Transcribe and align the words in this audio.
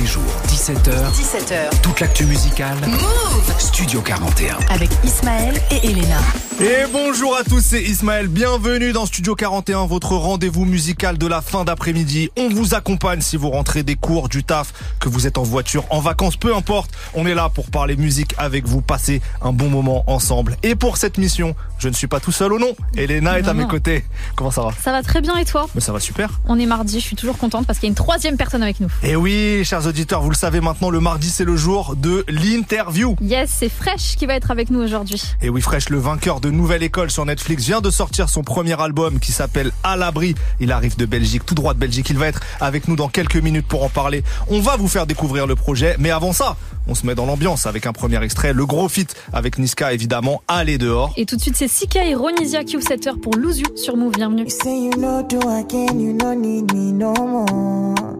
les 0.00 0.06
jours, 0.06 0.22
17h. 0.48 0.90
17h. 1.12 1.80
Toute 1.82 2.00
l'actu 2.00 2.24
musicale. 2.24 2.76
Move 2.86 3.54
Studio 3.58 4.00
41. 4.00 4.56
Avec 4.70 4.88
Ismaël 5.04 5.60
et 5.70 5.86
Elena. 5.88 6.18
Et 6.60 6.84
bonjour 6.92 7.36
à 7.36 7.42
tous, 7.42 7.60
c'est 7.60 7.82
Ismaël. 7.82 8.28
Bienvenue 8.28 8.92
dans 8.92 9.06
Studio 9.06 9.34
41, 9.34 9.86
votre 9.86 10.12
rendez-vous 10.12 10.64
musical 10.66 11.16
de 11.18 11.26
la 11.26 11.40
fin 11.40 11.64
d'après-midi. 11.64 12.30
On 12.38 12.48
vous 12.50 12.74
accompagne 12.74 13.20
si 13.22 13.36
vous 13.36 13.50
rentrez 13.50 13.82
des 13.82 13.94
cours, 13.96 14.28
du 14.28 14.44
taf, 14.44 14.72
que 15.00 15.08
vous 15.08 15.26
êtes 15.26 15.38
en 15.38 15.42
voiture, 15.42 15.84
en 15.90 16.00
vacances, 16.00 16.36
peu 16.36 16.54
importe. 16.54 16.90
On 17.14 17.26
est 17.26 17.34
là 17.34 17.48
pour 17.48 17.70
parler 17.70 17.96
musique 17.96 18.34
avec 18.38 18.66
vous, 18.66 18.82
passer 18.82 19.20
un 19.42 19.52
bon 19.52 19.68
moment 19.70 20.04
ensemble. 20.06 20.56
Et 20.62 20.74
pour 20.74 20.98
cette 20.98 21.16
mission, 21.18 21.54
je 21.78 21.88
ne 21.88 21.94
suis 21.94 22.06
pas 22.08 22.20
tout 22.20 22.32
seul 22.32 22.52
au 22.52 22.58
nom. 22.58 22.74
Elena 22.96 23.38
est 23.38 23.48
à 23.48 23.54
mes 23.54 23.62
Non. 23.62 23.68
côtés. 23.68 24.04
Comment 24.36 24.50
ça 24.50 24.62
va? 24.62 24.70
Ça 24.82 24.92
va 24.92 25.02
très 25.02 25.22
bien 25.22 25.36
et 25.36 25.46
toi? 25.46 25.66
Mais 25.74 25.80
ça 25.80 25.92
va 25.92 26.00
super. 26.00 26.40
On 26.46 26.58
est 26.58 26.66
mardi, 26.66 27.00
je 27.00 27.04
suis 27.06 27.16
toujours 27.16 27.38
contente 27.38 27.66
parce 27.66 27.78
qu'il 27.78 27.86
y 27.86 27.90
a 27.90 27.92
une 27.92 27.94
troisième 27.96 28.36
personne 28.36 28.62
avec 28.62 28.80
nous. 28.80 28.88
Et 29.02 29.16
oui, 29.16 29.62
chers 29.64 29.86
auditeurs, 29.90 30.22
vous 30.22 30.30
le 30.30 30.36
savez 30.36 30.60
maintenant, 30.60 30.88
le 30.88 31.00
mardi 31.00 31.28
c'est 31.30 31.44
le 31.44 31.56
jour 31.56 31.96
de 31.96 32.24
l'interview. 32.28 33.16
Yes, 33.20 33.50
c'est 33.58 33.68
Fresh 33.68 34.14
qui 34.16 34.24
va 34.24 34.34
être 34.34 34.52
avec 34.52 34.70
nous 34.70 34.80
aujourd'hui. 34.80 35.20
Et 35.42 35.48
oui, 35.50 35.60
Fresh, 35.60 35.88
le 35.88 35.98
vainqueur 35.98 36.40
de 36.40 36.48
Nouvelle 36.48 36.84
École 36.84 37.10
sur 37.10 37.26
Netflix, 37.26 37.64
vient 37.64 37.80
de 37.80 37.90
sortir 37.90 38.28
son 38.28 38.42
premier 38.42 38.80
album 38.80 39.18
qui 39.18 39.32
s'appelle 39.32 39.72
À 39.82 39.96
l'abri. 39.96 40.36
Il 40.60 40.70
arrive 40.70 40.96
de 40.96 41.06
Belgique, 41.06 41.44
tout 41.44 41.56
droit 41.56 41.74
de 41.74 41.80
Belgique. 41.80 42.08
Il 42.08 42.18
va 42.18 42.28
être 42.28 42.40
avec 42.60 42.86
nous 42.86 42.94
dans 42.94 43.08
quelques 43.08 43.36
minutes 43.36 43.66
pour 43.66 43.82
en 43.82 43.88
parler. 43.88 44.22
On 44.48 44.60
va 44.60 44.76
vous 44.76 44.86
faire 44.86 45.08
découvrir 45.08 45.48
le 45.48 45.56
projet, 45.56 45.96
mais 45.98 46.10
avant 46.10 46.32
ça, 46.32 46.56
on 46.86 46.94
se 46.94 47.04
met 47.04 47.16
dans 47.16 47.26
l'ambiance 47.26 47.66
avec 47.66 47.86
un 47.86 47.92
premier 47.92 48.22
extrait, 48.22 48.52
le 48.52 48.66
gros 48.66 48.88
feat 48.88 49.14
avec 49.32 49.58
Niska 49.58 49.92
évidemment, 49.92 50.40
Allez 50.46 50.78
dehors. 50.78 51.12
Et 51.16 51.26
tout 51.26 51.34
de 51.34 51.40
suite, 51.40 51.56
c'est 51.56 51.68
Sika 51.68 52.04
et 52.06 52.14
Ronisia 52.14 52.62
Q7 52.62 53.18
pour 53.18 53.34
Lose 53.34 53.58
You 53.58 53.76
sur 53.76 53.96
Move. 53.96 54.12
Bienvenue. 54.12 54.44
You 54.44 54.50
say 54.50 54.84
you 54.84 54.92
no 54.96 55.22
do 55.22 55.40
again, 55.48 55.98
you 55.98 56.12
no 56.12 56.32
need 56.34 56.72
me 56.72 56.92
no 56.92 57.12
more. 57.12 58.19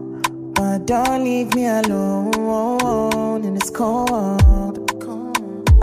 Don't 0.85 1.23
leave 1.23 1.53
me 1.55 1.67
alone 1.67 3.43
in 3.43 3.53
this 3.55 3.69
cold. 3.69 4.09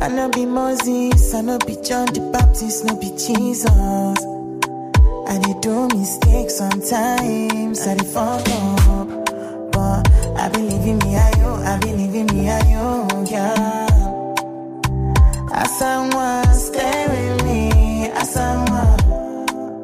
I 0.00 0.08
no 0.08 0.28
be 0.30 0.46
Moses, 0.46 1.34
I 1.34 1.40
no 1.40 1.58
be 1.58 1.76
John 1.82 2.06
the 2.06 2.20
Baptist, 2.32 2.84
no 2.84 2.94
be 2.96 3.10
Jesus. 3.16 3.70
I 5.30 5.38
dey 5.42 5.54
do 5.60 5.88
mistakes 5.88 6.56
sometimes, 6.58 7.86
I 7.86 7.94
dey 7.96 8.04
fuck 8.06 8.48
up. 8.50 9.08
But 9.72 10.08
I 10.38 10.48
believe 10.52 10.86
in 10.86 10.98
me, 10.98 11.16
I 11.16 11.30
you, 11.38 11.50
I 11.72 11.78
believe 11.80 12.14
in 12.14 12.26
me, 12.26 12.48
I 12.48 12.60
you, 12.70 13.26
yeah. 13.30 13.86
As 15.52 15.78
someone 15.78 16.54
stay 16.54 17.06
with 17.08 17.44
me, 17.44 18.06
as 18.10 18.32
someone. 18.32 18.98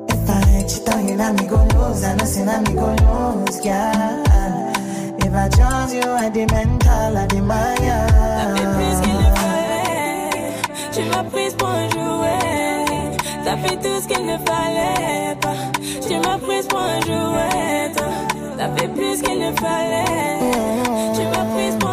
If 0.08 0.30
I 0.30 0.64
cheat 0.68 0.88
on 0.88 1.08
you, 1.08 1.16
now 1.16 1.32
me 1.32 1.46
go 1.48 1.56
lose. 1.74 2.04
I 2.04 2.14
know 2.14 2.24
say 2.24 2.44
now 2.44 2.60
me 2.60 2.74
go 2.74 2.94
lose, 3.44 3.64
yeah. 3.64 4.22
If 5.36 5.92
you, 5.92 6.00
the 6.00 6.46
mental, 6.52 7.26
the 7.26 7.40
Maya. 7.42 8.06
plus 8.76 9.00
qu'il 9.02 9.14
ne 9.14 9.30
fallait. 9.34 10.52
Tu 10.92 11.02
m'as 11.10 11.24
prise 11.24 11.54
pour 11.54 11.68
un 11.68 11.88
jouet. 11.90 13.16
T'as 13.44 13.56
fait 13.56 13.76
tout 13.76 14.00
ce 14.00 14.06
qu'il 14.06 14.24
ne 14.26 14.38
fallait 14.38 15.36
pas. 15.40 15.56
Tu 16.06 16.14
m'as 16.18 16.38
prise 16.38 16.66
pour 16.68 16.78
un 16.78 17.00
jouet. 17.00 17.92
T'as 18.56 18.68
fait 18.76 18.88
plus 18.88 19.22
qu'il 19.22 19.38
ne 19.40 19.50
fallait. 19.56 20.38
Tu 21.14 21.22
m'as 21.22 21.46
prise 21.54 21.76
pour 21.80 21.83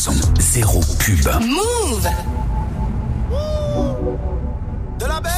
son, 0.00 0.14
zéro 0.38 0.80
pub. 0.98 1.26
Move 1.42 2.08
De 4.98 5.04
la 5.04 5.20
belle 5.20 5.32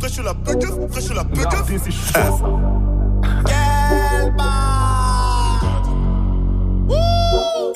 Fraîche 0.00 0.18
la 0.24 0.32
pequeuf, 0.32 0.90
fraîche 0.90 1.10
la 1.14 1.24
pequeuf 1.24 1.66
Quelle 3.44 4.34
barre 4.34 5.60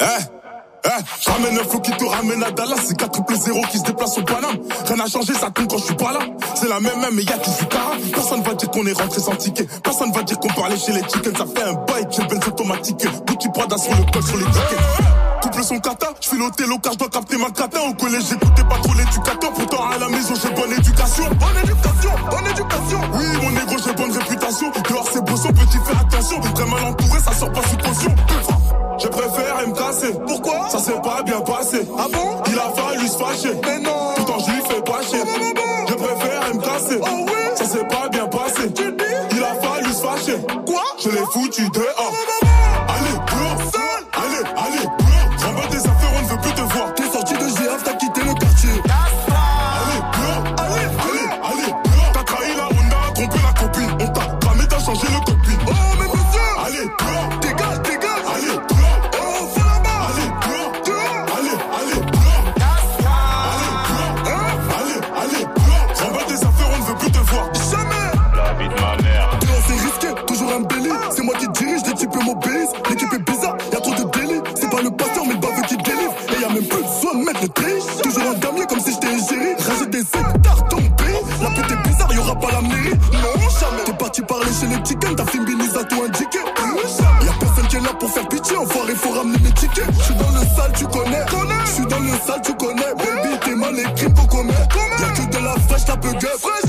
Eh, 0.01 0.05
eh, 0.85 0.89
je 1.21 1.31
ramène 1.31 1.59
un 1.59 1.65
flow 1.69 1.81
qui 1.81 1.91
te 1.93 2.05
ramène 2.05 2.43
à 2.43 2.51
Dallas. 2.51 2.77
C'est 2.87 2.97
4 2.97 3.11
triple 3.11 3.35
0 3.35 3.61
qui 3.71 3.79
se 3.79 3.85
déplace 3.85 4.17
au 4.17 4.23
Paname. 4.23 4.57
Rien 4.87 4.97
n'a 4.97 5.07
changé, 5.07 5.35
ça 5.35 5.51
compte 5.51 5.69
quand 5.69 5.79
je 5.79 5.85
suis 5.85 5.95
pas 5.95 6.13
là. 6.13 6.21
C'est 6.55 6.69
la 6.69 6.81
même 6.81 6.99
même, 6.99 7.15
mais 7.15 7.25
y'a 7.25 7.37
qui 7.37 7.51
du 7.51 7.67
cara. 7.67 7.93
Personne 8.15 8.43
va 8.43 8.55
dire 8.55 8.71
qu'on 8.71 8.87
est 8.87 8.99
rentré 8.99 9.21
sans 9.21 9.37
ticket. 9.37 9.67
Personne 9.85 10.13
va 10.13 10.23
dire 10.23 10.39
qu'on 10.39 10.49
parlait 10.49 10.79
chez 10.79 10.93
les 10.93 11.03
chickens. 11.03 11.37
Ça 11.37 11.45
fait 11.45 11.63
un 11.63 11.75
bail, 11.75 12.07
j'ai 12.11 12.25
benz 12.25 12.49
automatique. 12.49 13.07
Gucci 13.27 13.51
Prada 13.51 13.77
sur 13.77 13.95
le 13.95 14.11
col, 14.11 14.23
sur 14.23 14.39
les 14.39 14.47
tickets. 14.47 15.32
Son 15.61 15.79
kata, 15.79 16.09
je 16.21 16.29
file 16.29 16.43
au 16.43 16.51
télo 16.51 16.77
car 16.81 16.93
je 16.95 16.99
dois 16.99 17.09
capter 17.09 17.37
ma 17.37 17.49
cata. 17.51 17.79
Au 17.89 17.95
collège, 17.95 18.25
j'écoutais 18.29 18.65
pas 18.65 18.79
trop 18.83 18.95
l'éducateur. 18.95 19.53
Pourtant, 19.53 19.89
à 19.89 19.97
la 19.97 20.09
maison, 20.09 20.35
j'ai 20.35 20.51
bonne 20.51 20.73
éducation. 20.73 21.25
Bonne 21.39 21.57
éducation, 21.63 22.11
bonne 22.29 22.47
éducation. 22.51 23.01
Oui, 23.15 23.25
mon 23.41 23.51
négro, 23.51 23.77
j'ai 23.79 23.93
bonne 23.93 24.11
réputation. 24.11 24.73
Dehors, 24.91 25.09
c'est 25.13 25.25
beau, 25.25 25.37
son 25.37 25.49
petit, 25.51 25.79
fais 25.87 25.97
attention. 25.97 26.41
Très 26.41 26.67
mal 26.67 26.85
entouré, 26.85 27.21
ça 27.21 27.33
sort 27.33 27.53
pas 27.53 27.63
sous 27.63 27.77
caution. 27.77 28.15
Je 28.99 29.07
préfère 29.07 29.69
me 29.69 29.73
casser. 29.73 30.15
Pourquoi? 30.27 30.69
Ça 30.69 30.79
s'est 30.79 31.01
pas 31.01 31.23
bien 31.23 31.41
passé. 31.43 31.89
Ah 31.97 32.07
bon? 32.13 32.43
Il 32.51 32.59
a 32.59 32.73
fallu 32.75 33.07
se 33.07 33.17
fâcher. 33.17 33.55
Mais 33.65 33.79
non 33.79 34.15
Pourtant 34.17 34.39
je 34.45 34.51
lui 34.51 34.63
fais 34.69 34.83
pas 34.83 35.03
chier. 35.03 35.23
Je 35.89 35.95
préfère 35.95 36.55
me 36.55 36.61
casser. 36.61 36.99
Oh 37.03 37.07
oui 37.27 37.33
Ça 37.55 37.65
s'est 37.67 37.85
pas 37.85 38.09
bien 38.11 38.27
passé. 38.27 38.73
Tu 38.75 38.91
dis? 38.91 39.37
Il 39.37 39.45
a 39.45 39.55
fallu 39.63 39.93
se 39.93 40.03
fâcher. 40.03 40.39
Quoi? 40.67 40.83
Je 40.99 41.09
l'ai 41.11 41.25
foutu 41.33 41.69
dehors. 41.71 42.13
Qui 87.73 87.83
là 87.83 87.93
pour 87.99 88.11
faire 88.11 88.29
pitié, 88.29 88.57
enfoiré, 88.57 88.95
faut 88.95 89.11
ramener 89.11 89.39
mes 89.39 89.53
tickets. 89.53 89.85
J'suis 90.01 90.15
dans 90.15 90.31
le 90.31 90.45
sale, 90.55 90.73
tu 90.77 90.85
connais. 90.87 91.25
J'suis 91.65 91.87
dans 91.87 92.01
le 92.01 92.13
sale, 92.27 92.43
tu 92.45 92.55
connais. 92.55 92.93
Baby, 92.99 93.39
t'es 93.45 93.55
mal 93.55 93.79
écrit 93.79 94.13
pour 94.13 94.29
combien 94.29 94.55
Y'a 94.55 95.09
que 95.15 95.39
de 95.39 95.45
la 95.45 95.55
fraîche, 95.61 95.85
t'as 95.87 95.97
peu 95.97 96.13
gueule. 96.13 96.62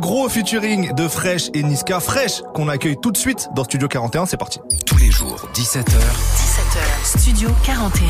Gros 0.00 0.28
featuring 0.28 0.92
de 0.94 1.06
Fresh 1.06 1.50
et 1.54 1.62
Niska. 1.62 2.00
Fresh 2.00 2.42
qu'on 2.54 2.68
accueille 2.68 2.96
tout 3.00 3.12
de 3.12 3.16
suite 3.16 3.48
dans 3.54 3.64
Studio 3.64 3.86
41, 3.86 4.26
c'est 4.26 4.36
parti. 4.36 4.58
Tous 4.86 4.96
les 4.96 5.10
jours, 5.10 5.48
17h, 5.54 5.84
17h, 5.84 7.18
Studio 7.18 7.50
41. 7.62 8.08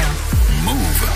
Move. 0.64 1.08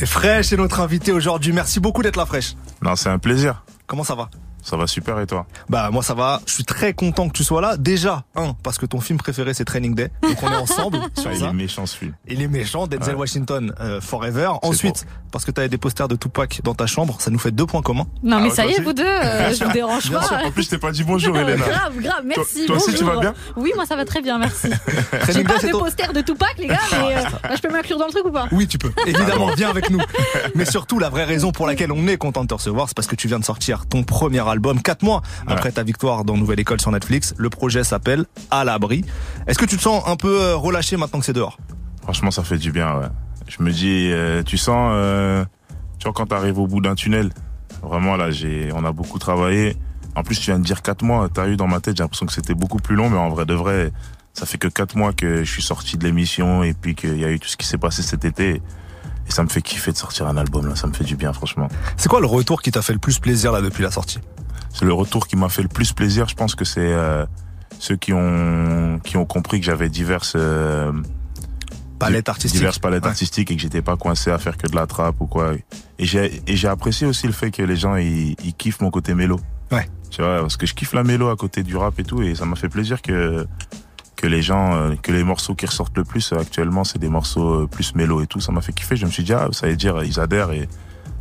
Et 0.00 0.06
Fresh 0.06 0.52
est 0.52 0.56
notre 0.56 0.80
invité 0.80 1.12
aujourd'hui. 1.12 1.52
Merci 1.52 1.80
beaucoup 1.80 2.02
d'être 2.02 2.16
là, 2.16 2.26
Fresh. 2.26 2.54
Non, 2.82 2.96
c'est 2.96 3.10
un 3.10 3.18
plaisir. 3.18 3.62
Comment 3.86 4.04
ça 4.04 4.14
va? 4.14 4.30
Ça 4.74 4.78
va 4.78 4.88
super 4.88 5.20
et 5.20 5.26
toi 5.28 5.46
Bah 5.68 5.90
moi 5.92 6.02
ça 6.02 6.14
va, 6.14 6.40
je 6.48 6.52
suis 6.52 6.64
très 6.64 6.94
content 6.94 7.28
que 7.28 7.32
tu 7.32 7.44
sois 7.44 7.60
là. 7.60 7.76
Déjà, 7.76 8.24
un, 8.34 8.54
parce 8.64 8.76
que 8.76 8.86
ton 8.86 8.98
film 9.00 9.20
préféré 9.20 9.54
c'est 9.54 9.64
Training 9.64 9.94
Day, 9.94 10.10
donc 10.20 10.42
on 10.42 10.50
est 10.50 10.56
ensemble 10.56 10.98
sur 11.16 11.30
Ah, 11.30 11.34
Il 11.36 11.44
est 11.44 11.52
méchant 11.52 11.86
ce 11.86 11.96
film. 11.96 12.12
Il 12.26 12.42
est 12.42 12.48
méchant, 12.48 12.88
Denzel 12.88 13.14
Ouais. 13.14 13.20
Washington 13.20 13.72
euh, 13.78 14.00
Forever. 14.00 14.50
Ensuite, 14.62 15.06
parce 15.30 15.44
que 15.44 15.52
tu 15.52 15.60
avais 15.60 15.68
des 15.68 15.78
posters 15.78 16.08
de 16.08 16.16
Tupac 16.16 16.60
dans 16.64 16.74
ta 16.74 16.86
chambre, 16.88 17.18
ça 17.20 17.30
nous 17.30 17.38
fait 17.38 17.52
deux 17.52 17.66
points 17.66 17.82
communs. 17.82 18.06
Non, 18.24 18.40
mais 18.40 18.48
Ah, 18.50 18.54
ça 18.56 18.66
y 18.66 18.72
est, 18.72 18.80
vous 18.80 18.92
deux, 18.94 19.04
euh, 19.06 19.54
je 19.58 19.62
vous 19.64 19.70
dérange 19.70 20.08
Bien 20.10 20.18
pas. 20.18 20.26
sûr, 20.26 20.36
en 20.44 20.50
plus 20.50 20.64
je 20.64 20.70
t'ai 20.70 20.78
pas 20.78 20.90
dit 20.90 21.04
bonjour 21.04 21.36
Elena. 21.38 21.64
grave, 21.68 21.92
grave, 22.00 22.22
merci. 22.24 22.66
toi 22.66 22.74
aussi, 22.74 22.94
tu 22.94 23.04
vas 23.04 23.20
bien 23.20 23.34
Oui, 23.56 23.70
moi 23.76 23.86
ça 23.86 23.94
va 23.94 24.04
très 24.04 24.22
bien, 24.22 24.38
merci. 24.40 24.70
J'ai 25.32 25.44
pas 25.44 25.58
de 25.58 25.70
ton- 25.70 25.78
poster 25.78 26.12
de 26.12 26.20
Tupac, 26.20 26.54
les 26.58 26.66
gars, 26.66 26.78
mais 26.90 27.14
euh, 27.16 27.22
bah, 27.44 27.50
je 27.54 27.60
peux 27.60 27.70
m'inclure 27.72 27.98
dans 27.98 28.06
le 28.06 28.12
truc 28.12 28.24
ou 28.26 28.32
pas? 28.32 28.48
Oui, 28.50 28.66
tu 28.66 28.78
peux. 28.78 28.90
Évidemment, 29.06 29.46
viens 29.56 29.70
avec 29.70 29.88
nous. 29.90 30.00
Mais 30.56 30.64
surtout, 30.64 30.98
la 30.98 31.10
vraie 31.10 31.24
raison 31.24 31.52
pour 31.52 31.68
laquelle 31.68 31.92
on 31.92 32.08
est 32.08 32.16
content 32.16 32.42
de 32.42 32.48
te 32.48 32.54
recevoir, 32.54 32.88
c'est 32.88 32.96
parce 32.96 33.06
que 33.06 33.14
tu 33.14 33.28
viens 33.28 33.38
de 33.38 33.44
sortir 33.44 33.86
ton 33.86 34.02
premier 34.02 34.40
album, 34.48 34.63
quatre 34.72 35.02
mois 35.02 35.22
après 35.46 35.72
ta 35.72 35.82
victoire 35.82 36.24
dans 36.24 36.36
Nouvelle 36.36 36.60
École 36.60 36.80
sur 36.80 36.90
Netflix. 36.90 37.34
Le 37.36 37.50
projet 37.50 37.84
s'appelle 37.84 38.24
À 38.50 38.64
l'abri. 38.64 39.04
Est-ce 39.46 39.58
que 39.58 39.66
tu 39.66 39.76
te 39.76 39.82
sens 39.82 40.02
un 40.06 40.16
peu 40.16 40.40
euh, 40.40 40.56
relâché 40.56 40.96
maintenant 40.96 41.20
que 41.20 41.26
c'est 41.26 41.32
dehors? 41.32 41.58
Franchement, 42.02 42.30
ça 42.30 42.42
fait 42.42 42.58
du 42.58 42.72
bien, 42.72 42.98
ouais. 42.98 43.06
Je 43.46 43.62
me 43.62 43.70
dis, 43.70 44.10
euh, 44.10 44.42
tu 44.42 44.56
sens, 44.56 44.90
euh, 44.92 45.44
tu 45.98 46.04
vois, 46.04 46.12
quand 46.12 46.26
t'arrives 46.26 46.58
au 46.58 46.66
bout 46.66 46.80
d'un 46.80 46.94
tunnel, 46.94 47.30
vraiment 47.82 48.16
là, 48.16 48.30
j'ai, 48.30 48.70
on 48.74 48.84
a 48.84 48.92
beaucoup 48.92 49.18
travaillé. 49.18 49.76
En 50.14 50.22
plus, 50.22 50.38
tu 50.38 50.46
viens 50.46 50.58
de 50.58 50.64
dire 50.64 50.82
quatre 50.82 51.02
mois. 51.02 51.28
T'as 51.32 51.48
eu 51.48 51.56
dans 51.56 51.66
ma 51.66 51.80
tête, 51.80 51.96
j'ai 51.96 52.02
l'impression 52.02 52.26
que 52.26 52.32
c'était 52.32 52.54
beaucoup 52.54 52.78
plus 52.78 52.96
long, 52.96 53.10
mais 53.10 53.18
en 53.18 53.28
vrai 53.28 53.44
de 53.44 53.54
vrai, 53.54 53.92
ça 54.32 54.46
fait 54.46 54.58
que 54.58 54.68
quatre 54.68 54.96
mois 54.96 55.12
que 55.12 55.44
je 55.44 55.50
suis 55.50 55.62
sorti 55.62 55.98
de 55.98 56.04
l'émission 56.04 56.62
et 56.62 56.72
puis 56.72 56.94
qu'il 56.94 57.18
y 57.18 57.24
a 57.24 57.30
eu 57.30 57.38
tout 57.38 57.48
ce 57.48 57.56
qui 57.56 57.66
s'est 57.66 57.78
passé 57.78 58.02
cet 58.02 58.24
été. 58.24 58.62
Et 59.26 59.30
ça 59.30 59.42
me 59.42 59.48
fait 59.48 59.62
kiffer 59.62 59.92
de 59.92 59.96
sortir 59.96 60.26
un 60.26 60.36
album 60.36 60.66
là, 60.66 60.76
ça 60.76 60.86
me 60.86 60.92
fait 60.92 61.04
du 61.04 61.16
bien, 61.16 61.32
franchement. 61.32 61.68
C'est 61.96 62.08
quoi 62.08 62.20
le 62.20 62.26
retour 62.26 62.62
qui 62.62 62.70
t'a 62.70 62.82
fait 62.82 62.92
le 62.92 62.98
plus 62.98 63.18
plaisir 63.18 63.52
là 63.52 63.60
depuis 63.60 63.82
la 63.82 63.90
sortie? 63.90 64.18
C'est 64.74 64.84
le 64.84 64.92
retour 64.92 65.26
qui 65.26 65.36
m'a 65.36 65.48
fait 65.48 65.62
le 65.62 65.68
plus 65.68 65.92
plaisir. 65.94 66.28
Je 66.28 66.34
pense 66.34 66.54
que 66.54 66.64
c'est 66.66 66.80
euh, 66.92 67.24
ceux 67.78 67.96
qui 67.96 68.12
ont 68.12 69.00
qui 69.04 69.16
ont 69.16 69.24
compris 69.24 69.60
que 69.60 69.66
j'avais 69.66 69.88
diverses 69.88 70.34
euh, 70.36 70.92
Palette 71.98 72.28
artistique. 72.28 72.58
diverses 72.60 72.78
palettes 72.80 73.04
Ouais. 73.04 73.08
artistiques 73.10 73.50
et 73.50 73.56
que 73.56 73.62
j'étais 73.62 73.80
pas 73.82 73.96
coincé 73.96 74.30
à 74.30 74.38
faire 74.38 74.56
que 74.58 74.66
de 74.66 74.74
la 74.74 74.86
trappe 74.86 75.20
ou 75.20 75.26
quoi. 75.26 75.52
Et 75.98 76.04
j'ai 76.04 76.42
et 76.46 76.56
j'ai 76.56 76.68
apprécié 76.68 77.06
aussi 77.06 77.26
le 77.26 77.32
fait 77.32 77.50
que 77.50 77.62
les 77.62 77.76
gens 77.76 77.96
ils, 77.96 78.34
ils 78.44 78.52
kiffent 78.54 78.80
mon 78.80 78.90
côté 78.90 79.14
mélo. 79.14 79.38
Ouais. 79.70 79.88
Tu 80.10 80.20
vois 80.22 80.40
parce 80.40 80.56
que 80.56 80.66
je 80.66 80.74
kiffe 80.74 80.92
la 80.92 81.04
mélo 81.04 81.28
à 81.30 81.36
côté 81.36 81.62
du 81.62 81.76
rap 81.76 81.98
et 81.98 82.04
tout 82.04 82.20
et 82.22 82.34
ça 82.34 82.44
m'a 82.44 82.56
fait 82.56 82.68
plaisir 82.68 83.00
que 83.00 83.46
que 84.16 84.26
les 84.26 84.42
gens 84.42 84.74
euh, 84.74 84.94
que 85.00 85.12
les 85.12 85.22
morceaux 85.24 85.54
qui 85.54 85.66
ressortent 85.66 85.96
le 85.96 86.04
plus 86.04 86.32
euh, 86.32 86.38
actuellement 86.40 86.84
c'est 86.84 86.98
des 86.98 87.08
morceaux 87.08 87.62
euh, 87.62 87.66
plus 87.66 87.94
mélo 87.94 88.22
et 88.22 88.26
tout. 88.26 88.40
Ça 88.40 88.50
m'a 88.52 88.60
fait 88.60 88.72
kiffer. 88.72 88.96
Je 88.96 89.06
me 89.06 89.10
suis 89.10 89.22
dit 89.24 89.32
ah 89.32 89.48
ça 89.52 89.68
veut 89.68 89.76
dire 89.76 90.02
ils 90.02 90.18
adhèrent 90.18 90.50
et 90.52 90.68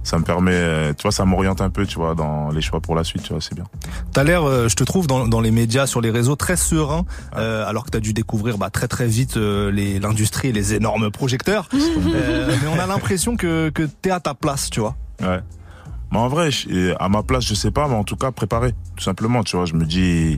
ça 0.03 0.17
me 0.19 0.23
permet 0.23 0.51
euh, 0.53 0.93
tu 0.93 1.03
vois 1.03 1.11
ça 1.11 1.25
m'oriente 1.25 1.61
un 1.61 1.69
peu 1.69 1.85
tu 1.85 1.95
vois 1.95 2.13
dans 2.15 2.49
les 2.51 2.61
choix 2.61 2.81
pour 2.81 2.93
la 2.95 3.03
suite 3.03 3.23
tu 3.23 3.31
vois 3.33 3.41
c'est 3.41 3.55
bien. 3.55 3.63
T'as 4.11 4.23
l'air, 4.23 4.43
euh, 4.43 4.67
je 4.67 4.75
te 4.75 4.83
trouve 4.83 5.07
dans, 5.07 5.27
dans 5.27 5.41
les 5.41 5.51
médias, 5.51 5.87
sur 5.87 6.01
les 6.01 6.11
réseaux, 6.11 6.35
très 6.35 6.55
serein, 6.57 7.05
euh, 7.37 7.65
alors 7.67 7.85
que 7.85 7.89
t'as 7.91 7.99
dû 7.99 8.13
découvrir 8.13 8.57
bah, 8.57 8.69
très 8.69 8.87
très 8.87 9.07
vite 9.07 9.37
euh, 9.37 9.71
les- 9.71 9.99
l'industrie 9.99 10.49
et 10.49 10.51
les 10.53 10.73
énormes 10.73 11.09
projecteurs. 11.11 11.67
Euh, 11.73 12.53
mais 12.61 12.67
on 12.67 12.79
a 12.79 12.85
l'impression 12.85 13.35
que, 13.37 13.69
que 13.69 13.83
t'es 13.83 14.11
à 14.11 14.19
ta 14.19 14.33
place, 14.33 14.69
tu 14.69 14.79
vois. 14.81 14.95
Ouais. 15.21 15.39
Mais 16.11 16.17
en 16.19 16.27
vrai, 16.27 16.51
je- 16.51 16.93
à 16.99 17.09
ma 17.09 17.23
place, 17.23 17.45
je 17.45 17.55
sais 17.55 17.71
pas, 17.71 17.87
mais 17.87 17.95
en 17.95 18.03
tout 18.03 18.15
cas, 18.17 18.31
préparé. 18.31 18.73
Tout 18.95 19.03
simplement, 19.03 19.43
tu 19.43 19.55
vois, 19.55 19.65
je 19.65 19.73
me 19.73 19.85
dis, 19.85 20.37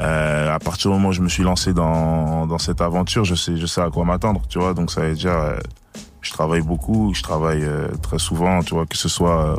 euh, 0.00 0.54
à 0.54 0.58
partir 0.58 0.90
du 0.90 0.96
moment 0.96 1.10
où 1.10 1.12
je 1.12 1.20
me 1.20 1.28
suis 1.28 1.42
lancé 1.42 1.74
dans, 1.74 2.46
dans 2.46 2.58
cette 2.58 2.80
aventure, 2.80 3.24
je 3.24 3.34
sais, 3.34 3.56
je 3.56 3.66
sais 3.66 3.80
à 3.82 3.90
quoi 3.90 4.04
m'attendre, 4.04 4.42
tu 4.48 4.58
vois. 4.58 4.72
Donc, 4.74 4.90
ça 4.90 5.02
veut 5.02 5.14
dire, 5.14 5.32
euh, 5.32 5.58
je 6.20 6.32
travaille 6.32 6.62
beaucoup, 6.62 7.12
je 7.14 7.22
travaille 7.22 7.62
euh, 7.64 7.88
très 8.02 8.18
souvent, 8.18 8.62
tu 8.62 8.74
vois, 8.74 8.86
que 8.86 8.96
ce 8.96 9.08
soit 9.08 9.52
euh, 9.52 9.56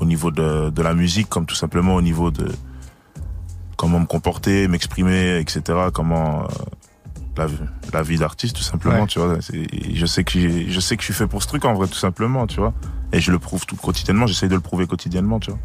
au 0.00 0.04
niveau 0.04 0.30
de, 0.30 0.70
de 0.70 0.82
la 0.82 0.94
musique, 0.94 1.28
comme 1.28 1.46
tout 1.46 1.54
simplement 1.54 1.94
au 1.94 2.02
niveau 2.02 2.30
de 2.30 2.46
comment 3.76 4.00
me 4.00 4.06
comporter, 4.06 4.68
m'exprimer, 4.68 5.38
etc. 5.38 5.62
Comment 5.92 6.44
euh, 6.44 6.46
la, 7.36 7.46
la 7.92 8.02
vie 8.02 8.18
d'artiste, 8.18 8.56
tout 8.56 8.62
simplement, 8.62 9.00
Ouais. 9.02 9.06
tu 9.06 9.18
vois. 9.18 9.36
Je 9.40 10.06
sais 10.06 10.24
que 10.24 10.38
je 10.68 10.80
sais 10.80 10.96
que 10.96 11.02
je 11.02 11.06
suis 11.06 11.14
fait 11.14 11.26
pour 11.26 11.42
ce 11.42 11.48
truc 11.48 11.64
en 11.64 11.74
vrai, 11.74 11.86
tout 11.86 11.94
simplement, 11.98 12.46
tu 12.46 12.60
vois. 12.60 12.72
Et 13.12 13.20
je 13.20 13.30
le 13.30 13.38
prouve 13.38 13.66
tout 13.66 13.76
quotidiennement. 13.76 14.26
J'essaye 14.26 14.48
de 14.48 14.54
le 14.54 14.60
prouver 14.60 14.86
quotidiennement, 14.86 15.38
tu 15.38 15.50
vois. 15.50 15.60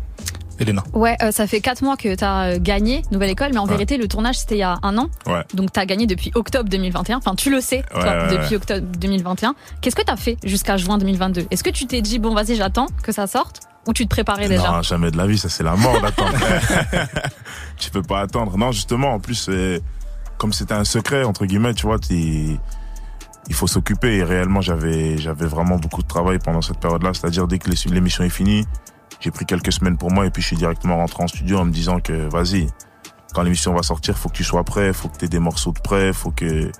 Elena. 0.61 0.83
Ouais, 0.93 1.17
euh, 1.21 1.31
ça 1.31 1.47
fait 1.47 1.59
4 1.61 1.81
mois 1.83 1.97
que 1.97 2.15
tu 2.15 2.23
as 2.23 2.57
gagné 2.59 3.01
Nouvelle 3.11 3.29
École, 3.31 3.49
mais 3.53 3.59
en 3.59 3.65
Ouais. 3.65 3.71
vérité, 3.71 3.97
le 3.97 4.07
tournage, 4.07 4.39
c'était 4.39 4.55
il 4.55 4.59
y 4.59 4.63
a 4.63 4.77
un 4.83 4.97
an. 4.97 5.09
Ouais. 5.27 5.43
Donc, 5.53 5.71
tu 5.73 5.79
as 5.79 5.85
gagné 5.85 6.07
depuis 6.07 6.31
octobre 6.35 6.69
2021. 6.69 7.17
Enfin, 7.17 7.35
tu 7.35 7.49
le 7.49 7.61
sais, 7.61 7.83
Ouais, 7.95 8.27
depuis 8.37 8.55
octobre 8.55 8.85
2021. 8.99 9.55
Qu'est-ce 9.81 9.95
que 9.95 10.03
tu 10.03 10.11
as 10.11 10.15
fait 10.17 10.37
jusqu'à 10.43 10.77
juin 10.77 10.97
2022 10.97 11.47
Est-ce 11.51 11.63
que 11.63 11.69
tu 11.69 11.85
t'es 11.87 12.01
dit, 12.01 12.19
bon, 12.19 12.33
vas-y, 12.33 12.55
j'attends 12.55 12.87
que 13.03 13.11
ça 13.11 13.27
sorte? 13.27 13.61
Ou 13.87 13.93
tu 13.93 14.03
te 14.05 14.09
préparais 14.09 14.47
déjà? 14.47 14.69
Non, 14.71 14.81
jamais 14.83 15.09
de 15.09 15.17
la 15.17 15.25
vie, 15.25 15.39
ça 15.39 15.49
c'est 15.49 15.63
la 15.63 15.75
mort 15.75 15.99
d'attendre. 16.01 16.37
tu 17.77 17.89
peux 17.91 18.03
pas 18.03 18.21
attendre. 18.21 18.57
Non, 18.57 18.71
justement, 18.71 19.13
en 19.15 19.19
plus, 19.19 19.47
euh, 19.49 19.79
comme 20.37 20.53
c'était 20.53 20.73
un 20.73 20.83
secret 20.83 21.23
entre 21.23 21.45
guillemets, 21.45 21.73
tu 21.73 21.87
vois, 21.87 21.97
t'es- 21.99 22.59
il 23.47 23.53
faut 23.55 23.67
s'occuper. 23.67 24.17
Et 24.17 24.23
réellement, 24.23 24.61
j'avais, 24.61 25.17
j'avais 25.17 25.45
vraiment 25.47 25.77
beaucoup 25.77 26.03
de 26.03 26.07
travail 26.07 26.37
pendant 26.37 26.61
cette 26.61 26.77
période-là. 26.79 27.11
C'est-à-dire 27.13 27.47
dès 27.47 27.57
que 27.57 27.69
l'émission 27.89 28.23
est 28.23 28.29
finie, 28.29 28.65
j'ai 29.21 29.31
pris 29.31 29.45
quelques 29.45 29.71
semaines 29.71 29.97
pour 29.97 30.11
moi 30.11 30.25
et 30.25 30.31
puis 30.31 30.41
je 30.41 30.47
suis 30.47 30.57
directement 30.57 30.97
rentré 30.97 31.23
en 31.23 31.27
studio 31.27 31.59
en 31.59 31.65
me 31.65 31.71
disant 31.71 31.99
que 31.99 32.27
vas-y, 32.29 32.67
quand 33.33 33.43
l'émission 33.43 33.73
va 33.73 33.83
sortir, 33.83 34.17
faut 34.17 34.29
que 34.29 34.35
tu 34.35 34.43
sois 34.43 34.63
prêt, 34.63 34.91
faut 34.91 35.07
que 35.07 35.17
tu 35.17 35.25
aies 35.25 35.29
des 35.29 35.39
morceaux 35.39 35.71
de 35.71 35.79
prêt, 35.79 36.11
faut 36.11 36.31
que 36.31 36.71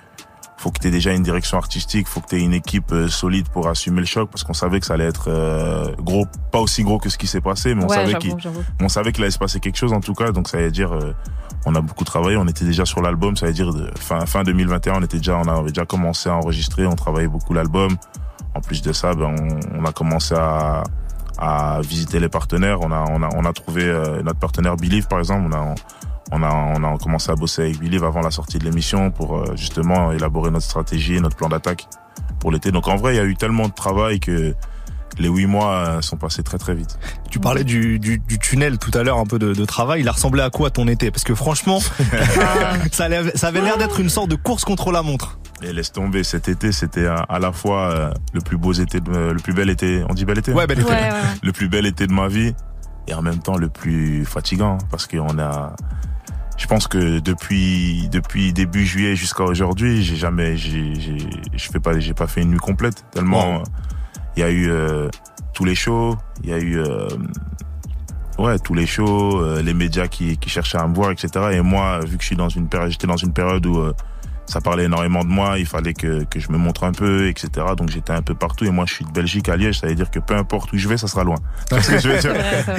faut 0.57 0.69
que 0.69 0.77
tu 0.79 0.89
aies 0.89 0.91
déjà 0.91 1.11
une 1.13 1.23
direction 1.23 1.57
artistique, 1.57 2.07
faut 2.07 2.19
que 2.19 2.27
tu 2.27 2.35
aies 2.35 2.43
une 2.43 2.53
équipe 2.53 2.91
euh, 2.91 3.07
solide 3.07 3.49
pour 3.49 3.67
assumer 3.67 3.99
le 3.99 4.05
choc 4.05 4.29
parce 4.29 4.43
qu'on 4.43 4.53
savait 4.53 4.79
que 4.79 4.85
ça 4.85 4.93
allait 4.93 5.07
être 5.07 5.27
euh, 5.27 5.95
gros, 5.97 6.27
pas 6.51 6.59
aussi 6.59 6.83
gros 6.83 6.99
que 6.99 7.09
ce 7.09 7.17
qui 7.17 7.25
s'est 7.25 7.41
passé, 7.41 7.73
mais 7.73 7.83
on 7.83 7.87
Ouais, 7.87 7.95
savait 7.95 8.13
qu'il 8.15 8.35
on 8.79 8.89
savait 8.89 9.11
qu'il 9.11 9.23
allait 9.23 9.31
se 9.31 9.39
passer 9.39 9.59
quelque 9.59 9.77
chose 9.77 9.91
en 9.91 10.01
tout 10.01 10.13
cas, 10.13 10.31
donc 10.31 10.47
ça 10.47 10.57
veut 10.59 10.69
dire 10.69 10.93
euh, 10.93 11.15
on 11.65 11.73
a 11.73 11.81
beaucoup 11.81 12.03
travaillé, 12.03 12.37
on 12.37 12.47
était 12.47 12.65
déjà 12.65 12.85
sur 12.85 13.01
l'album, 13.01 13.35
ça 13.37 13.47
veut 13.47 13.53
dire 13.53 13.73
de, 13.73 13.89
fin 13.97 14.23
fin 14.27 14.43
2021, 14.43 14.97
on 14.97 15.01
était 15.01 15.17
déjà 15.17 15.37
on 15.37 15.47
avait 15.47 15.69
déjà 15.69 15.85
commencé 15.85 16.29
à 16.29 16.35
enregistrer, 16.35 16.85
on 16.85 16.95
travaillait 16.95 17.27
beaucoup 17.27 17.53
l'album. 17.53 17.97
En 18.53 18.59
plus 18.59 18.81
de 18.81 18.91
ça, 18.93 19.13
ben 19.13 19.33
on, 19.73 19.79
on 19.79 19.85
a 19.85 19.93
commencé 19.93 20.35
à 20.35 20.83
à 21.37 21.79
visiter 21.81 22.19
les 22.19 22.29
partenaires, 22.29 22.81
on 22.81 22.91
a 22.91 23.05
on 23.09 23.21
a 23.23 23.29
on 23.35 23.45
a 23.45 23.53
trouvé 23.53 23.83
euh, 23.85 24.21
notre 24.23 24.39
partenaire 24.39 24.75
Believe 24.77 25.07
par 25.07 25.19
exemple, 25.19 25.49
on 25.51 25.55
a 25.55 25.75
on 26.33 26.43
a, 26.43 26.49
on 26.79 26.83
a 26.83 26.97
commencé 26.97 27.29
à 27.31 27.35
bosser 27.35 27.63
avec 27.63 27.79
Believe 27.79 28.03
avant 28.05 28.21
la 28.21 28.31
sortie 28.31 28.57
de 28.57 28.63
l'émission 28.63 29.11
pour 29.11 29.37
euh, 29.37 29.55
justement 29.55 30.11
élaborer 30.13 30.49
notre 30.51 30.65
stratégie, 30.65 31.19
notre 31.19 31.35
plan 31.35 31.49
d'attaque 31.49 31.87
pour 32.39 32.51
l'été. 32.51 32.71
Donc 32.71 32.87
en 32.87 32.95
vrai, 32.95 33.13
il 33.15 33.17
y 33.17 33.19
a 33.19 33.25
eu 33.25 33.35
tellement 33.35 33.67
de 33.67 33.73
travail 33.73 34.19
que 34.21 34.53
les 35.19 35.27
huit 35.27 35.45
mois 35.45 35.71
euh, 35.73 36.01
sont 36.01 36.15
passés 36.15 36.41
très 36.41 36.57
très 36.57 36.73
vite. 36.73 36.97
Tu 37.29 37.39
parlais 37.39 37.65
du, 37.65 37.99
du, 37.99 38.17
du 38.19 38.39
tunnel 38.39 38.77
tout 38.77 38.91
à 38.97 39.03
l'heure, 39.03 39.17
un 39.17 39.25
peu 39.25 39.39
de, 39.39 39.53
de 39.53 39.65
travail. 39.65 40.01
Il 40.01 40.07
a 40.07 40.13
ressemblé 40.13 40.41
à 40.41 40.49
quoi 40.49 40.69
ton 40.69 40.87
été? 40.87 41.11
Parce 41.11 41.25
que 41.25 41.35
franchement, 41.35 41.79
ça, 42.91 43.05
allait- 43.05 43.35
ça 43.35 43.47
avait 43.47 43.61
l'air 43.61 43.77
d'être 43.77 43.99
une 43.99 44.09
sorte 44.09 44.29
de 44.29 44.35
course 44.35 44.63
contre 44.63 44.91
la 44.91 45.01
montre. 45.01 45.37
Et 45.63 45.73
laisse 45.73 45.91
tomber, 45.91 46.23
cet 46.23 46.47
été, 46.49 46.71
c'était 46.71 47.05
à, 47.05 47.17
à 47.17 47.37
la 47.39 47.51
fois 47.51 47.91
euh, 47.91 48.11
le 48.33 48.41
plus 48.41 48.57
beau 48.57 48.73
été, 48.73 48.99
de, 48.99 49.11
le 49.31 49.39
plus 49.39 49.53
bel 49.53 49.69
été, 49.69 50.03
on 50.09 50.13
dit 50.13 50.25
bel 50.25 50.39
été 50.39 50.51
Ouais, 50.53 50.65
bel 50.65 50.79
été. 50.79 50.89
Ouais, 50.89 50.95
ouais, 50.95 51.09
ouais. 51.11 51.19
Le 51.43 51.51
plus 51.51 51.69
bel 51.69 51.85
été 51.85 52.07
de 52.07 52.13
ma 52.13 52.27
vie 52.27 52.55
et 53.07 53.13
en 53.13 53.21
même 53.21 53.39
temps 53.39 53.57
le 53.57 53.69
plus 53.69 54.25
fatigant 54.25 54.77
parce 54.89 55.05
qu'on 55.07 55.37
a, 55.39 55.75
je 56.57 56.65
pense 56.67 56.87
que 56.87 57.19
depuis 57.19 58.09
depuis 58.11 58.53
début 58.53 58.85
juillet 58.85 59.15
jusqu'à 59.15 59.43
aujourd'hui, 59.43 60.03
j'ai 60.03 60.15
jamais, 60.15 60.57
j'ai, 60.57 60.95
j'ai, 60.99 61.17
je 61.53 61.69
fais 61.69 61.79
pas, 61.79 61.99
j'ai 61.99 62.13
pas 62.13 62.27
fait 62.27 62.41
une 62.41 62.51
nuit 62.51 62.57
complète 62.59 63.05
tellement 63.11 63.57
Wow. 63.57 63.63
il 64.37 64.39
y 64.39 64.43
a 64.43 64.49
eu 64.49 64.69
euh, 64.69 65.09
tous 65.53 65.65
les 65.65 65.75
shows, 65.75 66.17
il 66.43 66.49
y 66.49 66.53
a 66.53 66.57
eu 66.59 66.79
euh, 66.79 67.07
ouais 68.39 68.57
tous 68.59 68.73
les 68.73 68.87
shows, 68.87 69.41
euh, 69.41 69.61
les 69.61 69.73
médias 69.73 70.07
qui, 70.07 70.37
qui 70.37 70.49
cherchaient 70.49 70.77
à 70.79 70.87
me 70.87 70.95
voir, 70.95 71.11
etc. 71.11 71.29
Et 71.53 71.61
moi, 71.61 71.99
vu 71.99 72.17
que 72.17 72.23
je 72.23 72.27
suis 72.27 72.35
dans 72.35 72.49
une 72.49 72.67
période, 72.67 72.91
j'étais 72.91 73.07
dans 73.07 73.17
une 73.17 73.33
période 73.33 73.65
où 73.65 73.77
euh, 73.77 73.93
ça 74.51 74.59
parlait 74.59 74.83
énormément 74.83 75.23
de 75.23 75.29
moi, 75.29 75.57
il 75.57 75.65
fallait 75.65 75.93
que, 75.93 76.25
que 76.25 76.41
je 76.41 76.51
me 76.51 76.57
montre 76.57 76.83
un 76.83 76.91
peu, 76.91 77.29
etc. 77.29 77.67
Donc 77.77 77.89
j'étais 77.89 78.11
un 78.11 78.21
peu 78.21 78.35
partout. 78.35 78.65
Et 78.65 78.69
moi, 78.69 78.83
je 78.85 78.93
suis 78.93 79.05
de 79.05 79.11
Belgique 79.11 79.47
à 79.47 79.55
Liège, 79.55 79.79
ça 79.79 79.87
veut 79.87 79.95
dire 79.95 80.11
que 80.11 80.19
peu 80.19 80.35
importe 80.35 80.73
où 80.73 80.77
je 80.77 80.89
vais, 80.89 80.97
ça 80.97 81.07
sera 81.07 81.23
loin. 81.23 81.37
Ce 81.71 81.89
que 81.89 81.99
je 81.99 82.09
veux 82.09 82.19
dire. 82.19 82.33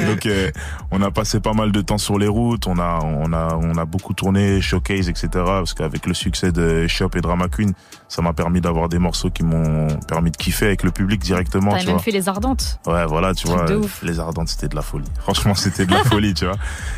Donc 0.07 0.27
euh, 0.27 0.51
on 0.91 1.01
a 1.01 1.11
passé 1.11 1.41
pas 1.41 1.55
mal 1.55 1.73
de 1.73 1.81
temps 1.81 1.97
sur 1.97 2.19
les 2.19 2.29
routes, 2.29 2.67
on 2.67 2.79
a 2.79 3.01
on 3.03 3.33
a 3.33 3.57
on 3.57 3.79
a 3.79 3.85
beaucoup 3.87 4.13
tourné, 4.13 4.61
showcase, 4.61 5.09
etc. 5.09 5.29
Parce 5.33 5.73
qu'avec 5.73 6.07
le 6.07 6.13
succès 6.13 6.53
de 6.53 6.87
Shop 6.89 7.09
et 7.17 7.23
Drama 7.23 7.49
Queen, 7.49 7.73
ça 8.07 8.21
m'a 8.21 8.35
permis 8.35 8.61
d'avoir 8.61 8.91
des 8.91 8.99
morceaux 8.99 9.31
qui 9.31 9.43
m'ont 9.43 9.89
permis 10.07 10.31
de 10.31 10.37
kiffer 10.37 10.67
avec 10.67 10.83
le 10.83 10.91
public 10.91 11.23
directement. 11.23 11.71
T'as 11.71 11.79
tu 11.79 11.87
même 11.87 11.95
vois. 11.95 12.03
fait 12.03 12.11
les 12.11 12.29
ardentes. 12.29 12.81
Ouais, 12.87 13.07
voilà, 13.07 13.33
tu 13.33 13.49
vois, 13.49 13.65
de 13.65 13.77
ouf. 13.77 14.03
les 14.03 14.21
ardentes, 14.21 14.49
c'était 14.49 14.69
de 14.69 14.77
la 14.77 14.83
folie. 14.83 15.11
Franchement, 15.21 15.55
c'était 15.55 15.87
de 15.87 15.93
la 15.93 16.05
folie, 16.05 16.35
tu 16.39 16.45
vois. 16.45 16.57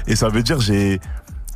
Et 0.08 0.16
ça 0.16 0.28
veut 0.28 0.42
dire 0.42 0.60
j'ai 0.60 1.00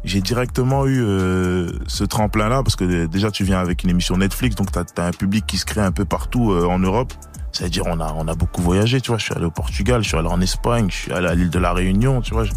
j'ai 0.05 0.21
directement 0.21 0.87
eu 0.87 1.02
euh, 1.02 1.71
ce 1.87 2.05
tremplin 2.05 2.49
là 2.49 2.62
parce 2.62 2.76
que 2.76 2.85
euh, 2.85 3.07
déjà 3.09 3.31
tu 3.31 3.45
viens 3.45 3.59
avec 3.61 3.83
une 3.85 3.90
émission 3.90 4.17
Netflix 4.17 4.55
donc 4.57 4.71
t'as 4.73 4.85
as 4.97 5.07
un 5.07 5.11
public 5.11 5.45
qui 5.47 5.59
se 5.59 5.64
crée 5.64 5.81
un 5.81 5.93
peu 5.93 6.05
partout 6.05 6.52
euh, 6.52 6.67
en 6.67 6.78
Europe. 6.78 7.12
Ça 7.52 7.64
veut 7.64 7.71
dire 7.71 7.85
on 7.87 7.99
a 8.00 8.12
on 8.17 8.28
a 8.28 8.35
beaucoup 8.35 8.62
voyagé, 8.62 9.00
tu 9.00 9.09
vois. 9.09 9.19
Je 9.19 9.25
suis 9.25 9.35
allé 9.35 9.45
au 9.47 9.50
Portugal, 9.50 10.02
je 10.02 10.09
suis 10.09 10.17
allé 10.17 10.28
en 10.28 10.40
Espagne, 10.40 10.87
je 10.90 10.97
suis 10.97 11.12
allé 11.12 11.26
à 11.28 11.35
l'île 11.35 11.50
de 11.50 11.59
la 11.59 11.73
Réunion, 11.73 12.21
tu 12.21 12.33
vois. 12.35 12.45
Je- 12.45 12.52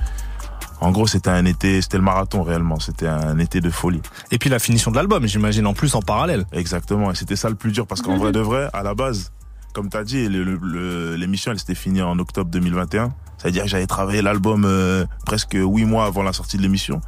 En 0.82 0.92
gros, 0.92 1.06
c'était 1.08 1.30
un 1.30 1.46
été, 1.46 1.80
c'était 1.82 1.98
le 1.98 2.04
marathon 2.04 2.42
réellement. 2.44 2.80
C'était 2.80 3.08
un 3.08 3.38
été 3.38 3.62
de 3.62 3.70
folie. 3.70 4.02
Et 4.32 4.38
puis 4.40 4.50
la 4.50 4.58
finition 4.58 4.90
de 4.92 4.96
l'album, 4.96 5.28
j'imagine 5.28 5.68
en 5.68 5.74
plus 5.76 5.94
en 5.96 6.02
parallèle. 6.02 6.46
Exactement. 6.52 7.12
Et 7.12 7.16
c'était 7.16 7.36
ça 7.36 7.50
le 7.50 7.56
plus 7.56 7.72
dur 7.72 7.86
parce 7.86 8.02
qu'en 8.02 8.18
vrai 8.18 8.32
de 8.32 8.40
vrai, 8.40 8.68
à 8.74 8.82
la 8.82 8.96
base, 8.96 9.32
comme 9.74 9.90
t'as 9.90 10.04
dit, 10.04 10.28
le- 10.28 10.44
le- 10.44 10.60
le- 10.62 11.16
l'émission 11.16 11.52
elle 11.52 11.60
s'était 11.60 11.76
finie 11.76 12.02
en 12.02 12.18
octobre 12.20 12.50
2021. 12.50 13.14
Ça 13.38 13.48
veut 13.48 13.52
dire 13.52 13.64
que 13.64 13.70
j'avais 13.70 13.86
travaillé 13.88 14.22
l'album 14.24 14.66
euh, 14.66 15.06
presque 15.26 15.54
huit 15.54 15.86
mois 15.86 16.06
avant 16.06 16.24
la 16.24 16.34
sortie 16.34 16.58
de 16.58 16.64
l'émission. 16.64 17.00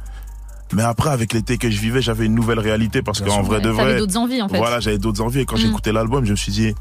Mais 0.72 0.82
après, 0.82 1.10
avec 1.10 1.32
l'été 1.32 1.58
que 1.58 1.70
je 1.70 1.78
vivais, 1.80 2.00
j'avais 2.02 2.26
une 2.26 2.34
nouvelle 2.34 2.58
réalité 2.58 3.02
parce 3.02 3.20
qu'en 3.20 3.42
vrai 3.42 3.60
de 3.60 3.68
vrai, 3.68 3.98
d'autres 3.98 4.16
envies 4.16 4.42
en 4.42 4.48
fait. 4.48 4.56
voilà, 4.56 4.80
j'avais 4.80 4.98
d'autres 4.98 5.20
envies. 5.22 5.40
Et 5.40 5.44
quand 5.44 5.56
j'ai 5.56 5.68
Mm. 5.68 5.92
l'album, 5.92 6.24
je 6.24 6.30
me 6.32 6.36
suis 6.36 6.52
dit, 6.52 6.74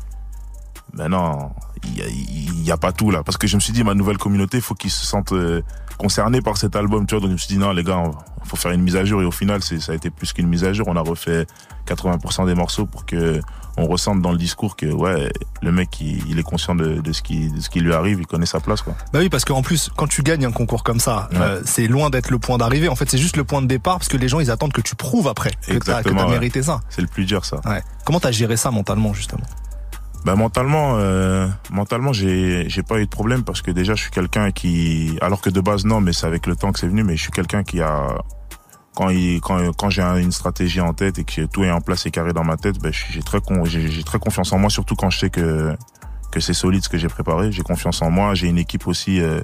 ben 0.93 1.09
non, 1.09 1.51
il 1.83 2.63
y 2.63 2.71
a, 2.71 2.75
a 2.75 2.77
pas 2.77 2.91
tout 2.91 3.11
là. 3.11 3.23
Parce 3.23 3.37
que 3.37 3.45
je 3.47 3.55
me 3.55 3.59
suis 3.61 3.73
dit, 3.73 3.83
ma 3.83 3.93
nouvelle 3.93 4.17
communauté, 4.17 4.57
il 4.57 4.63
faut 4.63 4.73
qu'ils 4.75 4.91
se 4.91 5.05
sentent 5.05 5.33
euh, 5.33 5.61
concernés 5.97 6.41
par 6.41 6.57
cet 6.57 6.75
album, 6.75 7.05
tu 7.05 7.15
vois. 7.15 7.19
Donc 7.21 7.29
je 7.29 7.33
me 7.33 7.37
suis 7.37 7.49
dit, 7.49 7.57
non, 7.57 7.71
les 7.71 7.83
gars, 7.83 8.03
il 8.43 8.47
faut 8.49 8.55
faire 8.55 8.71
une 8.71 8.81
mise 8.81 8.95
à 8.95 9.03
jour. 9.05 9.21
Et 9.21 9.25
au 9.25 9.31
final, 9.31 9.61
c'est, 9.63 9.79
ça 9.79 9.91
a 9.91 9.95
été 9.95 10.09
plus 10.09 10.31
qu'une 10.33 10.47
mise 10.47 10.63
à 10.63 10.73
jour. 10.73 10.87
On 10.87 10.95
a 10.95 11.01
refait 11.01 11.45
80% 11.87 12.45
des 12.45 12.55
morceaux 12.55 12.85
pour 12.85 13.05
que 13.05 13.41
on 13.77 13.86
ressente 13.88 14.22
dans 14.22 14.32
le 14.32 14.38
discours 14.38 14.75
que, 14.75 14.86
ouais, 14.86 15.32
le 15.62 15.72
mec, 15.72 16.00
il, 16.01 16.27
il 16.30 16.38
est 16.39 16.44
conscient 16.44 16.75
de, 16.75 17.01
de 17.01 17.12
ce 17.12 17.22
qui, 17.22 17.50
de 17.50 17.60
ce 17.60 17.70
qui 17.70 17.80
lui 17.80 17.94
arrive, 17.94 18.20
il 18.20 18.27
connaît 18.27 18.46
sa 18.46 18.60
place, 18.60 18.82
quoi. 18.82 18.94
Bah 19.12 19.20
oui, 19.20 19.30
parce 19.30 19.46
qu'en 19.46 19.62
plus, 19.62 19.89
quand 19.96 20.08
tu 20.08 20.22
gagnes 20.22 20.46
un 20.46 20.51
concours 20.51 20.84
comme 20.84 21.00
ça, 21.00 21.27
Ouais. 21.32 21.38
euh, 21.39 21.62
c'est 21.65 21.88
loin 21.88 22.10
d'être 22.10 22.30
le 22.30 22.39
point 22.39 22.58
d'arrivée. 22.58 22.89
En 22.89 22.96
fait, 22.96 23.10
c'est 23.10 23.18
juste 23.18 23.38
le 23.38 23.44
point 23.44 23.62
de 23.62 23.68
départ 23.68 23.98
parce 23.98 24.08
que 24.10 24.18
les 24.18 24.27
gens, 24.27 24.39
ils 24.39 24.51
attendent 24.51 24.74
que 24.74 24.82
tu 24.82 24.96
prouves 24.96 25.27
après 25.27 25.51
que 25.68 25.77
t'as 25.77 26.01
ouais. 26.03 26.30
mérité 26.30 26.62
ça. 26.62 26.82
C'est 26.89 27.01
le 27.01 27.08
plus 27.08 27.25
dur, 27.25 27.46
ça. 27.46 27.58
Ouais. 27.65 27.82
Comment 28.06 28.20
t'as 28.20 28.32
géré 28.32 28.58
ça 28.58 28.70
mentalement, 28.72 29.13
justement? 29.13 29.44
Ben 30.25 30.36
mentalement, 30.36 30.94
euh, 30.98 31.50
mentalement, 31.70 32.13
j'ai 32.13 32.65
j'ai 32.70 32.82
pas 32.82 33.00
eu 33.00 33.03
de 33.06 33.10
problème 33.10 33.44
parce 33.44 33.62
que 33.62 33.72
déjà 33.72 33.94
je 33.94 34.03
suis 34.03 34.12
quelqu'un 34.12 34.51
qui, 34.51 35.18
alors 35.20 35.42
que 35.42 35.50
de 35.50 35.60
base 35.60 35.84
non, 35.84 36.00
mais 36.00 36.13
c'est 36.13 36.25
avec 36.25 36.48
le 36.48 36.56
temps 36.56 36.72
que 36.72 36.80
c'est 36.80 36.88
venu, 36.88 37.03
mais 37.03 37.18
je 37.18 37.24
suis 37.24 37.32
quelqu'un 37.32 37.63
qui 37.63 37.82
a 37.82 38.08
quand 38.95 39.09
il 39.09 39.41
quand 39.41 39.71
quand 39.77 39.89
j'ai 39.89 40.01
un- 40.01 40.17
une 40.17 40.31
stratégie 40.31 40.81
en 40.81 40.93
tête 40.93 41.17
et 41.19 41.23
que 41.23 41.45
tout 41.45 41.63
est 41.63 41.71
en 41.71 41.81
place 41.81 42.05
et 42.05 42.12
carré 42.12 42.33
dans 42.33 42.43
ma 42.43 42.57
tête, 42.57 42.79
ben 42.81 42.91
j'ai 42.93 43.21
très 43.21 43.39
j'ai 43.65 44.03
très 44.03 44.19
confiance 44.19 44.51
en 44.53 44.59
moi, 44.59 44.69
surtout 44.69 44.95
quand 44.95 45.09
je 45.09 45.19
sais 45.19 45.29
que 45.29 45.75
que 46.31 46.39
c'est 46.39 46.53
solide 46.53 46.83
ce 46.83 46.89
que 46.89 46.97
j'ai 46.97 47.07
préparé. 47.09 47.51
J'ai 47.51 47.62
confiance 47.63 48.01
en 48.01 48.09
moi. 48.09 48.33
J'ai 48.33 48.47
une 48.47 48.57
équipe 48.57 48.88
aussi 48.88 49.21
euh, 49.21 49.41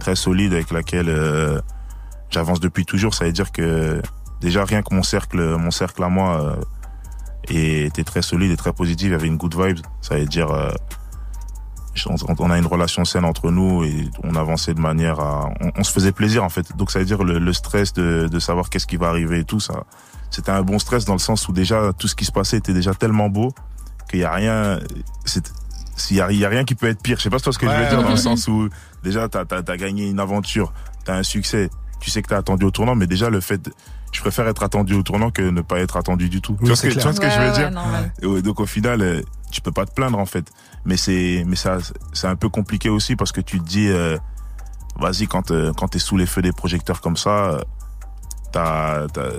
très 0.00 0.16
solide 0.16 0.52
avec 0.52 0.70
laquelle 0.72 1.08
euh, 1.08 1.60
j'avance 2.30 2.58
depuis 2.60 2.84
toujours. 2.84 3.14
Ça 3.14 3.24
veut 3.26 3.32
dire 3.32 3.52
que 3.52 4.02
déjà 4.40 4.64
rien 4.64 4.82
que 4.82 4.94
mon 4.94 5.02
cercle, 5.04 5.56
mon 5.56 5.70
cercle 5.70 6.02
à 6.02 6.08
moi. 6.08 6.40
euh, 6.42 6.56
était 7.48 8.04
très 8.04 8.22
solide 8.22 8.52
et 8.52 8.56
très 8.56 8.72
positif. 8.72 9.08
Il 9.08 9.12
y 9.12 9.14
avait 9.14 9.26
une 9.26 9.36
good 9.36 9.54
vibe. 9.56 9.80
Ça 10.00 10.14
veut 10.16 10.24
dire, 10.26 10.50
euh, 10.52 10.70
on, 12.38 12.50
a 12.50 12.58
une 12.58 12.66
relation 12.66 13.04
saine 13.04 13.24
entre 13.24 13.50
nous 13.50 13.84
et 13.84 14.08
on 14.24 14.34
avançait 14.34 14.74
de 14.74 14.80
manière 14.80 15.20
à, 15.20 15.50
on, 15.60 15.70
on 15.76 15.84
se 15.84 15.92
faisait 15.92 16.12
plaisir 16.12 16.42
en 16.44 16.48
fait. 16.48 16.76
Donc 16.76 16.90
ça 16.90 16.98
veut 16.98 17.04
dire 17.04 17.22
le, 17.24 17.38
le 17.38 17.52
stress 17.52 17.92
de, 17.92 18.28
de 18.30 18.38
savoir 18.38 18.70
qu'est-ce 18.70 18.86
qui 18.86 18.96
va 18.96 19.08
arriver 19.08 19.40
et 19.40 19.44
tout 19.44 19.60
ça. 19.60 19.84
C'était 20.30 20.50
un 20.50 20.62
bon 20.62 20.78
stress 20.78 21.04
dans 21.04 21.12
le 21.12 21.18
sens 21.18 21.46
où 21.48 21.52
déjà 21.52 21.92
tout 21.98 22.08
ce 22.08 22.14
qui 22.14 22.24
se 22.24 22.32
passait 22.32 22.56
était 22.56 22.72
déjà 22.72 22.94
tellement 22.94 23.28
beau 23.28 23.52
qu'il 24.10 24.20
y 24.20 24.24
a 24.24 24.32
rien. 24.32 24.78
c'est- 25.24 25.52
S'il 25.94 26.16
y 26.16 26.20
a, 26.22 26.32
il 26.32 26.38
y 26.38 26.44
a 26.46 26.48
rien 26.48 26.64
qui 26.64 26.74
peut 26.74 26.86
être 26.88 27.02
pire. 27.02 27.18
Je 27.18 27.22
sais 27.24 27.30
pas 27.30 27.36
si 27.38 27.42
tu 27.44 27.48
vois 27.48 27.52
ce 27.52 27.58
que 27.58 27.66
je 27.68 27.72
veux 27.72 27.82
Ouais, 27.82 27.88
dire 27.88 28.02
dans 28.02 28.10
le 28.10 28.16
sens 28.28 28.48
où 28.48 28.68
déjà 29.02 29.28
t'as 29.28 29.44
as, 29.50 29.70
as 29.70 29.76
gagné 29.76 30.08
une 30.08 30.20
aventure, 30.20 30.72
t'as 31.04 31.16
un 31.16 31.22
succès. 31.22 31.68
Tu 32.00 32.10
sais 32.10 32.22
que 32.22 32.28
t'as 32.28 32.38
attendu 32.38 32.64
au 32.64 32.70
tournant, 32.70 32.94
mais 32.94 33.06
déjà 33.06 33.28
le 33.28 33.40
fait, 33.42 33.58
de- 33.62 33.72
je 34.10 34.20
préfère 34.20 34.48
être 34.48 34.62
attendu 34.62 34.94
au 34.94 35.02
tournant 35.02 35.30
que 35.30 35.42
ne 35.42 35.60
pas 35.60 35.78
être 35.80 35.96
attendu 35.98 36.28
du 36.30 36.40
tout. 36.40 36.52
Oui, 36.54 36.58
tu 36.60 36.66
vois 36.68 36.76
ce 36.76 36.82
que, 36.82 36.88
tu 36.88 36.94
clair. 36.94 37.04
vois 37.04 37.12
ce 37.12 37.20
que 37.20 37.28
je 37.30 37.38
veux 37.38 37.46
ouais, 37.48 37.52
dire? 37.52 37.70
et 38.22 38.26
ouais, 38.26 38.42
donc 38.42 38.58
au 38.60 38.66
final, 38.66 39.02
euh, 39.02 39.20
tu 39.50 39.60
peux 39.60 39.70
pas 39.70 39.84
te 39.84 39.92
plaindre 39.92 40.18
en 40.18 40.26
fait. 40.26 40.50
Mais 40.84 40.96
c'est, 40.96 41.44
mais 41.46 41.56
ça, 41.56 41.78
c'est 42.12 42.26
un 42.26 42.36
peu 42.36 42.48
compliqué 42.48 42.88
aussi 42.88 43.14
parce 43.16 43.30
que 43.32 43.40
tu 43.40 43.60
te 43.60 43.64
dis, 43.64 43.88
euh, 43.88 44.18
vas-y 44.98 45.26
quand 45.26 45.50
euh, 45.50 45.72
quand 45.72 45.88
t'es 45.88 45.98
sous 46.00 46.16
les 46.16 46.26
feux 46.26 46.42
des 46.42 46.52
projecteurs 46.52 47.00
comme 47.00 47.16
ça, 47.16 47.30
euh, 47.30 47.60
t'as, 48.52 49.06
t'as- 49.08 49.30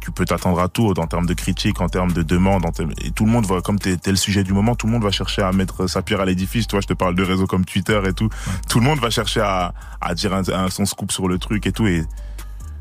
tu 0.00 0.10
peux 0.10 0.24
t'attendre 0.24 0.58
à 0.60 0.66
tout 0.68 0.92
en 0.98 1.06
termes 1.06 1.26
de 1.26 1.34
critiques, 1.34 1.80
en 1.80 1.88
termes 1.88 2.10
de 2.12 2.22
demandes, 2.24 2.66
en 2.66 2.72
termes- 2.72 2.90
et 3.00 3.12
tout 3.12 3.24
le 3.24 3.30
monde 3.30 3.46
va, 3.46 3.60
comme 3.60 3.78
t'es, 3.78 3.96
t'es 3.96 4.10
le 4.10 4.16
sujet 4.16 4.42
du 4.42 4.52
moment, 4.52 4.74
tout 4.74 4.88
le 4.88 4.92
monde 4.92 5.04
va 5.04 5.12
chercher 5.12 5.42
à 5.42 5.52
mettre 5.52 5.86
sa 5.86 6.02
pierre 6.02 6.20
à 6.20 6.24
l'édifice. 6.24 6.66
Tu 6.66 6.72
vois, 6.74 6.80
je 6.80 6.88
te 6.88 6.92
parle 6.94 7.14
de 7.14 7.22
réseaux 7.22 7.46
comme 7.46 7.64
Twitter 7.64 8.00
et 8.08 8.12
tout. 8.12 8.28
Tout 8.68 8.80
le 8.80 8.84
monde 8.86 8.98
va 8.98 9.10
chercher 9.10 9.40
à, 9.42 9.72
à 10.00 10.14
dire 10.16 10.34
un, 10.34 10.42
un- 10.48 10.68
son 10.70 10.84
scoop 10.86 11.12
sur 11.12 11.28
le 11.28 11.38
truc 11.38 11.64
et 11.68 11.72
tout. 11.72 11.86
Et 11.86 12.02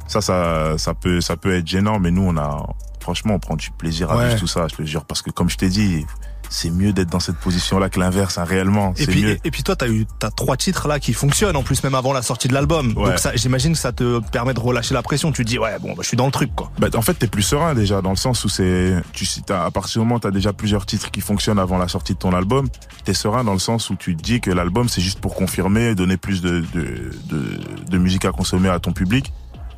ça, 0.07 0.19
ça, 0.21 0.79
ça 0.79 0.95
peut, 0.95 1.21
ça 1.21 1.37
peut 1.37 1.53
être 1.55 1.67
gênant, 1.67 1.99
mais 1.99 2.09
nous, 2.09 2.23
on 2.23 2.35
a, 2.37 2.65
franchement, 2.99 3.35
on 3.35 3.39
prend 3.39 3.55
du 3.55 3.69
plaisir 3.69 4.09
à 4.11 4.17
Ouais. 4.17 4.27
vivre 4.29 4.39
tout 4.39 4.47
ça, 4.47 4.67
je 4.67 4.75
te 4.75 4.81
jure, 4.81 5.05
parce 5.05 5.21
que 5.21 5.29
comme 5.29 5.47
je 5.51 5.57
t'ai 5.57 5.69
dit, 5.69 6.07
c'est 6.53 6.69
mieux 6.69 6.91
d'être 6.91 7.09
dans 7.09 7.21
cette 7.21 7.37
position-là 7.37 7.89
que 7.89 7.97
l'inverse, 7.97 8.37
hein, 8.37 8.43
réellement. 8.43 8.93
Et 8.97 9.07
puis, 9.07 9.23
mieux. 9.23 9.29
et, 9.31 9.39
et 9.45 9.51
puis 9.51 9.63
toi, 9.63 9.77
t'as 9.77 9.87
eu 9.87 10.05
t'as 10.19 10.29
trois 10.31 10.57
titres 10.57 10.89
là 10.89 10.99
qui 10.99 11.13
fonctionnent 11.13 11.55
en 11.55 11.63
plus 11.63 11.81
même 11.83 11.95
avant 11.95 12.11
la 12.11 12.21
sortie 12.21 12.49
de 12.49 12.53
l'album. 12.53 12.89
Ouais. 12.97 13.11
Donc 13.11 13.19
ça, 13.19 13.31
j'imagine 13.35 13.71
que 13.71 13.79
ça 13.79 13.93
te 13.93 14.19
permet 14.31 14.53
de 14.53 14.59
relâcher 14.59 14.93
la 14.93 15.01
pression. 15.01 15.31
Tu 15.31 15.45
te 15.45 15.49
dis 15.49 15.57
ouais 15.57 15.79
bon, 15.79 15.89
bah, 15.93 15.99
je 16.01 16.07
suis 16.07 16.17
dans 16.17 16.25
le 16.25 16.31
truc 16.33 16.53
quoi. 16.53 16.69
Bah, 16.77 16.89
en 16.93 17.01
fait, 17.01 17.13
t'es 17.13 17.27
plus 17.27 17.41
serein 17.41 17.73
déjà, 17.73 18.01
dans 18.01 18.09
le 18.09 18.17
sens 18.17 18.43
où 18.43 18.49
c'est, 18.49 19.01
tu, 19.13 19.25
t'as- 19.45 19.63
à 19.63 19.71
partir 19.71 20.01
du 20.01 20.05
moment 20.05 20.15
où 20.15 20.19
t'as 20.19 20.31
déjà 20.31 20.51
plusieurs 20.51 20.85
titres 20.85 21.09
qui 21.09 21.21
fonctionnent 21.21 21.59
avant 21.59 21.77
la 21.77 21.87
sortie 21.87 22.13
de 22.15 22.19
ton 22.19 22.33
album, 22.33 22.67
t'es 23.05 23.13
serein 23.13 23.45
dans 23.45 23.53
le 23.53 23.59
sens 23.59 23.89
où 23.89 23.95
tu 23.95 24.17
te 24.17 24.21
dis 24.21 24.41
que 24.41 24.51
l'album 24.51 24.89
c'est 24.89 25.01
juste 25.01 25.21
pour 25.21 25.35
confirmer, 25.35 25.95
donner 25.95 26.17
plus 26.17 26.41
de, 26.41 26.65
de, 26.73 27.11
de, 27.29 27.59
de 27.89 27.97
musique 27.97 28.25
à 28.25 28.31
consommer 28.33 28.67
à 28.67 28.79
ton 28.79 28.91
public. 28.91 29.31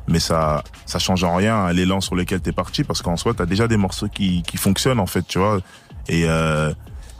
Mais 0.06 0.20
ça, 0.20 0.62
ça 0.84 0.98
change 0.98 1.24
en 1.24 1.34
rien 1.34 1.64
à 1.64 1.72
l'élan 1.72 2.02
sur 2.02 2.14
lequel 2.14 2.40
t'es 2.42 2.52
parti 2.52 2.84
parce 2.84 3.00
qu'en 3.00 3.16
soi, 3.16 3.32
t'as 3.32 3.46
déjà 3.46 3.68
des 3.68 3.78
morceaux 3.78 4.08
qui, 4.08 4.42
qui 4.42 4.58
fonctionnent, 4.58 5.00
en 5.00 5.06
fait, 5.06 5.22
tu 5.26 5.38
vois. 5.38 5.60
Et, 6.08 6.24
euh, 6.26 6.72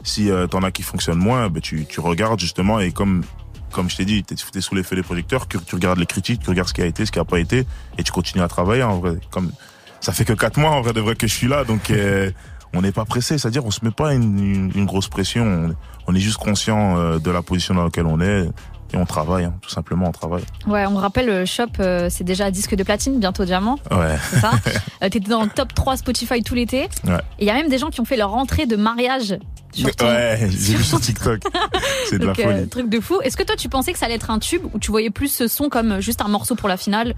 si 0.05 0.29
euh, 0.29 0.47
t'en 0.47 0.63
as 0.63 0.71
qui 0.71 0.83
fonctionnent 0.83 1.19
moins, 1.19 1.49
bah, 1.49 1.59
tu, 1.61 1.85
tu 1.85 1.99
regardes 1.99 2.39
justement 2.39 2.79
et 2.79 2.91
comme, 2.91 3.23
comme 3.71 3.89
je 3.89 3.97
t'ai 3.97 4.05
dit, 4.05 4.23
t'es, 4.23 4.35
t'es 4.35 4.61
sous 4.61 4.75
les 4.75 4.83
feux 4.83 4.95
des 4.95 5.03
projecteurs, 5.03 5.47
tu, 5.47 5.57
tu 5.59 5.75
regardes 5.75 5.99
les 5.99 6.05
critiques, 6.05 6.41
tu 6.41 6.49
regardes 6.49 6.69
ce 6.69 6.73
qui 6.73 6.81
a 6.81 6.85
été, 6.85 7.05
ce 7.05 7.11
qui 7.11 7.19
a 7.19 7.25
pas 7.25 7.39
été 7.39 7.65
et 7.97 8.03
tu 8.03 8.11
continues 8.11 8.43
à 8.43 8.47
travailler 8.47 8.83
en 8.83 8.99
vrai. 8.99 9.17
Comme, 9.31 9.51
ça 9.99 10.13
fait 10.13 10.23
que 10.23 10.33
quatre 10.33 10.57
mois 10.59 10.71
en 10.71 10.81
vrai 10.81 10.93
de 10.93 11.01
vrai 11.01 11.15
que 11.15 11.27
je 11.27 11.33
suis 11.33 11.47
là, 11.47 11.63
donc 11.63 11.89
euh, 11.89 12.31
on 12.73 12.81
n'est 12.81 12.91
pas 12.91 13.05
pressé, 13.05 13.37
c'est-à-dire 13.37 13.65
on 13.65 13.71
se 13.71 13.83
met 13.83 13.91
pas 13.91 14.13
une, 14.13 14.39
une, 14.39 14.71
une 14.75 14.85
grosse 14.85 15.07
pression, 15.07 15.43
on, 15.43 15.75
on 16.07 16.15
est 16.15 16.19
juste 16.19 16.37
conscient 16.37 16.97
euh, 16.97 17.17
de 17.17 17.31
la 17.31 17.41
position 17.41 17.73
dans 17.73 17.85
laquelle 17.85 18.05
on 18.05 18.21
est 18.21 18.47
et 18.95 18.97
on 18.97 19.05
travaille, 19.05 19.45
hein, 19.45 19.53
tout 19.61 19.69
simplement 19.69 20.07
on 20.07 20.11
travaille. 20.11 20.43
Ouais, 20.67 20.85
on 20.87 20.95
rappelle, 20.95 21.27
le 21.27 21.45
shop, 21.45 21.65
euh, 21.79 22.07
c'est 22.09 22.23
déjà 22.23 22.49
disque 22.51 22.75
de 22.75 22.83
platine, 22.83 23.19
bientôt 23.19 23.45
diamant, 23.45 23.77
Ouais, 23.91 24.15
c'est 24.31 24.39
ça 24.39 24.51
Euh, 25.03 25.09
T'étais 25.09 25.29
dans 25.29 25.43
le 25.43 25.49
top 25.49 25.73
3 25.73 25.97
Spotify 25.97 26.41
tout 26.41 26.55
l'été. 26.55 26.87
Ouais. 27.03 27.15
Et 27.39 27.43
il 27.43 27.47
y 27.47 27.49
a 27.49 27.53
même 27.53 27.67
des 27.69 27.77
gens 27.77 27.89
qui 27.89 27.99
ont 27.99 28.05
fait 28.05 28.15
leur 28.17 28.31
rentrée 28.31 28.65
de 28.65 28.75
mariage 28.77 29.37
sur 29.73 29.93
ton 29.95 30.05
ouais, 30.05 30.47
j'ai 30.51 30.75
vu 30.75 30.83
sur 30.83 31.01
TikTok, 31.01 31.41
c'est 32.09 32.17
de 32.17 32.25
la 32.25 32.31
euh, 32.31 32.35
folie. 32.35 32.67
truc 32.69 32.89
de 32.89 32.99
fou. 33.01 33.19
Est-ce 33.21 33.35
que 33.35 33.43
toi, 33.43 33.57
tu 33.57 33.67
pensais 33.67 33.91
que 33.91 33.99
ça 33.99 34.05
allait 34.05 34.15
être 34.15 34.31
un 34.31 34.39
tube 34.39 34.61
ou 34.73 34.79
tu 34.79 34.89
voyais 34.91 35.09
plus 35.09 35.27
ce 35.27 35.47
son 35.49 35.67
comme 35.67 35.99
juste 35.99 36.21
un 36.21 36.29
morceau 36.29 36.55
pour 36.55 36.69
la 36.69 36.77
finale 36.77 37.13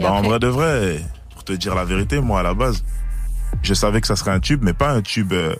et 0.00 0.02
Bah, 0.02 0.12
en 0.12 0.22
vrai 0.22 0.40
de 0.40 0.48
vrai, 0.48 1.00
pour 1.34 1.44
te 1.44 1.52
dire 1.52 1.76
la 1.76 1.84
vérité, 1.84 2.20
moi 2.20 2.40
à 2.40 2.42
la 2.42 2.54
base, 2.54 2.82
je 3.62 3.74
savais 3.74 4.00
que 4.00 4.08
ça 4.08 4.16
serait 4.16 4.32
un 4.32 4.40
tube, 4.40 4.60
mais 4.64 4.72
pas 4.72 4.90
un 4.90 5.02
tube, 5.02 5.32
euh, 5.32 5.54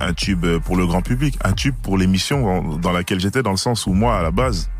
un 0.00 0.14
tube 0.14 0.44
euh, 0.46 0.58
pour 0.60 0.76
le 0.76 0.86
grand 0.86 1.02
public, 1.02 1.38
un 1.44 1.52
tube 1.52 1.74
pour 1.82 1.98
l'émission 1.98 2.78
dans 2.78 2.92
laquelle 2.92 3.20
j'étais, 3.20 3.42
dans 3.42 3.50
le 3.50 3.56
sens 3.58 3.86
où 3.86 3.92
moi 3.92 4.16
à 4.16 4.22
la 4.22 4.30
base, 4.30 4.70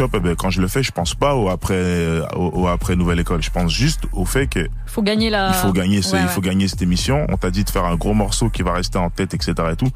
Eh 0.00 0.20
ben, 0.20 0.34
quand 0.36 0.50
je 0.50 0.60
le 0.60 0.68
fais, 0.68 0.82
je 0.82 0.90
pense 0.92 1.14
pas 1.14 1.34
au 1.34 1.48
après, 1.48 1.74
euh, 1.74 2.24
au, 2.34 2.62
au 2.62 2.66
après 2.68 2.96
nouvelle 2.96 3.20
école. 3.20 3.42
Je 3.42 3.50
pense 3.50 3.72
juste 3.72 4.04
au 4.12 4.24
fait 4.24 4.46
que 4.46 4.68
faut 4.86 5.02
gagner 5.02 5.30
la. 5.30 5.48
il 5.48 5.54
faut 5.54 5.72
gagner, 5.72 6.02
ce- 6.02 6.12
Ouais, 6.14 6.20
il 6.20 6.24
ouais. 6.26 6.28
faut 6.30 6.40
gagner 6.40 6.68
cette 6.68 6.82
émission. 6.82 7.26
On 7.28 7.36
t'a 7.36 7.50
dit 7.50 7.64
de 7.64 7.70
faire 7.70 7.84
un 7.84 7.96
gros 7.96 8.14
morceau 8.14 8.50
qui 8.50 8.62
va 8.62 8.72
rester 8.72 8.98
en 8.98 9.10
tête, 9.10 9.34
etc. 9.34 9.52
et 9.72 9.76
tout. 9.76 9.90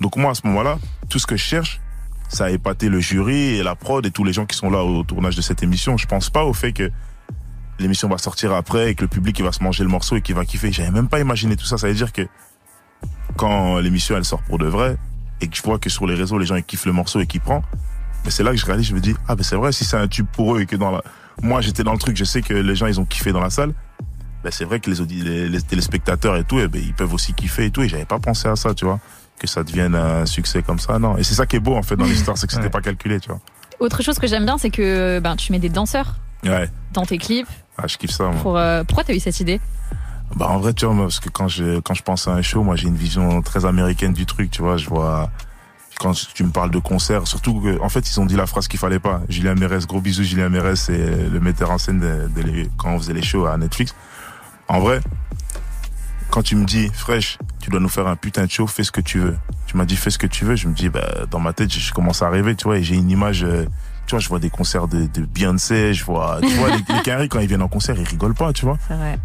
Donc 0.00 0.16
moi 0.16 0.30
à 0.32 0.34
ce 0.34 0.46
moment-là, 0.46 0.78
tout 1.08 1.18
ce 1.18 1.26
que 1.26 1.36
je 1.36 1.44
cherche, 1.44 1.80
ça 2.28 2.46
a 2.46 2.50
épaté 2.50 2.88
le 2.88 2.98
jury 3.00 3.56
et 3.56 3.62
la 3.62 3.74
prod 3.74 4.04
et 4.06 4.10
tous 4.10 4.24
les 4.24 4.32
gens 4.32 4.46
qui 4.46 4.56
sont 4.56 4.70
là 4.70 4.82
au 4.82 5.02
tournage 5.04 5.36
de 5.36 5.42
cette 5.42 5.62
émission. 5.62 5.96
Je 5.96 6.06
pense 6.06 6.30
pas 6.30 6.44
au 6.44 6.52
fait 6.54 6.72
que 6.72 6.90
l'émission 7.78 8.08
va 8.08 8.18
sortir 8.18 8.52
après 8.52 8.90
et 8.90 8.94
que 8.94 9.02
le 9.02 9.08
public 9.08 9.38
il 9.38 9.44
va 9.44 9.52
se 9.52 9.62
manger 9.62 9.82
le 9.84 9.90
morceau 9.90 10.16
et 10.16 10.22
qu'il 10.22 10.34
va 10.34 10.44
kiffer. 10.44 10.72
J'avais 10.72 10.90
même 10.90 11.08
pas 11.08 11.20
imaginé 11.20 11.56
tout 11.56 11.66
ça. 11.66 11.78
Ça 11.78 11.86
veut 11.88 11.94
dire 11.94 12.12
que 12.12 12.22
quand 13.36 13.78
l'émission 13.80 14.16
elle 14.16 14.24
sort 14.24 14.42
pour 14.42 14.58
de 14.58 14.66
vrai 14.66 14.96
et 15.40 15.48
que 15.48 15.56
je 15.56 15.62
vois 15.62 15.78
que 15.78 15.90
sur 15.90 16.06
les 16.06 16.14
réseaux 16.14 16.38
les 16.38 16.46
gens 16.46 16.56
ils 16.56 16.64
kiffent 16.64 16.86
le 16.86 16.92
morceau 16.92 17.20
et 17.20 17.26
qu'ils 17.26 17.40
prennent, 17.40 17.62
mais 18.24 18.30
c'est 18.30 18.42
là 18.42 18.50
que 18.52 18.56
je 18.56 18.66
réalise, 18.66 18.86
je 18.86 18.94
me 18.94 19.00
dis 19.00 19.14
ah 19.28 19.34
ben 19.36 19.42
c'est 19.42 19.56
vrai 19.56 19.72
si 19.72 19.84
c'est 19.84 19.96
un 19.96 20.08
tube 20.08 20.26
pour 20.32 20.56
eux 20.56 20.60
et 20.62 20.66
que 20.66 20.76
dans 20.76 20.90
la 20.90 21.02
moi 21.42 21.60
j'étais 21.60 21.82
dans 21.84 21.92
le 21.92 21.98
truc, 21.98 22.16
je 22.16 22.24
sais 22.24 22.42
que 22.42 22.54
les 22.54 22.76
gens 22.76 22.86
ils 22.86 23.00
ont 23.00 23.04
kiffé 23.04 23.32
dans 23.32 23.40
la 23.40 23.50
salle. 23.50 23.72
Ben 24.44 24.50
c'est 24.52 24.64
vrai 24.64 24.80
que 24.80 24.90
les, 24.90 25.00
audi- 25.00 25.22
les, 25.22 25.48
les 25.48 25.62
téléspectateurs 25.62 26.36
et 26.36 26.42
tout, 26.44 26.58
eh 26.58 26.66
ben, 26.68 26.82
ils 26.84 26.94
peuvent 26.94 27.14
aussi 27.14 27.32
kiffer 27.32 27.66
et 27.66 27.70
tout. 27.70 27.82
Et 27.82 27.88
j'avais 27.88 28.04
pas 28.04 28.18
pensé 28.18 28.48
à 28.48 28.56
ça, 28.56 28.74
tu 28.74 28.84
vois, 28.84 28.98
que 29.38 29.46
ça 29.46 29.62
devienne 29.62 29.94
un 29.94 30.26
succès 30.26 30.62
comme 30.62 30.80
ça, 30.80 30.98
non. 30.98 31.16
Et 31.16 31.22
c'est 31.22 31.34
ça 31.34 31.46
qui 31.46 31.56
est 31.56 31.60
beau 31.60 31.76
en 31.76 31.82
fait 31.82 31.94
dans 31.96 32.04
l'histoire, 32.06 32.36
c'est 32.36 32.46
que 32.48 32.52
c'était 32.52 32.64
Ouais. 32.64 32.70
pas 32.70 32.80
calculé, 32.80 33.20
tu 33.20 33.28
vois. 33.28 33.40
Autre 33.78 34.02
chose 34.02 34.18
que 34.18 34.26
j'aime 34.26 34.44
bien, 34.44 34.58
c'est 34.58 34.70
que 34.70 35.20
ben, 35.20 35.36
tu 35.36 35.52
mets 35.52 35.58
des 35.60 35.68
danseurs 35.68 36.16
Ouais, 36.44 36.68
dans 36.92 37.06
tes 37.06 37.18
clips. 37.18 37.46
ah, 37.78 37.86
je 37.86 37.96
kiffe 37.96 38.10
ça. 38.10 38.24
Moi. 38.24 38.34
Pour, 38.42 38.58
euh, 38.58 38.82
pourquoi 38.84 39.04
t'as 39.04 39.14
eu 39.14 39.20
cette 39.20 39.38
idée? 39.40 39.60
Bah 40.34 40.48
en 40.48 40.58
vrai, 40.58 40.72
tu 40.74 40.86
vois, 40.86 40.94
moi, 40.94 41.04
parce 41.06 41.20
que 41.20 41.28
quand 41.28 41.46
je 41.46 41.78
quand 41.80 41.94
je 41.94 42.02
pense 42.02 42.26
à 42.26 42.32
un 42.32 42.42
show, 42.42 42.62
moi 42.64 42.74
j'ai 42.74 42.88
une 42.88 42.96
vision 42.96 43.42
très 43.42 43.64
américaine 43.64 44.12
du 44.12 44.26
truc, 44.26 44.50
tu 44.50 44.60
vois. 44.62 44.76
Je 44.76 44.88
vois 44.88 45.30
quand 45.98 46.12
tu 46.34 46.44
me 46.44 46.50
parles 46.50 46.70
de 46.70 46.78
concert, 46.78 47.26
surtout 47.26 47.60
que 47.60 47.80
en 47.80 47.88
fait 47.88 48.08
ils 48.10 48.18
ont 48.20 48.26
dit 48.26 48.36
la 48.36 48.46
phrase 48.46 48.68
qu'il 48.68 48.78
fallait 48.80 48.98
pas. 48.98 49.22
Julien 49.28 49.54
Mérès, 49.54 49.86
gros 49.86 50.00
bisous 50.00 50.24
Julien 50.24 50.48
Mérès, 50.48 50.80
c'est 50.80 51.28
le 51.28 51.40
metteur 51.40 51.70
en 51.70 51.78
scène 51.78 52.00
de, 52.00 52.28
de 52.34 52.42
les- 52.42 52.70
quand 52.76 52.90
on 52.94 52.98
faisait 52.98 53.12
les 53.14 53.22
shows 53.22 53.46
à 53.46 53.56
Netflix. 53.56 53.94
En 54.68 54.80
vrai, 54.80 55.00
quand 56.30 56.42
tu 56.42 56.56
me 56.56 56.64
dis 56.64 56.88
fraîche, 56.94 57.38
tu 57.60 57.70
dois 57.70 57.80
nous 57.80 57.88
faire 57.88 58.06
un 58.06 58.16
putain 58.16 58.46
de 58.46 58.50
show, 58.50 58.66
fais 58.66 58.84
ce 58.84 58.90
que 58.92 59.00
tu 59.02 59.18
veux. 59.18 59.36
Tu 59.66 59.76
m'as 59.76 59.84
dit 59.84 59.96
fais 59.96 60.10
ce 60.10 60.18
que 60.18 60.26
tu 60.26 60.44
veux, 60.44 60.56
je 60.56 60.66
me 60.68 60.74
dis 60.74 60.88
bah 60.88 61.26
dans 61.30 61.40
ma 61.40 61.52
tête 61.52 61.72
je, 61.72 61.92
commence 61.92 62.22
à 62.22 62.28
rêver, 62.30 62.54
tu 62.56 62.64
vois, 62.64 62.78
et 62.78 62.82
j'ai 62.82 62.96
une 62.96 63.10
image. 63.10 63.44
euh, 63.44 63.64
tu 64.06 64.10
vois, 64.16 64.18
je 64.18 64.28
vois 64.28 64.40
des 64.40 64.50
concerts 64.50 64.88
de, 64.88 65.06
de 65.06 65.22
Beyoncé, 65.24 65.94
je 65.94 66.04
vois, 66.04 66.38
tu 66.42 66.48
vois, 66.56 66.70
les, 66.70 66.78
les 66.92 67.02
Canaries, 67.02 67.28
quand 67.28 67.38
ils 67.38 67.46
viennent 67.46 67.62
en 67.62 67.68
concert, 67.68 67.94
ils 67.96 68.06
rigolent 68.06 68.34
pas, 68.34 68.52
tu 68.52 68.64
vois 68.66 68.76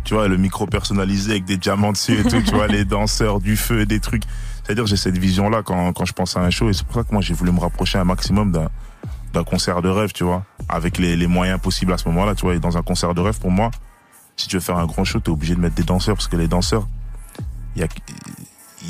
tu 0.03 0.13
vois, 0.13 0.27
le 0.27 0.37
micro 0.37 0.67
personnalisé 0.67 1.31
avec 1.31 1.45
des 1.45 1.57
diamants 1.57 1.91
dessus 1.93 2.19
et 2.19 2.23
tout, 2.23 2.41
tu 2.43 2.53
vois, 2.53 2.67
les 2.67 2.85
danseurs, 2.85 3.39
du 3.39 3.57
feu, 3.57 3.85
des 3.87 3.99
trucs. 3.99 4.23
C'est-à-dire, 4.67 4.85
j'ai 4.85 4.97
cette 4.97 5.17
vision-là 5.17 5.61
quand, 5.63 5.93
quand 5.93 6.03
je 6.03 6.11
pense 6.11 6.35
à 6.35 6.41
un 6.41 6.49
show 6.49 6.69
et 6.69 6.73
c'est 6.73 6.85
pour 6.85 6.95
ça 6.95 7.03
que 7.03 7.13
moi, 7.13 7.21
j'ai 7.21 7.33
voulu 7.33 7.53
me 7.53 7.59
rapprocher 7.61 7.99
un 7.99 8.03
maximum 8.03 8.51
d'un, 8.51 8.69
d'un 9.31 9.45
concert 9.45 9.81
de 9.81 9.87
rêve, 9.87 10.11
tu 10.11 10.25
vois, 10.25 10.43
avec 10.67 10.97
les, 10.97 11.15
les 11.15 11.27
moyens 11.27 11.57
possibles 11.61 11.93
à 11.93 11.97
ce 11.97 12.05
moment-là, 12.09 12.35
tu 12.35 12.41
vois. 12.41 12.53
Et 12.53 12.59
dans 12.59 12.77
un 12.77 12.81
concert 12.81 13.13
de 13.13 13.21
rêve, 13.21 13.39
pour 13.39 13.49
moi, 13.49 13.71
si 14.35 14.49
tu 14.49 14.57
veux 14.57 14.61
faire 14.61 14.77
un 14.77 14.85
grand 14.85 15.05
show, 15.05 15.21
t'es 15.21 15.29
obligé 15.29 15.55
de 15.55 15.61
mettre 15.61 15.75
des 15.75 15.83
danseurs 15.83 16.15
parce 16.15 16.27
que 16.27 16.35
les 16.35 16.49
danseurs, 16.49 16.85
il 17.77 17.81
y 17.81 17.85
a, 17.85 17.87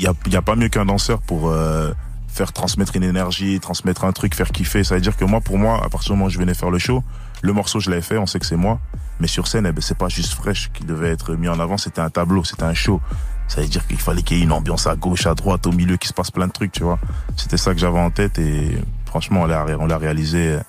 y 0.00 0.06
a, 0.08 0.12
y 0.28 0.36
a 0.36 0.42
pas 0.42 0.56
mieux 0.56 0.68
qu'un 0.68 0.84
danseur 0.84 1.20
pour, 1.20 1.48
euh, 1.48 1.92
faire 2.38 2.52
transmettre 2.52 2.94
une 2.94 3.02
énergie, 3.04 3.58
transmettre 3.58 4.04
un 4.04 4.12
truc, 4.12 4.34
faire 4.34 4.50
kiffer. 4.50 4.84
Ça 4.84 4.94
veut 4.94 5.00
dire 5.00 5.16
que 5.16 5.24
moi, 5.24 5.40
pour 5.40 5.58
moi, 5.58 5.80
à 5.84 5.88
partir 5.88 6.12
du 6.12 6.18
moment 6.18 6.26
où 6.26 6.30
je 6.30 6.38
venais 6.38 6.54
faire 6.54 6.70
le 6.70 6.78
show, 6.78 7.02
le 7.42 7.52
morceau, 7.52 7.80
je 7.80 7.90
l'avais 7.90 8.02
fait, 8.02 8.18
on 8.18 8.26
sait 8.26 8.38
que 8.38 8.46
c'est 8.46 8.56
moi. 8.56 8.78
Mais 9.20 9.26
sur 9.26 9.48
scène, 9.48 9.66
eh 9.66 9.72
ben, 9.72 9.80
c'est 9.80 9.98
pas 9.98 10.08
juste 10.08 10.34
fraîche 10.34 10.70
qui 10.72 10.84
devait 10.84 11.10
être 11.10 11.34
mis 11.34 11.48
en 11.48 11.58
avant, 11.58 11.78
c'était 11.78 12.00
un 12.00 12.10
tableau, 12.10 12.44
c'était 12.44 12.64
un 12.64 12.74
show. 12.74 13.00
Ça 13.48 13.62
veut 13.62 13.66
dire 13.66 13.86
qu'il 13.86 13.96
fallait 13.98 14.22
qu'il 14.22 14.36
y 14.36 14.40
ait 14.40 14.44
une 14.44 14.52
ambiance 14.52 14.86
à 14.86 14.94
gauche, 14.94 15.26
à 15.26 15.34
droite, 15.34 15.66
au 15.66 15.72
milieu, 15.72 15.96
qu'il 15.96 16.08
se 16.08 16.14
passe 16.14 16.30
plein 16.30 16.46
de 16.46 16.52
trucs, 16.52 16.72
tu 16.72 16.84
vois. 16.84 16.98
C'était 17.36 17.56
ça 17.56 17.72
que 17.72 17.80
j'avais 17.80 17.98
en 17.98 18.10
tête 18.10 18.38
et 18.38 18.78
franchement, 19.06 19.42
on 19.42 19.46
l'a, 19.46 19.64
on 19.80 19.86
l'a 19.86 19.98
réalisé 19.98 20.52
euh, 20.52 20.60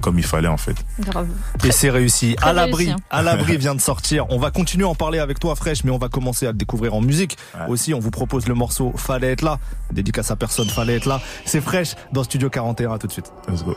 comme 0.00 0.18
il 0.18 0.24
fallait, 0.24 0.48
en 0.48 0.56
fait. 0.56 0.76
Grave. 1.00 1.28
Et 1.64 1.70
c'est 1.70 1.90
réussi. 1.90 2.34
très 2.34 2.50
À 2.50 2.52
l'abri, 2.52 2.90
hein. 2.90 2.96
à 3.10 3.22
l'abri 3.22 3.56
vient 3.56 3.74
de 3.74 3.80
sortir. 3.80 4.26
On 4.30 4.38
va 4.38 4.50
continuer 4.50 4.84
à 4.84 4.88
en 4.88 4.94
parler 4.94 5.18
avec 5.18 5.38
toi, 5.38 5.54
Fresh, 5.54 5.84
mais 5.84 5.90
on 5.90 5.98
va 5.98 6.08
commencer 6.08 6.46
à 6.46 6.52
le 6.52 6.58
découvrir 6.58 6.94
en 6.94 7.00
musique. 7.00 7.36
Ouais. 7.54 7.66
Aussi, 7.68 7.94
on 7.94 8.00
vous 8.00 8.10
propose 8.10 8.46
le 8.48 8.54
morceau 8.54 8.92
Fallait 8.96 9.32
être 9.32 9.42
là. 9.42 9.58
Dédicace 9.92 10.30
à 10.30 10.36
personne, 10.36 10.68
Fallait 10.68 10.96
être 10.96 11.06
là. 11.06 11.20
C'est 11.44 11.60
Fresh 11.60 11.94
dans 12.12 12.24
Studio 12.24 12.50
41. 12.50 12.92
À 12.92 12.98
tout 12.98 13.06
de 13.06 13.12
suite. 13.12 13.32
Let's 13.48 13.64
go. 13.64 13.76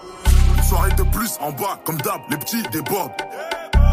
Une 0.57 0.63
soirée 0.63 0.91
de 0.97 1.03
plus 1.03 1.31
en 1.39 1.51
bas, 1.51 1.79
comme 1.85 1.97
d'hab, 1.97 2.21
les 2.29 2.37
petits 2.37 2.63
débordent. 2.71 3.11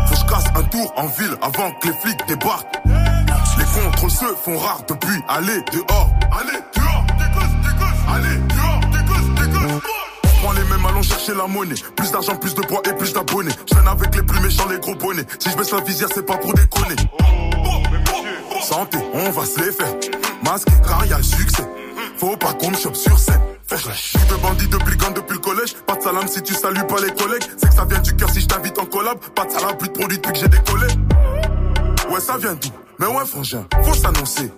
Faut 0.07 0.15
que 0.15 0.21
je 0.21 0.27
casse 0.27 0.47
un 0.55 0.63
tour 0.65 0.93
en 0.97 1.07
ville 1.07 1.37
avant 1.43 1.71
que 1.73 1.89
les 1.89 1.95
flics 1.95 2.27
débarquent. 2.27 3.16
Les 3.59 3.65
contrôles 3.65 4.11
se 4.11 4.25
font 4.43 4.59
rares 4.59 4.83
depuis 4.89 5.23
aller 5.29 5.61
dehors. 5.73 6.11
Allez, 6.33 6.59
dehors. 6.75 7.07
Allez, 8.09 8.39
dehors. 8.49 8.81
On 10.25 10.29
prend 10.43 10.53
les 10.53 10.65
mêmes, 10.65 10.87
allons 10.87 11.03
chercher 11.03 11.35
la 11.35 11.47
monnaie. 11.47 11.75
Plus 11.97 12.11
d'argent, 12.11 12.37
plus 12.37 12.55
de 12.55 12.61
poids 12.61 12.83
et 12.89 12.93
plus 12.93 13.13
d'abonnés. 13.13 13.53
Je 13.71 13.89
avec 13.89 14.15
les 14.15 14.23
plus 14.23 14.41
méchants, 14.41 14.69
les 14.69 14.79
gros 14.79 14.95
bonnets. 14.95 15.27
Si 15.39 15.51
je 15.51 15.57
baisse 15.57 15.73
la 15.73 15.81
visière, 15.81 16.09
c'est 16.15 16.27
pas 16.27 16.37
pour 16.37 16.53
déconner. 16.55 16.97
Santé, 18.63 18.99
on 19.15 19.31
va 19.31 19.47
se 19.47 19.61
les 19.61 19.73
faire. 19.73 19.95
Masque, 20.43 20.69
car 20.87 21.05
y 21.07 21.25
succès. 21.25 21.65
Faut 22.19 22.37
pas 22.37 22.53
qu'on 22.55 22.71
me 22.71 22.77
chope 22.77 22.97
sur 22.97 23.19
scène. 23.19 23.41
La 23.71 23.95
chute 23.95 24.27
de 24.29 24.37
bandit 24.37 24.69
depuis 24.69 24.97
le 24.97 25.15
depuis 25.15 25.35
le 25.35 25.41
collège. 25.41 25.75
Pas 25.87 25.97
de 25.97 26.03
salam 26.03 26.27
si 26.29 26.43
tu 26.43 26.55
salues 26.55 26.87
pas 26.87 27.01
les 27.01 27.13
collègues. 27.13 27.43
C'est 27.57 27.69
que 27.69 27.75
ça 27.75 27.85
vient 27.85 27.99
du 27.99 28.15
cœur 28.17 28.31
si 28.31 28.41
je 28.41 28.47
t'invite 28.47 28.79
en 28.79 28.87
collab. 28.87 29.19
Pas 29.35 29.45
de 29.45 29.51
salam, 29.51 29.77
plus 29.77 29.89
de 29.89 29.93
produits 29.93 30.19
depuis 30.19 30.33
que 30.33 30.39
j'ai 30.39 30.49
décollé. 30.49 30.87
Ça 32.19 32.39
vient 32.39 32.55
d'où? 32.55 32.71
Mais 32.99 33.07
ouais, 33.07 33.27
frangin, 33.27 33.63
faut 33.85 33.95
s'annoncer. 33.95 34.51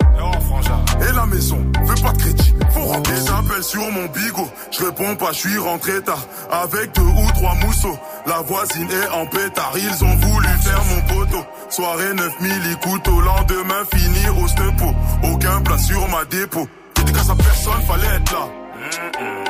Et 1.01 1.13
la 1.13 1.27
maison, 1.27 1.59
fais 1.87 2.03
pas 2.03 2.13
de 2.13 2.19
crédit. 2.19 2.55
Faut 2.71 2.81
rentrer. 2.85 3.13
Des 3.13 3.31
appels 3.31 3.63
sur 3.63 3.91
mon 3.91 4.07
bigot. 4.07 4.49
Je 4.71 4.85
réponds 4.85 5.17
pas, 5.17 5.33
je 5.33 5.39
suis 5.39 5.59
rentré 5.59 6.01
tard. 6.03 6.25
Avec 6.51 6.95
deux 6.95 7.03
ou 7.03 7.31
trois 7.35 7.55
mousseaux. 7.57 7.99
La 8.27 8.41
voisine 8.43 8.89
est 8.89 9.09
en 9.09 9.27
pétard. 9.27 9.73
Ils 9.75 10.05
ont 10.05 10.15
voulu 10.17 10.49
faire 10.63 10.83
mon 10.85 11.01
poteau. 11.15 11.45
Soirée 11.69 12.15
9000 12.15 12.77
couteaux. 12.77 13.21
Lendemain, 13.21 13.83
fini 13.93 14.41
au 14.41 14.47
stepo. 14.47 14.95
Aucun 15.25 15.61
plat 15.63 15.79
sur 15.79 16.09
ma 16.09 16.25
dépôt. 16.27 16.69
Dédicace 16.95 17.31
à 17.31 17.35
personne, 17.35 17.83
fallait 17.89 18.17
être 18.17 18.33
là. 18.33 18.49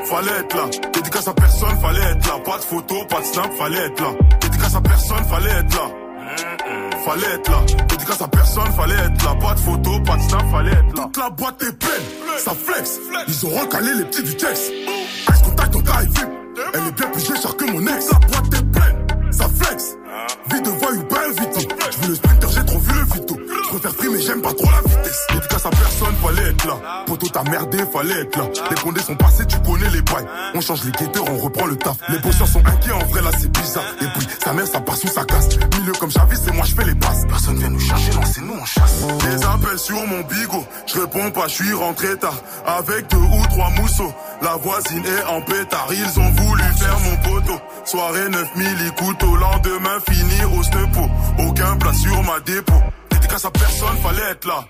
Fallait 0.06 0.40
être 0.40 0.56
là. 0.56 0.90
Dédicace 0.94 1.28
à 1.28 1.34
personne, 1.34 1.78
fallait 1.80 2.12
être 2.12 2.26
là. 2.26 2.38
Pas 2.42 2.56
de 2.56 2.62
photo, 2.62 3.04
pas 3.04 3.20
de 3.20 3.26
snap, 3.26 3.52
fallait 3.58 3.84
être 3.86 4.00
là. 4.00 4.10
Dédicace 4.40 4.74
à 4.74 4.80
personne, 4.80 5.24
fallait 5.24 5.50
être 5.50 5.74
là. 5.74 6.87
Fallait 7.04 7.34
être 7.34 7.50
là. 7.50 7.60
Dédicace 7.88 8.20
à 8.20 8.28
personne, 8.28 8.72
fallait 8.76 8.94
être 8.94 9.24
là. 9.24 9.34
Pas 9.40 9.54
de 9.54 9.60
photo, 9.60 10.00
pas 10.00 10.16
de 10.16 10.22
snap, 10.22 10.50
fallait 10.50 10.72
être 10.72 10.96
là. 10.96 11.02
Toute 11.04 11.16
la 11.16 11.30
boîte 11.30 11.62
est 11.62 11.78
pleine, 11.78 12.38
ça 12.38 12.52
flex. 12.52 12.98
Ils 13.28 13.46
ont 13.46 13.60
recalé 13.60 13.94
les 13.94 14.04
petits 14.04 14.22
du 14.22 14.36
texte. 14.36 14.72
Ice 14.72 15.42
contact, 15.44 15.74
est 15.74 15.78
VIP. 15.78 16.18
Elle 16.74 16.80
est 16.80 16.92
bien 16.92 17.08
plus 17.08 17.24
chère 17.24 17.56
que 17.56 17.64
mon 17.64 17.86
ex. 17.86 18.10
La 18.10 18.18
boîte 18.18 18.54
est 18.54 18.72
pleine, 18.72 19.32
ça 19.32 19.48
flex. 19.48 19.96
Vie 20.50 20.62
de 20.62 20.70
voyou, 20.70 21.02
belle 21.04 21.32
vite. 21.38 21.68
Je 21.90 21.98
veux 21.98 22.08
le 22.08 22.14
sprinter, 22.14 22.48
j'ai 22.50 22.64
trop 22.66 22.78
vu 22.78 22.92
le 22.94 23.04
vito. 23.14 23.36
Je 23.36 23.68
préfère 23.68 23.92
frimer, 23.92 24.20
j'aime 24.20 24.42
pas 24.42 24.52
trop 24.54 24.66
la. 24.66 24.87
Dédicace 25.32 25.66
à 25.66 25.70
personne, 25.70 26.14
fallait 26.22 26.50
être 26.50 26.66
là. 26.66 27.04
Poto 27.06 27.28
t'as 27.28 27.42
merdé, 27.44 27.78
fallait 27.92 28.22
être 28.22 28.36
là. 28.36 28.44
Les 28.70 28.76
condés 28.76 29.00
sont 29.00 29.16
passés, 29.16 29.46
tu 29.46 29.58
connais 29.60 29.88
les 29.90 30.02
bails. 30.02 30.26
On 30.54 30.60
change 30.60 30.84
les 30.84 30.92
guetteurs, 30.92 31.24
on 31.30 31.38
reprend 31.38 31.66
le 31.66 31.76
taf. 31.76 31.96
Les 32.08 32.18
bosseurs 32.18 32.48
sont 32.48 32.64
inquiets, 32.66 32.92
en 32.92 33.04
vrai 33.06 33.22
là 33.22 33.30
c'est 33.38 33.50
bizarre. 33.50 33.84
Et 34.00 34.06
puis, 34.18 34.28
sa 34.42 34.52
mère, 34.52 34.66
ça 34.66 34.80
passe 34.80 35.04
ou 35.04 35.08
ça 35.08 35.24
casse. 35.24 35.48
Milieu 35.78 35.92
comme 35.92 36.10
Javis, 36.10 36.40
c'est 36.44 36.52
moi, 36.52 36.64
je 36.66 36.74
fais 36.74 36.84
les 36.84 36.94
passes. 36.94 37.24
Personne 37.26 37.58
vient 37.58 37.70
nous 37.70 37.80
chercher, 37.80 38.12
non, 38.12 38.20
c'est 38.24 38.40
nous, 38.42 38.54
on 38.60 38.64
chasse. 38.64 39.06
Des 39.24 39.44
appels 39.44 39.78
sur 39.78 40.06
mon 40.06 40.20
bigot. 40.22 40.64
Je 40.86 41.00
réponds 41.00 41.30
pas, 41.30 41.48
je 41.48 41.54
suis 41.54 41.72
rentré 41.72 42.16
tard. 42.16 42.36
Avec 42.66 43.08
deux 43.08 43.16
ou 43.16 43.46
trois 43.50 43.70
mousseaux. 43.70 44.12
La 44.42 44.56
voisine 44.56 45.04
est 45.04 45.24
en 45.24 45.40
pétard. 45.42 45.88
Ils 45.90 46.20
ont 46.20 46.30
voulu 46.30 46.62
faire 46.78 46.98
mon 47.00 47.16
poteau. 47.16 47.60
Soirée 47.84 48.28
9000 48.28 48.92
couteaux. 48.92 49.36
Lendemain, 49.36 49.98
fini 50.08 50.44
au 50.56 50.62
stepo. 50.62 51.08
Aucun 51.38 51.76
plat 51.76 51.92
sur 51.92 52.22
ma 52.22 52.40
dépôt. 52.40 52.82
Dédicace 53.20 53.44
à 53.44 53.50
personne, 53.50 53.96
fallait 53.98 54.30
être 54.30 54.46
là. 54.46 54.64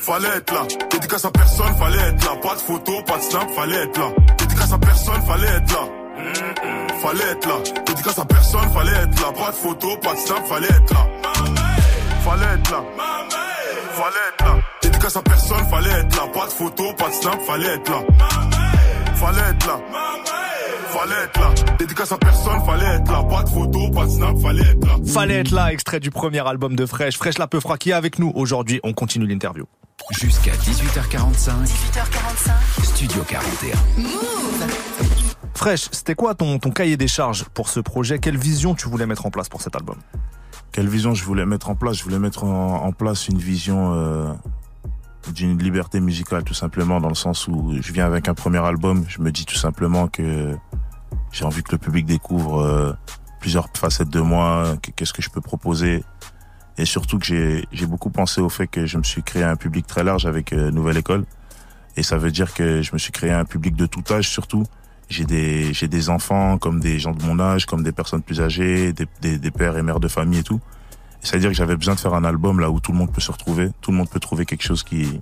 Fallait 0.00 0.36
être 0.36 0.52
là. 0.54 0.62
Dédicace 0.90 1.24
à 1.24 1.30
personne, 1.30 1.76
fallait 1.76 1.98
être 1.98 2.24
là. 2.24 2.36
Pas 2.40 2.54
de 2.54 2.60
photo, 2.60 3.02
pas 3.02 3.16
de 3.16 3.22
snap, 3.22 3.50
fallait 3.56 3.82
être 3.84 3.98
là. 3.98 4.06
Dédicace 4.38 4.72
à 4.72 4.78
personne, 4.78 5.22
fallait 5.22 5.48
être 5.48 5.72
là. 5.72 5.88
Fallait 7.02 7.30
être 7.32 7.48
là. 7.48 7.54
Dédicace 7.86 8.18
à 8.18 8.24
personne, 8.24 8.72
fallait 8.72 8.92
être 8.92 9.20
là. 9.20 9.32
Pas 9.32 9.50
de 9.50 9.56
photo, 9.56 9.96
pas 9.96 10.14
de 10.14 10.18
snap, 10.18 10.46
fallait 10.46 10.68
être 10.68 10.94
là. 10.94 11.06
Fallait 12.24 12.54
être 12.54 12.70
là. 12.70 12.84
Fallait 13.92 14.28
être 14.28 14.44
là. 14.44 14.54
Dédicace 14.82 15.16
à 15.16 15.22
personne, 15.22 15.68
fallait 15.70 15.90
être 15.90 16.16
là. 16.16 16.22
Pas 16.32 16.46
de 16.46 16.52
photo, 16.52 16.92
pas 16.94 17.08
de 17.08 17.14
snap, 17.14 17.40
fallait 17.42 17.74
être 17.74 17.90
là. 17.90 18.00
Fallait 19.16 19.50
être 19.50 19.66
là. 19.66 20.39
Fallait 21.00 21.24
être 21.24 21.40
là. 21.40 21.76
Dédicace 21.78 22.12
à 22.12 22.18
personne, 22.18 22.62
fallait 22.66 22.96
être 22.96 23.10
là. 23.10 23.22
Pas 23.22 23.42
de 23.42 23.48
photo, 23.48 23.90
pas 23.90 24.04
de 24.04 24.10
snap, 24.10 24.38
fallait 24.38 24.60
être 24.60 24.86
là. 24.86 24.96
Fallait 25.06 25.40
être 25.40 25.50
là, 25.50 25.72
extrait 25.72 25.98
du 25.98 26.10
premier 26.10 26.46
album 26.46 26.76
de 26.76 26.84
Fresh. 26.84 27.16
Fresh 27.16 27.38
la 27.38 27.46
peu 27.46 27.58
qui 27.78 27.88
est 27.88 27.94
avec 27.94 28.18
nous 28.18 28.30
aujourd'hui. 28.34 28.80
On 28.84 28.92
continue 28.92 29.26
l'interview. 29.26 29.64
Jusqu'à 30.10 30.52
18h45, 30.52 31.52
18h45. 31.64 32.84
Studio 32.84 33.22
41. 33.26 33.78
Fresh, 35.54 35.88
c'était 35.90 36.14
quoi 36.14 36.34
ton, 36.34 36.58
ton 36.58 36.70
cahier 36.70 36.98
des 36.98 37.08
charges 37.08 37.44
pour 37.54 37.70
ce 37.70 37.80
projet? 37.80 38.18
Quelle 38.18 38.36
vision 38.36 38.74
tu 38.74 38.86
voulais 38.90 39.06
mettre 39.06 39.24
en 39.24 39.30
place 39.30 39.48
pour 39.48 39.62
cet 39.62 39.76
album? 39.76 39.96
Quelle 40.70 40.88
vision 40.88 41.14
je 41.14 41.24
voulais 41.24 41.46
mettre 41.46 41.70
en 41.70 41.76
place? 41.76 41.96
Je 41.96 42.04
voulais 42.04 42.18
mettre 42.18 42.44
en, 42.44 42.84
en 42.84 42.92
place 42.92 43.28
une 43.28 43.38
vision 43.38 43.94
euh, 43.94 44.34
d'une 45.32 45.58
liberté 45.58 45.98
musicale, 45.98 46.44
tout 46.44 46.52
simplement, 46.52 47.00
dans 47.00 47.08
le 47.08 47.14
sens 47.14 47.48
où 47.48 47.74
je 47.80 47.90
viens 47.90 48.04
avec 48.04 48.28
un 48.28 48.34
premier 48.34 48.62
album. 48.62 49.06
Je 49.08 49.22
me 49.22 49.32
dis 49.32 49.46
tout 49.46 49.56
simplement 49.56 50.06
que 50.06 50.54
j'ai 51.32 51.44
envie 51.44 51.62
que 51.62 51.72
le 51.72 51.78
public 51.78 52.06
découvre 52.06 52.60
euh, 52.60 52.92
plusieurs 53.40 53.68
facettes 53.76 54.10
de 54.10 54.20
moi, 54.20 54.76
que- 54.82 54.90
qu'est-ce 54.90 55.12
que 55.12 55.22
je 55.22 55.30
peux 55.30 55.40
proposer. 55.40 56.04
Et 56.78 56.84
surtout 56.84 57.18
que 57.18 57.26
j'ai 57.26 57.66
j'ai 57.72 57.86
beaucoup 57.86 58.10
pensé 58.10 58.40
au 58.40 58.48
fait 58.48 58.66
que 58.66 58.86
je 58.86 58.96
me 58.98 59.02
suis 59.02 59.22
créé 59.22 59.42
un 59.42 59.56
public 59.56 59.86
très 59.86 60.04
large 60.04 60.26
avec 60.26 60.52
euh, 60.52 60.70
Nouvelle 60.70 60.96
École. 60.96 61.24
Et 61.96 62.02
ça 62.02 62.16
veut 62.18 62.30
dire 62.30 62.54
que 62.54 62.82
je 62.82 62.92
me 62.92 62.98
suis 62.98 63.12
créé 63.12 63.30
un 63.32 63.44
public 63.44 63.74
de 63.76 63.86
tout 63.86 64.02
âge 64.10 64.28
surtout. 64.28 64.64
J'ai 65.08 65.24
des, 65.24 65.74
j'ai 65.74 65.88
des 65.88 66.08
enfants 66.08 66.56
comme 66.56 66.78
des 66.80 66.98
gens 67.00 67.12
de 67.12 67.22
mon 67.24 67.40
âge, 67.40 67.66
comme 67.66 67.82
des 67.82 67.90
personnes 67.92 68.22
plus 68.22 68.40
âgées, 68.40 68.92
des, 68.92 69.06
des, 69.20 69.38
des 69.38 69.50
pères 69.50 69.76
et 69.76 69.82
mères 69.82 69.98
de 70.00 70.06
famille 70.08 70.38
et 70.38 70.44
tout. 70.44 70.60
C'est-à-dire 71.20 71.50
que 71.50 71.56
j'avais 71.56 71.76
besoin 71.76 71.96
de 71.96 72.00
faire 72.00 72.14
un 72.14 72.24
album 72.24 72.60
là 72.60 72.70
où 72.70 72.78
tout 72.80 72.92
le 72.92 72.98
monde 72.98 73.12
peut 73.12 73.20
se 73.20 73.32
retrouver, 73.32 73.70
tout 73.80 73.90
le 73.90 73.96
monde 73.98 74.08
peut 74.08 74.20
trouver 74.20 74.46
quelque 74.46 74.62
chose 74.62 74.82
qui 74.84 75.20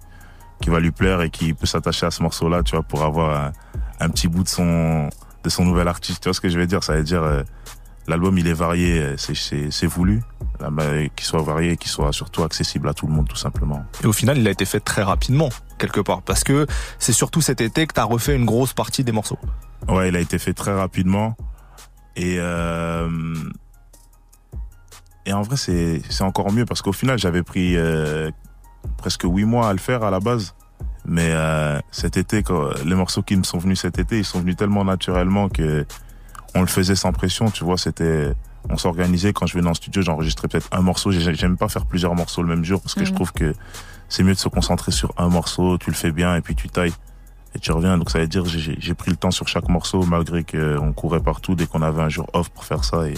qui 0.61 0.71
va 0.71 0.81
lui 0.81 0.91
plaire 0.91 1.23
et 1.23 1.31
qui 1.31 1.55
peut 1.55 1.67
s'attacher 1.67 2.07
à 2.07 2.11
ce 2.11 2.21
morceau-là, 2.23 2.63
tu 2.65 2.75
vois, 2.75 2.83
pour 2.83 3.05
avoir 3.05 3.53
un, 4.01 4.09
petit 4.11 4.27
bout 4.27 4.43
de 4.43 4.49
son 4.49 5.09
de 5.49 5.53
son 5.53 5.65
nouvel 5.65 5.89
artiste. 5.89 6.23
Tu 6.23 6.29
vois 6.29 6.35
ce 6.35 6.41
que 6.41 6.49
je 6.49 6.59
veux 6.59 6.67
dire? 6.67 6.85
Ça 6.85 6.95
veut 6.95 7.03
dire 7.03 7.23
euh, 7.23 7.43
l'album 8.07 8.37
il 8.39 8.47
est 8.47 8.55
varié, 8.55 9.01
euh, 9.01 9.17
c'est 9.17 9.71
c'est 9.71 9.87
voulu, 9.87 10.23
qu'il 11.17 11.27
soit 11.27 11.43
varié, 11.43 11.77
qu'il 11.77 11.91
soit 11.91 12.13
surtout 12.13 12.43
accessible 12.43 12.89
à 12.89 12.95
tout 12.95 13.07
le 13.07 13.13
monde 13.13 13.29
tout 13.29 13.37
simplement. 13.37 13.85
Et 14.03 14.07
au 14.07 14.13
final, 14.13 14.39
il 14.39 14.47
a 14.47 14.51
été 14.51 14.65
fait 14.65 14.81
très 14.81 15.03
rapidement 15.03 15.51
quelque 15.79 16.01
part 16.01 16.23
parce 16.23 16.45
que 16.45 16.67
c'est 16.99 17.13
surtout 17.13 17.41
cet 17.41 17.61
été 17.61 17.87
que 17.87 17.95
tu 17.95 18.01
as 18.01 18.05
refait 18.05 18.35
une 18.37 18.45
grosse 18.45 18.73
partie 18.73 19.05
des 19.05 19.13
morceaux. 19.13 19.39
Ouais, 19.89 20.09
il 20.09 20.17
a 20.17 20.21
été 20.21 20.39
fait 20.39 20.55
très 20.55 20.75
rapidement 20.75 21.37
et 22.17 22.37
euh, 22.39 23.35
et 25.25 25.33
en 25.33 25.43
vrai 25.43 25.57
c'est 25.57 26.03
c'est 26.09 26.25
encore 26.25 26.51
mieux 26.53 26.65
parce 26.65 26.83
qu'au 26.83 26.93
final 26.93 27.19
j'avais 27.19 27.43
pris 27.43 27.77
euh, 27.77 28.31
presque 28.97 29.23
huit 29.25 29.45
mois 29.45 29.69
à 29.69 29.73
le 29.73 29.79
faire 29.79 30.03
à 30.03 30.11
la 30.11 30.21
base. 30.21 30.55
Mais 31.09 31.31
euh, 31.33 31.81
cet 31.91 32.19
été, 32.19 32.43
quand, 32.43 32.71
les 32.85 32.95
morceaux 32.95 33.23
qui 33.23 33.35
me 33.37 33.43
sont 33.43 33.59
venus 33.59 33.81
cet 33.81 33.99
été, 33.99 34.19
ils 34.19 34.25
sont 34.25 34.41
venus 34.41 34.57
tellement 34.57 34.85
naturellement 34.85 35.49
que 35.49 35.87
on 36.55 36.61
le 36.61 36.67
faisait 36.67 36.97
sans 36.97 37.13
pression, 37.13 37.51
tu 37.51 37.65
vois. 37.65 37.79
C'était, 37.79 38.35
on 38.69 38.77
s'organisait 38.77 39.33
quand 39.33 39.47
je 39.47 39.55
venais 39.55 39.69
en 39.69 39.75
studio, 39.75 40.03
j'enregistrais 40.03 40.49
peut-être 40.49 40.69
un 40.71 40.83
morceau. 40.83 41.11
J'aime 41.11 41.57
pas 41.57 41.69
faire 41.69 41.87
plusieurs 41.87 42.15
morceaux 42.15 42.43
le 42.43 42.49
même 42.49 42.65
jour 42.65 42.81
parce 42.83 42.95
que 42.95 43.05
je 43.05 43.11
mhm. 43.11 43.17
trouve 43.17 43.33
que 43.33 43.55
c'est 44.09 44.23
mieux 44.23 44.35
de 44.35 44.39
se 44.39 44.49
concentrer 44.49 44.93
sur 44.93 45.13
un 45.17 45.29
morceau. 45.29 45.79
Tu 45.79 45.91
le 45.91 45.97
fais 45.97 46.13
bien 46.13 46.37
et 46.37 46.43
puis 46.43 46.55
tu 46.55 46.69
tailles 46.69 46.95
et 47.55 47.59
tu 47.59 47.73
reviens. 47.73 47.97
Donc 47.97 48.11
ça 48.11 48.19
veut 48.19 48.29
dire 48.29 48.45
j'ai 48.47 48.95
pris 48.95 49.11
le 49.11 49.17
temps 49.17 49.31
sur 49.31 49.49
chaque 49.49 49.69
morceau 49.69 50.03
malgré 50.03 50.45
qu'on 50.45 50.93
courait 50.93 51.21
partout 51.21 51.55
dès 51.55 51.67
qu'on 51.67 51.83
avait 51.83 52.03
un 52.03 52.11
jour 52.11 52.29
off 52.35 52.51
pour 52.51 52.65
faire 52.65 52.85
ça 52.85 53.09
et 53.09 53.15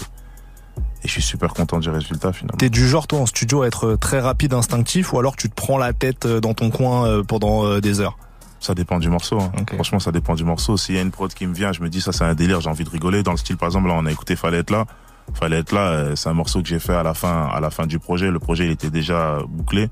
et 1.03 1.07
je 1.07 1.11
suis 1.11 1.21
super 1.21 1.53
content 1.53 1.79
du 1.79 1.89
résultat 1.89 2.31
finalement. 2.33 2.57
T'es 2.57 2.69
du 2.69 2.87
genre 2.87 3.07
toi 3.07 3.19
en 3.19 3.25
studio 3.25 3.63
à 3.63 3.67
être 3.67 3.95
très 3.95 4.19
rapide, 4.19 4.53
instinctif, 4.53 5.13
ou 5.13 5.19
alors 5.19 5.35
tu 5.35 5.49
te 5.49 5.55
prends 5.55 5.77
la 5.77 5.93
tête 5.93 6.25
euh, 6.25 6.39
dans 6.39 6.53
ton 6.53 6.69
coin 6.69 7.07
euh, 7.07 7.23
pendant 7.23 7.65
euh, 7.65 7.81
des 7.81 7.99
heures? 7.99 8.17
Ça 8.59 8.75
dépend 8.75 8.99
du 8.99 9.09
morceau. 9.09 9.39
Hein. 9.39 9.51
Franchement, 9.73 9.99
ça 9.99 10.11
dépend 10.11 10.35
du 10.35 10.43
morceau. 10.43 10.77
S'il 10.77 10.95
y 10.95 10.99
a 10.99 11.01
une 11.01 11.09
prod 11.09 11.33
qui 11.33 11.47
me 11.47 11.53
vient, 11.53 11.71
je 11.71 11.81
me 11.81 11.89
dis 11.89 12.01
ça 12.01 12.11
c'est 12.11 12.23
un 12.23 12.35
délire, 12.35 12.61
j'ai 12.61 12.69
envie 12.69 12.83
de 12.83 12.89
rigoler. 12.89 13.23
Dans 13.23 13.31
le 13.31 13.37
style, 13.37 13.57
par 13.57 13.67
exemple, 13.67 13.87
là 13.87 13.95
on 13.97 14.05
a 14.05 14.11
écouté 14.11 14.35
Fallait 14.35 14.59
être 14.59 14.69
là. 14.69 14.85
Fallait 15.33 15.59
être 15.59 15.71
là, 15.71 16.15
c'est 16.15 16.29
un 16.29 16.33
morceau 16.33 16.61
que 16.61 16.67
j'ai 16.67 16.79
fait 16.79 16.93
à 16.93 17.03
la 17.03 17.13
fin, 17.13 17.45
à 17.45 17.59
la 17.59 17.69
fin 17.69 17.87
du 17.87 17.99
projet. 17.99 18.29
Le 18.29 18.39
projet 18.39 18.65
il 18.65 18.71
était 18.71 18.89
déjà 18.89 19.39
bouclé. 19.47 19.89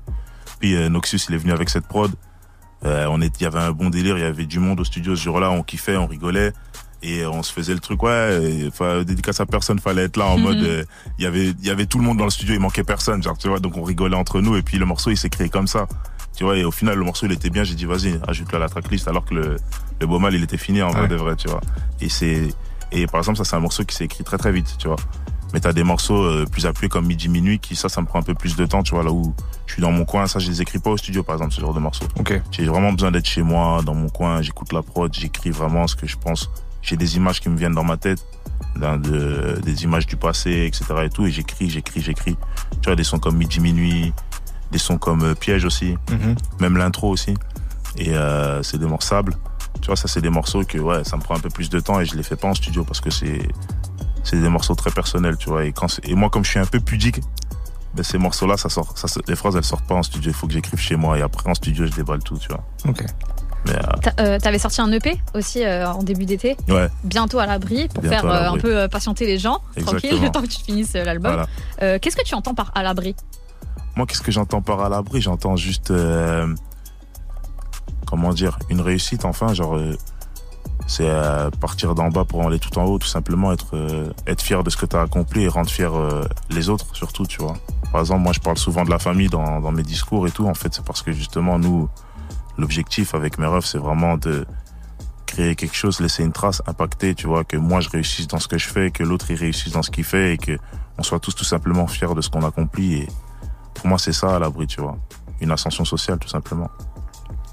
Puis 0.60 0.76
Noxus 0.90 1.20
il 1.28 1.34
est 1.34 1.38
venu 1.38 1.52
avec 1.52 1.70
cette 1.70 1.86
prod. 1.86 2.12
on 2.84 3.20
est, 3.20 3.40
il 3.40 3.42
y 3.42 3.46
avait 3.46 3.60
un 3.60 3.72
bon 3.72 3.90
délire, 3.90 4.18
il 4.18 4.22
y 4.22 4.26
avait 4.26 4.46
du 4.46 4.58
monde 4.58 4.80
au 4.80 4.84
studio 4.84 5.16
ce 5.16 5.22
jour-là, 5.22 5.50
on 5.50 5.62
kiffait, 5.62 5.96
on 5.96 6.06
rigolait 6.06 6.52
et 7.02 7.24
on 7.26 7.42
se 7.42 7.52
faisait 7.52 7.72
le 7.72 7.80
truc 7.80 8.02
ouais 8.02 8.66
enfin 8.68 9.02
dédicace 9.02 9.40
à 9.40 9.46
personne 9.46 9.78
fallait 9.78 10.04
être 10.04 10.16
là 10.16 10.26
en 10.26 10.36
mhm. 10.36 10.42
mode 10.42 10.62
euh, 10.62 10.84
il 11.18 11.24
y 11.24 11.26
avait 11.26 11.48
il 11.48 11.66
y 11.66 11.70
avait 11.70 11.86
tout 11.86 11.98
le 11.98 12.04
monde 12.04 12.18
dans 12.18 12.24
le 12.24 12.30
studio 12.30 12.54
il 12.54 12.60
manquait 12.60 12.84
personne 12.84 13.22
genre 13.22 13.38
tu 13.38 13.48
vois 13.48 13.58
donc 13.58 13.76
on 13.76 13.82
rigolait 13.82 14.16
entre 14.16 14.40
nous 14.40 14.56
et 14.56 14.62
puis 14.62 14.78
le 14.78 14.86
morceau 14.86 15.10
il 15.10 15.16
s'est 15.16 15.30
créé 15.30 15.48
comme 15.48 15.66
ça. 15.66 15.86
Tu 16.36 16.44
vois 16.44 16.56
et 16.56 16.64
au 16.64 16.70
final 16.70 16.96
le 16.96 17.04
morceau 17.04 17.26
il 17.26 17.32
était 17.32 17.50
bien 17.50 17.64
j'ai 17.64 17.74
dit 17.74 17.86
vas-y 17.86 18.18
ajoute-le 18.26 18.56
à 18.56 18.60
la 18.60 18.68
tracklist 18.68 19.08
alors 19.08 19.24
que 19.24 19.34
le 19.34 19.56
le 20.00 20.06
beau 20.06 20.18
mal 20.18 20.34
il 20.34 20.42
était 20.42 20.56
fini 20.56 20.80
en 20.80 20.90
vrai 20.90 21.08
de 21.08 21.16
vrai 21.16 21.36
tu 21.36 21.48
vois. 21.48 21.60
Et 22.00 22.08
c'est 22.08 22.48
et 22.92 23.06
par 23.06 23.20
exemple 23.20 23.38
ça 23.38 23.44
c'est 23.44 23.56
un 23.56 23.60
morceau 23.60 23.84
qui 23.84 23.94
s'est 23.96 24.04
écrit 24.04 24.24
très 24.24 24.38
très 24.38 24.52
vite 24.52 24.76
tu 24.78 24.86
vois. 24.86 24.96
Mais 25.52 25.58
t'as 25.58 25.72
des 25.72 25.82
morceaux 25.82 26.22
euh, 26.22 26.46
plus 26.46 26.66
appuyés 26.66 26.88
comme 26.88 27.06
midi 27.06 27.28
minuit 27.28 27.58
qui 27.58 27.74
ça 27.74 27.88
ça 27.88 28.00
me 28.00 28.06
prend 28.06 28.20
un 28.20 28.22
peu 28.22 28.34
plus 28.34 28.54
de 28.54 28.64
temps 28.66 28.84
tu 28.84 28.94
vois 28.94 29.02
là 29.02 29.10
où 29.10 29.34
je 29.66 29.72
suis 29.72 29.82
dans 29.82 29.90
mon 29.90 30.04
coin 30.04 30.26
ça 30.28 30.38
je 30.38 30.48
les 30.48 30.62
écris 30.62 30.78
pas 30.78 30.90
au 30.90 30.96
studio 30.96 31.24
par 31.24 31.34
exemple 31.34 31.52
ce 31.52 31.60
genre 31.60 31.74
de 31.74 31.80
morceaux 31.80 32.06
okay. 32.20 32.40
j'ai 32.52 32.66
vraiment 32.66 32.92
besoin 32.92 33.10
d'être 33.10 33.26
chez 33.26 33.42
moi 33.42 33.82
dans 33.84 33.94
mon 33.94 34.08
coin 34.08 34.42
j'écoute 34.42 34.72
la 34.72 34.82
prod 34.82 35.12
j'écris 35.12 35.50
vraiment 35.50 35.88
ce 35.88 35.96
que 35.96 36.06
je 36.06 36.16
pense 36.16 36.48
j'ai 36.82 36.96
des 36.96 37.16
images 37.16 37.40
qui 37.40 37.48
me 37.48 37.56
viennent 37.56 37.74
dans 37.74 37.84
ma 37.84 37.96
tête, 37.96 38.24
dans 38.76 38.96
de, 38.96 39.58
des 39.62 39.84
images 39.84 40.06
du 40.06 40.16
passé, 40.16 40.66
etc. 40.66 40.84
et 41.04 41.10
tout, 41.10 41.26
et 41.26 41.30
j'écris, 41.30 41.68
j'écris, 41.70 42.00
j'écris. 42.00 42.36
Tu 42.82 42.86
vois, 42.86 42.96
des 42.96 43.04
sons 43.04 43.18
comme 43.18 43.36
Midi 43.36 43.60
Minuit, 43.60 44.12
des 44.70 44.78
sons 44.78 44.98
comme 44.98 45.22
euh, 45.22 45.34
Piège 45.34 45.64
aussi, 45.64 45.96
mhm. 46.10 46.34
même 46.60 46.76
l'intro 46.76 47.10
aussi. 47.10 47.34
Et 47.96 48.14
euh, 48.14 48.62
c'est 48.62 48.78
des 48.78 48.86
morceaux 48.86 49.16
Tu 49.80 49.86
vois, 49.86 49.96
ça 49.96 50.08
c'est 50.08 50.20
des 50.20 50.30
morceaux 50.30 50.64
que 50.64 50.78
ouais, 50.78 51.04
ça 51.04 51.16
me 51.16 51.22
prend 51.22 51.36
un 51.36 51.40
peu 51.40 51.50
plus 51.50 51.70
de 51.70 51.80
temps 51.80 52.00
et 52.00 52.04
je 52.04 52.14
les 52.14 52.22
fais 52.22 52.36
pas 52.36 52.48
en 52.48 52.54
studio 52.54 52.84
parce 52.84 53.00
que 53.00 53.10
c'est 53.10 53.48
c'est 54.22 54.40
des 54.40 54.48
morceaux 54.48 54.74
très 54.74 54.90
personnels, 54.90 55.36
tu 55.36 55.48
vois. 55.48 55.64
Et 55.64 55.72
quand 55.72 55.88
et 56.04 56.14
moi 56.14 56.30
comme 56.30 56.44
je 56.44 56.50
suis 56.50 56.58
un 56.58 56.66
peu 56.66 56.80
pudique, 56.80 57.20
ben 57.94 58.02
ces 58.04 58.18
morceaux-là, 58.18 58.56
ça 58.56 58.68
sort, 58.68 58.96
ça, 58.96 59.08
les 59.26 59.34
phrases 59.34 59.56
elles 59.56 59.64
sortent 59.64 59.86
pas 59.86 59.94
en 59.94 60.02
studio. 60.02 60.30
Il 60.30 60.34
faut 60.34 60.46
que 60.46 60.52
j'écrive 60.52 60.78
chez 60.78 60.96
moi 60.96 61.18
et 61.18 61.22
après 61.22 61.48
en 61.50 61.54
studio 61.54 61.86
je 61.86 61.92
déballe 61.92 62.22
tout, 62.22 62.38
tu 62.38 62.48
vois. 62.48 62.64
Ok. 62.86 63.04
Euh, 63.68 63.72
euh, 64.20 64.38
t'avais 64.38 64.58
sorti 64.58 64.80
un 64.80 64.90
EP 64.92 65.20
aussi 65.34 65.64
euh, 65.64 65.90
en 65.90 66.02
début 66.02 66.24
d'été. 66.24 66.56
Ouais. 66.68 66.88
Bientôt 67.04 67.38
à 67.38 67.46
l'abri 67.46 67.88
pour 67.88 68.02
faire 68.04 68.24
un 68.26 68.56
peu 68.58 68.88
patienter 68.88 69.26
les 69.26 69.38
gens, 69.38 69.60
tranquille, 69.84 70.18
le 70.22 70.30
temps 70.30 70.42
que 70.42 70.48
tu 70.48 70.62
finisses 70.62 70.94
l'album. 70.94 71.44
qu'est-ce 71.78 72.16
que 72.16 72.24
tu 72.24 72.34
entends 72.34 72.54
par 72.54 72.72
à 72.74 72.82
l'abri? 72.82 73.14
Moi, 73.96 74.06
qu'est-ce 74.06 74.22
que 74.22 74.32
j'entends 74.32 74.62
par 74.62 74.80
à 74.80 74.88
l'abri? 74.88 75.20
J'entends 75.20 75.56
juste, 75.56 75.92
comment 78.06 78.32
dire, 78.32 78.58
une 78.70 78.80
réussite. 78.80 79.24
Enfin, 79.24 79.52
genre, 79.52 79.78
c'est 80.86 81.10
partir 81.60 81.94
d'en 81.94 82.08
bas 82.08 82.24
pour 82.24 82.46
aller 82.46 82.58
tout 82.58 82.78
en 82.78 82.84
haut, 82.84 82.98
tout 82.98 83.08
simplement 83.08 83.52
être 83.52 83.76
être 84.26 84.42
fier 84.42 84.64
de 84.64 84.70
ce 84.70 84.76
que 84.76 84.86
tu 84.86 84.96
as 84.96 85.02
accompli 85.02 85.42
et 85.42 85.48
rendre 85.48 85.70
fier 85.70 85.92
les 86.50 86.68
autres, 86.68 86.86
surtout, 86.94 87.26
tu 87.26 87.42
vois. 87.42 87.56
Par 87.92 88.00
exemple, 88.00 88.22
moi, 88.22 88.32
je 88.32 88.40
parle 88.40 88.56
souvent 88.56 88.84
de 88.84 88.90
la 88.90 89.00
famille 89.00 89.28
dans, 89.28 89.60
dans 89.60 89.72
mes 89.72 89.82
discours 89.82 90.26
et 90.28 90.30
tout. 90.30 90.46
En 90.46 90.54
fait, 90.54 90.72
c'est 90.72 90.84
parce 90.84 91.02
que 91.02 91.10
justement, 91.10 91.58
nous 91.58 91.88
l'objectif 92.60 93.14
avec 93.14 93.38
mes 93.38 93.46
refs, 93.46 93.66
c'est 93.66 93.78
vraiment 93.78 94.16
de 94.16 94.46
créer 95.26 95.54
quelque 95.54 95.76
chose, 95.76 96.00
laisser 96.00 96.22
une 96.22 96.32
trace, 96.32 96.62
impacter, 96.66 97.14
tu 97.14 97.26
vois, 97.26 97.44
que 97.44 97.56
moi 97.56 97.80
je 97.80 97.88
réussisse 97.88 98.26
dans 98.26 98.38
ce 98.38 98.48
que 98.48 98.58
je 98.58 98.68
fais, 98.68 98.90
que 98.90 99.02
l'autre 99.02 99.30
il 99.30 99.36
réussisse 99.36 99.72
dans 99.72 99.82
ce 99.82 99.90
qu'il 99.90 100.04
fait 100.04 100.34
et 100.34 100.38
que 100.38 100.58
on 100.98 101.02
soit 101.02 101.20
tous 101.20 101.34
tout 101.34 101.44
simplement 101.44 101.86
fiers 101.86 102.14
de 102.14 102.20
ce 102.20 102.28
qu'on 102.28 102.44
accomplit. 102.44 102.94
Et 102.94 103.08
pour 103.74 103.86
moi, 103.86 103.98
c'est 103.98 104.12
ça 104.12 104.36
à 104.36 104.38
l'abri, 104.38 104.66
tu 104.66 104.80
vois. 104.80 104.98
Une 105.40 105.50
ascension 105.50 105.84
sociale, 105.84 106.18
tout 106.18 106.28
simplement. 106.28 106.70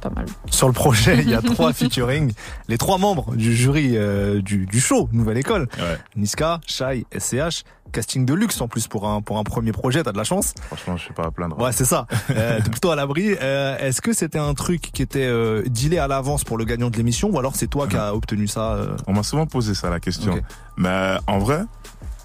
Pas 0.01 0.10
mal. 0.10 0.25
Sur 0.51 0.67
le 0.67 0.73
projet, 0.73 1.19
il 1.21 1.29
y 1.29 1.33
a 1.33 1.41
trois 1.53 1.73
featuring. 1.73 2.33
Les 2.67 2.77
trois 2.77 2.97
membres 2.97 3.36
du 3.36 3.55
jury 3.55 3.91
euh, 3.95 4.41
du, 4.41 4.65
du, 4.65 4.79
show 4.79 5.10
Nouvelle 5.12 5.38
École. 5.38 5.67
Niska, 6.15 6.60
Shai, 6.67 7.05
SCH 7.17 7.63
casting 7.91 8.25
de 8.25 8.33
luxe 8.33 8.60
en 8.62 8.67
plus 8.67 8.88
pour 8.88 9.07
un 9.07 9.21
pour 9.21 9.38
un 9.38 9.43
premier 9.43 9.71
projet, 9.71 10.03
t'as 10.03 10.12
de 10.12 10.17
la 10.17 10.23
chance. 10.23 10.53
Franchement, 10.67 10.97
je 10.97 11.03
suis 11.03 11.13
pas 11.13 11.25
à 11.25 11.31
plaindre. 11.31 11.60
Ouais, 11.60 11.71
c'est 11.71 11.86
ça. 11.86 12.05
euh, 12.31 12.60
t'es 12.63 12.69
plutôt 12.69 12.91
à 12.91 12.95
l'abri. 12.95 13.36
Euh, 13.41 13.77
Est-ce 13.79 14.01
que 14.01 14.13
c'était 14.13 14.39
un 14.39 14.53
truc 14.53 14.81
qui 14.93 15.01
était 15.01 15.25
euh, 15.25 15.63
dealé 15.67 15.97
à 15.97 16.07
l'avance 16.07 16.43
pour 16.43 16.57
le 16.57 16.65
gagnant 16.65 16.89
de 16.89 16.97
l'émission, 16.97 17.29
ou 17.29 17.39
alors 17.39 17.55
c'est 17.55 17.67
toi 17.67 17.88
qui 17.88 17.97
as 17.97 18.13
obtenu 18.13 18.47
ça 18.47 18.73
euh 18.73 18.97
On 19.07 19.13
m'a 19.13 19.23
souvent 19.23 19.45
posé 19.45 19.73
ça 19.73 19.89
la 19.89 19.99
question. 19.99 20.39
Mais 20.77 21.17
en 21.27 21.39
vrai, 21.39 21.63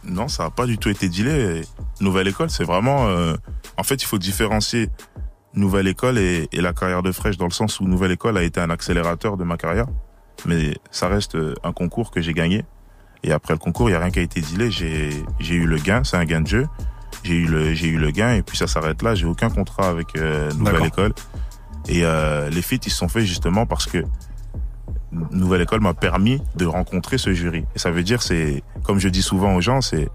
non, 0.05 0.29
ça 0.29 0.47
a 0.47 0.51
pas 0.51 0.67
du 0.67 0.79
tout 0.79 0.89
été 0.89 1.09
dealé. 1.09 1.63
Nouvelle 2.01 2.29
école, 2.29 2.51
c'est 2.51 2.65
vraiment. 2.65 3.07
Euh, 3.09 3.35
en 3.77 3.83
fait, 3.83 4.03
il 4.03 4.07
faut 4.07 4.19
différencier 4.19 4.91
Nouvelle 5.55 5.89
école 5.89 6.19
et, 6.19 6.49
et 6.53 6.61
la 6.61 6.73
carrière 6.73 7.03
de 7.03 7.13
Fresh 7.13 7.37
dans 7.37 7.47
le 7.47 7.53
sens 7.53 7.81
où 7.81 7.85
Nouvelle 7.85 8.13
école 8.13 8.39
a 8.39 8.43
été 8.43 8.61
un 8.61 8.71
accélérateur 8.71 9.37
de 9.37 9.45
ma 9.45 9.57
carrière, 9.57 9.87
mais 10.47 10.77
ça 10.91 11.09
reste 11.09 11.37
un 11.63 11.73
concours 11.73 12.11
que 12.11 12.21
j'ai 12.21 12.33
gagné 12.33 12.65
et 13.25 13.33
après 13.33 13.55
le 13.55 13.59
concours, 13.59 13.89
il 13.89 13.93
y 13.93 13.95
a 13.95 14.01
rien 14.01 14.11
qui 14.11 14.19
a 14.19 14.23
été 14.23 14.41
dealé. 14.41 14.71
J'ai 14.71 15.11
j'ai 15.39 15.55
eu 15.55 15.67
le 15.67 15.77
gain, 15.77 16.03
c'est 16.05 16.17
un 16.17 16.25
gain 16.25 16.41
de 16.41 16.47
jeu. 16.47 16.67
J'ai 17.23 17.35
eu 17.35 17.47
le 17.47 17.75
j'ai 17.75 17.89
eu 17.89 17.99
le 17.99 18.11
gain 18.11 18.35
et 18.35 18.43
puis 18.43 18.57
ça 18.57 18.67
s'arrête 18.67 19.03
là. 19.03 19.15
J'ai 19.15 19.27
aucun 19.27 19.49
contrat 19.49 19.89
avec 19.89 20.17
euh, 20.17 20.51
Nouvelle 20.55 20.87
École. 20.87 21.13
Et 21.89 22.05
euh, 22.05 22.51
les 22.51 22.63
feats 22.63 22.77
ils 22.85 22.91
se 22.91 22.99
sont 22.99 23.09
faits 23.09 23.25
justement 23.25 23.67
parce 23.67 23.87
que 23.87 24.05
Nouvelle 25.13 25.61
École 25.63 25.81
m'a 25.81 25.95
permis 25.95 26.41
de 26.57 26.67
rencontrer 26.67 27.19
ce 27.19 27.33
jury. 27.33 27.65
Et 27.77 27.79
ça 27.79 27.91
veut 27.91 28.03
dire 28.03 28.23
c'est 28.23 28.65
comme 28.83 28.99
je 28.99 29.09
dis 29.09 29.23
souvent 29.23 29.55
aux 29.55 29.61
gens, 29.61 29.81
c'est 29.81 30.09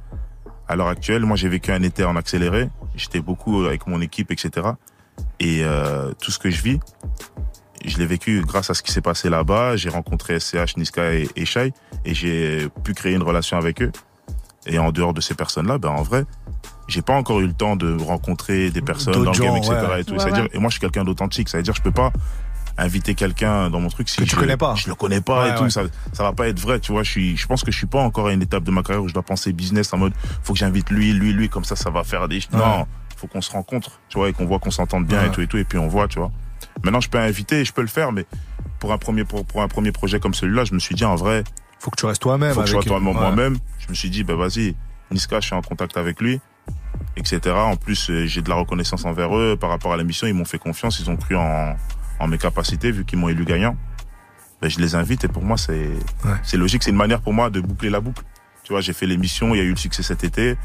à 0.67 0.75
l'heure 0.75 0.87
actuelle, 0.87 1.23
moi 1.23 1.37
j'ai 1.37 1.47
vécu 1.47 1.71
un 1.71 1.83
été 1.83 2.03
en 2.03 2.17
accéléré. 2.17 2.69
J'étais 2.95 3.21
beaucoup 3.21 3.63
avec 3.63 3.87
mon 3.87 4.01
équipe, 4.01 4.31
etc. 4.31 4.67
Et 5.39 5.63
euh, 5.63 6.11
tout 6.21 6.31
ce 6.31 6.39
que 6.39 6.49
je 6.49 6.61
vis, 6.61 6.79
je 7.85 7.97
l'ai 7.97 8.05
vécu 8.05 8.41
grâce 8.41 8.69
à 8.69 8.73
ce 8.73 8.81
qui 8.81 8.91
s'est 8.91 9.01
passé 9.01 9.29
là-bas. 9.29 9.75
J'ai 9.75 9.89
rencontré 9.89 10.39
SCH, 10.39 10.77
Niska 10.77 11.13
et, 11.13 11.29
et 11.35 11.45
Shai 11.45 11.73
et 12.05 12.13
j'ai 12.13 12.69
pu 12.83 12.93
créer 12.93 13.13
une 13.13 13.23
relation 13.23 13.57
avec 13.57 13.81
eux. 13.81 13.91
Et 14.65 14.79
en 14.79 14.91
dehors 14.91 15.13
de 15.13 15.21
ces 15.21 15.33
personnes-là, 15.33 15.77
ben 15.77 15.89
en 15.89 16.01
vrai, 16.01 16.25
j'ai 16.87 17.01
pas 17.01 17.13
encore 17.13 17.39
eu 17.39 17.47
le 17.47 17.53
temps 17.53 17.75
de 17.75 17.95
rencontrer 18.01 18.69
des 18.69 18.81
personnes 18.81 19.13
dans 19.13 19.31
le 19.31 19.37
game, 19.37 19.55
etc. 19.55 19.73
Et, 19.99 20.03
tout. 20.03 20.15
dire 20.15 20.47
et 20.51 20.57
moi, 20.57 20.69
je 20.69 20.73
suis 20.73 20.79
quelqu'un 20.79 21.03
d'authentique. 21.03 21.49
Ça 21.49 21.57
veut 21.57 21.63
dire, 21.63 21.75
je 21.75 21.81
peux 21.81 21.91
pas 21.91 22.11
inviter 22.77 23.15
quelqu'un 23.15 23.69
dans 23.69 23.79
mon 23.79 23.89
truc 23.89 24.07
si 24.07 24.17
que 24.17 24.23
tu 24.23 24.31
je, 24.31 24.35
connais 24.35 24.57
pas. 24.57 24.75
Je 24.75 24.87
le 24.87 24.95
connais 24.95 25.21
pas 25.21 25.49
et 25.49 25.55
tout. 25.55 25.69
Ça, 25.69 25.83
ça 26.13 26.23
va 26.23 26.33
pas 26.33 26.47
être 26.47 26.59
vrai, 26.59 26.79
tu 26.79 26.91
vois. 26.91 27.03
Je 27.03 27.11
suis, 27.11 27.37
je 27.37 27.47
pense 27.47 27.63
que 27.63 27.71
je 27.71 27.77
suis 27.77 27.87
pas 27.87 28.01
encore 28.01 28.27
à 28.27 28.33
une 28.33 28.41
étape 28.41 28.63
de 28.63 28.71
ma 28.71 28.83
carrière 28.83 29.03
où 29.03 29.07
je 29.07 29.13
dois 29.13 29.23
penser 29.23 29.53
business 29.53 29.93
en 29.93 29.97
mode, 29.97 30.13
faut 30.43 30.53
que 30.53 30.59
j'invite 30.59 30.89
lui, 30.89 31.13
lui, 31.13 31.33
lui, 31.33 31.49
comme 31.49 31.65
ça, 31.65 31.75
ça 31.75 31.89
va 31.89 32.03
faire 32.03 32.27
des. 32.27 32.39
Non, 32.53 32.85
faut 33.17 33.27
qu'on 33.27 33.41
se 33.41 33.51
rencontre, 33.51 33.99
tu 34.09 34.17
vois, 34.17 34.29
et 34.29 34.33
qu'on 34.33 34.45
voit 34.45 34.59
qu'on 34.59 34.71
s'entende 34.71 35.05
bien 35.05 35.25
et 35.25 35.31
tout 35.31 35.41
et 35.41 35.47
tout, 35.47 35.57
et 35.57 35.63
puis 35.63 35.77
on 35.77 35.87
voit, 35.87 36.07
tu 36.07 36.19
vois. 36.19 36.31
Maintenant, 36.83 37.01
je 37.01 37.09
peux 37.09 37.17
inviter, 37.17 37.65
je 37.65 37.73
peux 37.73 37.81
le 37.81 37.87
faire, 37.87 38.11
mais 38.11 38.25
pour 38.79 38.93
un 38.93 38.97
premier, 38.97 39.23
pour, 39.25 39.43
pour 39.45 39.61
un 39.61 39.67
premier 39.67 39.91
projet 39.91 40.19
comme 40.19 40.33
celui-là, 40.33 40.63
je 40.63 40.73
me 40.73 40.79
suis 40.79 40.95
dit, 40.95 41.03
en 41.05 41.15
vrai, 41.15 41.43
faut 41.79 41.91
que 41.91 41.97
tu 41.97 42.05
restes 42.05 42.21
toi-même. 42.21 42.53
Faut 42.53 42.61
que 42.61 42.67
je 42.67 42.71
sois 42.73 42.83
toi 42.83 42.99
moi-même. 42.99 43.57
Je 43.79 43.89
me 43.89 43.93
suis 43.93 44.09
dit, 44.09 44.23
bah 44.23 44.35
vas-y, 44.35 44.75
Niska, 45.11 45.39
je 45.39 45.47
suis 45.47 45.55
en 45.55 45.61
contact 45.61 45.97
avec 45.97 46.21
lui, 46.21 46.39
etc. 47.15 47.39
En 47.55 47.75
plus, 47.75 48.09
euh, 48.09 48.25
j'ai 48.25 48.41
de 48.41 48.49
la 48.49 48.55
reconnaissance 48.55 49.05
envers 49.05 49.35
eux 49.35 49.57
par 49.59 49.69
rapport 49.69 49.93
à 49.93 49.97
la 49.97 50.03
mission. 50.03 50.27
Ils 50.27 50.33
m'ont 50.33 50.45
fait 50.45 50.59
confiance, 50.59 50.99
ils 50.99 51.09
ont 51.09 51.17
cru 51.17 51.35
en, 51.35 51.75
en 52.19 52.27
mes 52.27 52.37
capacités 52.37 52.91
vu 52.91 53.05
qu'ils 53.05 53.19
m'ont 53.19 53.29
élu 53.29 53.45
gagnant. 53.45 53.75
Ben, 54.61 54.69
je 54.69 54.79
les 54.79 54.95
invite 54.95 55.23
et 55.23 55.27
pour 55.27 55.43
moi, 55.43 55.57
c'est 55.57 55.89
c'est 56.43 56.57
logique. 56.57 56.83
C'est 56.83 56.89
une 56.89 56.97
manière 56.97 57.21
pour 57.21 57.33
moi 57.33 57.49
de 57.49 57.59
boucler 57.61 57.89
la 57.89 57.99
boucle. 57.99 58.23
Tu 58.63 58.73
vois, 58.73 58.81
j'ai 58.81 58.93
fait 58.93 59.05
l'émission, 59.05 59.53
il 59.53 59.59
y 59.59 59.61
a 59.61 59.63
eu 59.63 59.69
le 59.69 59.77
succès 59.77 60.03
cet 60.03 60.23
été. 60.23 60.57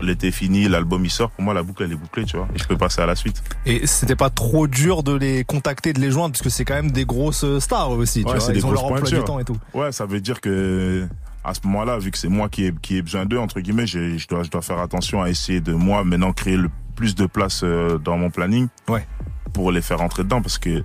L'été 0.00 0.28
est 0.28 0.32
fini, 0.32 0.68
l'album 0.68 1.04
il 1.04 1.10
sort, 1.10 1.30
pour 1.30 1.42
moi 1.44 1.54
la 1.54 1.62
boucle 1.62 1.82
elle 1.82 1.92
est 1.92 1.96
bouclée, 1.96 2.24
tu 2.24 2.36
vois. 2.36 2.48
Et 2.54 2.58
je 2.58 2.64
peux 2.66 2.76
passer 2.76 3.00
à 3.00 3.06
la 3.06 3.16
suite. 3.16 3.42
Et 3.66 3.86
c'était 3.86 4.16
pas 4.16 4.30
trop 4.30 4.66
dur 4.66 5.02
de 5.02 5.12
les 5.14 5.44
contacter, 5.44 5.92
de 5.92 6.00
les 6.00 6.10
joindre, 6.10 6.32
parce 6.32 6.42
que 6.42 6.50
c'est 6.50 6.64
quand 6.64 6.74
même 6.74 6.90
des 6.92 7.04
grosses 7.04 7.44
euh, 7.44 7.60
stars 7.60 7.90
aussi. 7.90 8.20
tu 8.20 8.26
Ouais, 8.26 8.32
vois. 8.32 8.40
c'est 8.40 8.52
des 8.52 8.58
Ils 8.60 8.66
ont 8.66 8.70
leur 8.72 8.84
emploi 8.84 9.08
du 9.08 9.18
temps 9.24 9.38
et 9.40 9.44
tout. 9.44 9.56
Ouais, 9.74 9.90
ça 9.92 10.06
veut 10.06 10.20
dire 10.20 10.40
que 10.40 11.06
à 11.44 11.54
ce 11.54 11.60
moment-là, 11.64 11.98
vu 11.98 12.10
que 12.12 12.18
c'est 12.18 12.28
moi 12.28 12.48
qui 12.48 12.66
ai, 12.66 12.72
qui 12.80 12.96
ai 12.98 13.02
besoin 13.02 13.26
d'eux, 13.26 13.38
entre 13.38 13.58
guillemets, 13.60 13.86
je 13.86 14.26
dois, 14.28 14.44
je 14.44 14.50
dois 14.50 14.62
faire 14.62 14.78
attention 14.78 15.20
à 15.22 15.28
essayer 15.28 15.60
de 15.60 15.72
moi 15.72 16.04
maintenant 16.04 16.32
créer 16.32 16.56
le 16.56 16.70
plus 16.94 17.14
de 17.16 17.26
place 17.26 17.62
euh, 17.64 17.98
dans 17.98 18.16
mon 18.16 18.30
planning 18.30 18.68
Ouais. 18.88 19.04
pour 19.52 19.72
les 19.72 19.82
faire 19.82 19.98
rentrer 19.98 20.22
dedans 20.22 20.40
parce 20.42 20.58
que 20.58 20.84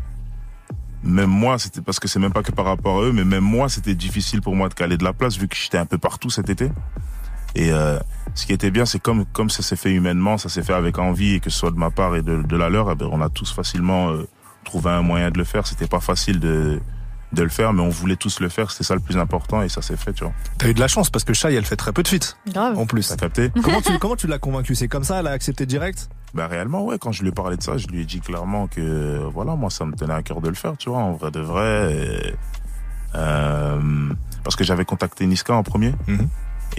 même 1.03 1.29
moi, 1.29 1.59
c'était 1.59 1.81
parce 1.81 1.99
que 1.99 2.07
c'est 2.07 2.19
même 2.19 2.33
pas 2.33 2.41
que 2.41 2.51
par 2.51 2.65
rapport 2.65 2.99
à 2.99 3.03
eux, 3.03 3.11
mais 3.11 3.23
même 3.23 3.43
moi, 3.43 3.69
c'était 3.69 3.93
difficile 3.93 4.41
pour 4.41 4.55
moi 4.55 4.67
de 4.67 4.73
caler 4.73 4.97
de 4.97 5.03
la 5.03 5.13
place 5.13 5.37
vu 5.37 5.47
que 5.47 5.55
j'étais 5.55 5.77
un 5.77 5.85
peu 5.85 5.97
partout 5.99 6.29
cet 6.31 6.49
été. 6.49 6.71
Et 7.57 7.71
euh, 7.71 7.97
ce 8.35 8.45
qui 8.45 8.53
était 8.53 8.69
bien, 8.69 8.85
c'est 8.85 8.99
comme 9.01 9.25
comme 9.33 9.49
ça 9.49 9.63
s'est 9.63 9.75
fait 9.75 9.91
humainement, 9.91 10.37
ça 10.37 10.47
s'est 10.47 10.61
fait 10.61 10.73
avec 10.73 10.99
envie 10.99 11.33
et 11.33 11.39
que 11.39 11.49
ce 11.49 11.57
soit 11.57 11.71
de 11.71 11.77
ma 11.77 11.89
part 11.89 12.15
et 12.15 12.21
de, 12.21 12.43
de 12.43 12.55
la 12.55 12.69
leur, 12.69 12.91
eh 12.91 12.95
ben, 12.95 13.09
on 13.11 13.19
a 13.19 13.29
tous 13.29 13.51
facilement 13.51 14.11
euh, 14.11 14.27
trouvé 14.63 14.91
un 14.91 15.01
moyen 15.01 15.31
de 15.31 15.39
le 15.39 15.43
faire. 15.43 15.65
C'était 15.65 15.87
pas 15.87 15.99
facile 15.99 16.39
de 16.39 16.79
de 17.33 17.43
le 17.43 17.49
faire, 17.49 17.73
mais 17.73 17.81
on 17.81 17.89
voulait 17.89 18.15
tous 18.15 18.39
le 18.39 18.47
faire. 18.47 18.69
C'était 18.71 18.83
ça 18.85 18.93
le 18.93 19.01
plus 19.01 19.17
important 19.17 19.61
et 19.63 19.69
ça 19.69 19.81
s'est 19.81 19.97
fait, 19.97 20.13
tu 20.13 20.23
vois. 20.23 20.33
T'as 20.59 20.69
eu 20.69 20.73
de 20.75 20.79
la 20.79 20.87
chance 20.87 21.09
parce 21.09 21.25
que 21.25 21.33
Shai, 21.33 21.55
elle 21.55 21.65
fait 21.65 21.75
très 21.75 21.91
peu 21.91 22.03
de 22.03 22.07
feats 22.07 22.37
Grave. 22.47 22.77
en 22.77 22.85
plus. 22.85 23.07
T'as 23.09 23.15
capté 23.17 23.49
comment 23.63 23.81
tu 23.81 23.97
comment 23.97 24.15
tu 24.15 24.27
l'as 24.27 24.39
convaincu 24.39 24.75
C'est 24.75 24.87
comme 24.87 25.03
ça, 25.03 25.19
elle 25.19 25.27
a 25.27 25.31
accepté 25.31 25.65
direct? 25.65 26.07
Bah 26.35 26.45
réellement, 26.47 26.85
ouais. 26.85 26.99
Quand 26.99 27.11
je 27.11 27.23
lui 27.23 27.29
ai 27.29 27.33
parlé 27.33 27.57
de 27.57 27.63
ça, 27.63 27.77
je 27.77 27.87
lui 27.87 28.01
ai 28.01 28.05
dit 28.05 28.19
clairement 28.21 28.67
que 28.67 29.19
voilà, 29.33 29.55
moi, 29.55 29.71
ça 29.71 29.83
me 29.85 29.93
tenait 29.95 30.13
à 30.13 30.21
cœur 30.21 30.41
de 30.41 30.49
le 30.49 30.55
faire, 30.55 30.77
tu 30.77 30.89
vois, 30.89 30.99
en 30.99 31.13
vrai 31.13 31.31
de 31.31 31.39
vrai. 31.39 31.93
Et, 31.95 32.35
euh, 33.15 34.09
parce 34.43 34.55
que 34.55 34.63
j'avais 34.63 34.85
contacté 34.85 35.25
Niska 35.25 35.53
en 35.53 35.63
premier. 35.63 35.93
Mhm. 36.07 36.27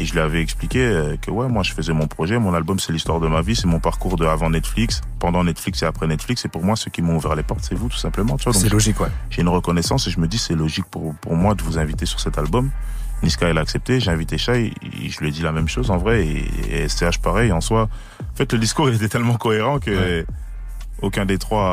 Et 0.01 0.05
je 0.05 0.13
lui 0.13 0.21
avais 0.21 0.41
expliqué 0.41 0.79
euh, 0.81 1.17
que 1.17 1.31
ouais, 1.33 1.49
moi 1.49 1.65
je 1.65 1.73
faisais 1.73 1.93
mon 1.93 2.07
projet, 2.07 2.39
mon 2.39 2.55
album 2.55 2.79
c'est 2.79 2.93
l'histoire 2.93 3.19
de 3.19 3.27
ma 3.27 3.43
vie, 3.43 3.57
c'est 3.57 3.67
mon 3.67 3.81
parcours 3.81 4.17
de 4.17 4.25
avant 4.25 4.49
Netflix, 4.49 5.01
pendant 5.19 5.43
Netflix 5.43 5.83
et 5.83 5.87
après 5.87 6.07
Netflix. 6.07 6.45
Et 6.45 6.49
pour 6.49 6.63
moi, 6.63 6.77
ceux 6.77 6.91
qui 6.93 7.03
m'ont 7.03 7.17
ouvert 7.17 7.35
les 7.35 7.43
portes, 7.43 7.65
c'est 7.69 7.75
vous 7.75 7.89
tout 7.89 7.97
simplement. 7.97 8.37
Tu 8.37 8.45
vois, 8.45 8.53
donc 8.53 8.63
C'est 8.63 8.69
logique, 8.69 9.01
ouais. 9.01 9.09
j'ai 9.31 9.43
une 9.43 9.49
reconnaissance 9.49 10.07
et 10.07 10.11
je 10.13 10.21
me 10.21 10.29
dis 10.29 10.39
c'est 10.39 10.55
logique 10.55 10.85
pour 10.87 11.15
pour 11.17 11.35
moi 11.35 11.55
de 11.57 11.63
vous 11.63 11.79
inviter 11.79 12.07
sur 12.07 12.21
cet 12.21 12.39
album. 12.39 12.71
Niska 13.25 13.49
elle 13.49 13.59
a 13.59 13.61
accepté, 13.63 13.99
j'ai 13.99 14.13
invité 14.13 14.39
Shai, 14.39 14.73
et 15.03 15.09
je 15.11 15.19
lui 15.19 15.29
ai 15.29 15.31
dit 15.33 15.43
la 15.43 15.51
même 15.51 15.67
chose 15.67 15.91
en 15.91 15.97
vrai 15.97 16.25
et, 16.25 16.49
et 16.85 16.89
STH 16.89 17.19
pareil 17.21 17.51
en 17.51 17.61
soi. 17.61 17.89
En 18.23 18.37
fait 18.37 18.53
le 18.53 18.61
discours 18.61 18.89
il 18.89 18.95
était 18.99 19.09
tellement 19.09 19.35
cohérent 19.37 19.81
que 19.81 19.91
Ouais. 19.91 20.27
aucun 21.03 21.27
des 21.27 21.39
trois 21.39 21.65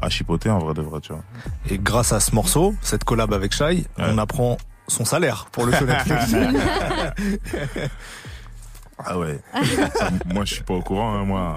a, 0.00 0.06
a 0.06 0.08
chipoté 0.10 0.48
en 0.50 0.60
vrai 0.60 0.74
de 0.74 0.82
vrai 0.82 1.00
tu 1.00 1.12
vois. 1.12 1.22
Et 1.68 1.78
grâce 1.78 2.12
à 2.12 2.20
ce 2.20 2.32
morceau, 2.36 2.76
cette 2.82 3.02
collab 3.02 3.32
avec 3.34 3.52
Shai, 3.52 3.84
on 3.98 4.16
apprend 4.18 4.58
son 4.90 5.04
salaire 5.04 5.46
pour 5.52 5.64
le 5.66 5.72
show 5.72 5.86
Netflix. 5.86 6.34
Ah 9.02 9.18
ouais. 9.18 9.38
Ça, 9.94 10.10
moi 10.26 10.44
je 10.44 10.52
suis 10.56 10.62
pas 10.62 10.74
au 10.74 10.82
courant 10.82 11.14
hein, 11.14 11.24
moi. 11.24 11.56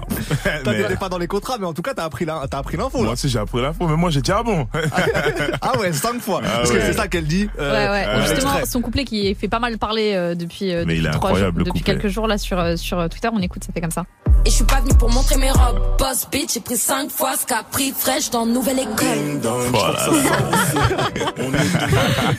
T'étais 0.64 0.96
pas 0.98 1.10
dans 1.10 1.18
les 1.18 1.26
contrats, 1.26 1.58
mais 1.60 1.66
en 1.66 1.74
tout 1.74 1.82
cas, 1.82 1.92
t'as 1.92 2.04
appris 2.04 2.24
la- 2.24 2.46
t'as 2.50 2.56
appris 2.56 2.78
l'info. 2.78 2.96
là. 2.96 3.04
moi 3.04 3.12
aussi 3.12 3.28
j'ai 3.28 3.38
appris 3.38 3.60
l'info 3.60 3.86
mais 3.86 3.96
moi 3.96 4.08
j'ai 4.08 4.22
dit 4.22 4.32
ah 4.32 4.42
bon? 4.42 4.66
Ah 5.60 5.78
ouais, 5.78 5.92
cinq 5.92 6.22
fois. 6.22 6.40
Ah 6.42 6.48
Parce 6.60 6.70
que 6.70 6.80
c'est 6.80 6.94
ça 6.94 7.06
qu'elle 7.06 7.26
dit. 7.26 7.50
euh, 7.58 7.70
Ouais, 7.70 7.90
ouais. 7.90 8.06
euh, 8.08 8.26
Justement, 8.26 8.64
son 8.64 8.80
couplet 8.80 9.04
qui 9.04 9.34
fait 9.34 9.48
pas 9.48 9.58
mal 9.58 9.76
parler 9.76 10.14
euh, 10.14 10.34
depuis, 10.34 10.72
euh, 10.72 10.84
Mais 10.86 10.94
depuis 10.94 10.98
il 11.00 11.06
est 11.06 11.10
trois 11.10 11.30
incroyable, 11.32 11.58
jours- 11.58 11.66
depuis 11.66 11.82
quelques 11.82 12.08
jours 12.08 12.26
là 12.28 12.38
sur, 12.38 12.58
euh, 12.58 12.76
sur 12.76 13.06
Twitter. 13.10 13.28
On 13.30 13.40
écoute, 13.42 13.62
ça 13.62 13.74
fait 13.74 13.82
comme 13.82 13.90
ça. 13.90 14.06
Et 14.46 14.50
je 14.50 14.54
suis 14.56 14.64
pas 14.64 14.80
venu 14.80 14.92
pour 14.98 15.10
montrer 15.10 15.36
mes 15.36 15.50
robes. 15.50 15.80
Boss 15.98 16.28
bitch, 16.30 16.54
j'ai 16.54 16.60
pris 16.60 16.76
cinq 16.76 17.10
fois 17.10 17.34
ce 17.36 17.46
qu'a 17.46 17.62
pris 17.62 17.92
fraîche 17.92 18.28
dans 18.30 18.44
nouvelle 18.44 18.78
école. 18.78 19.40
Voilà. 19.72 20.06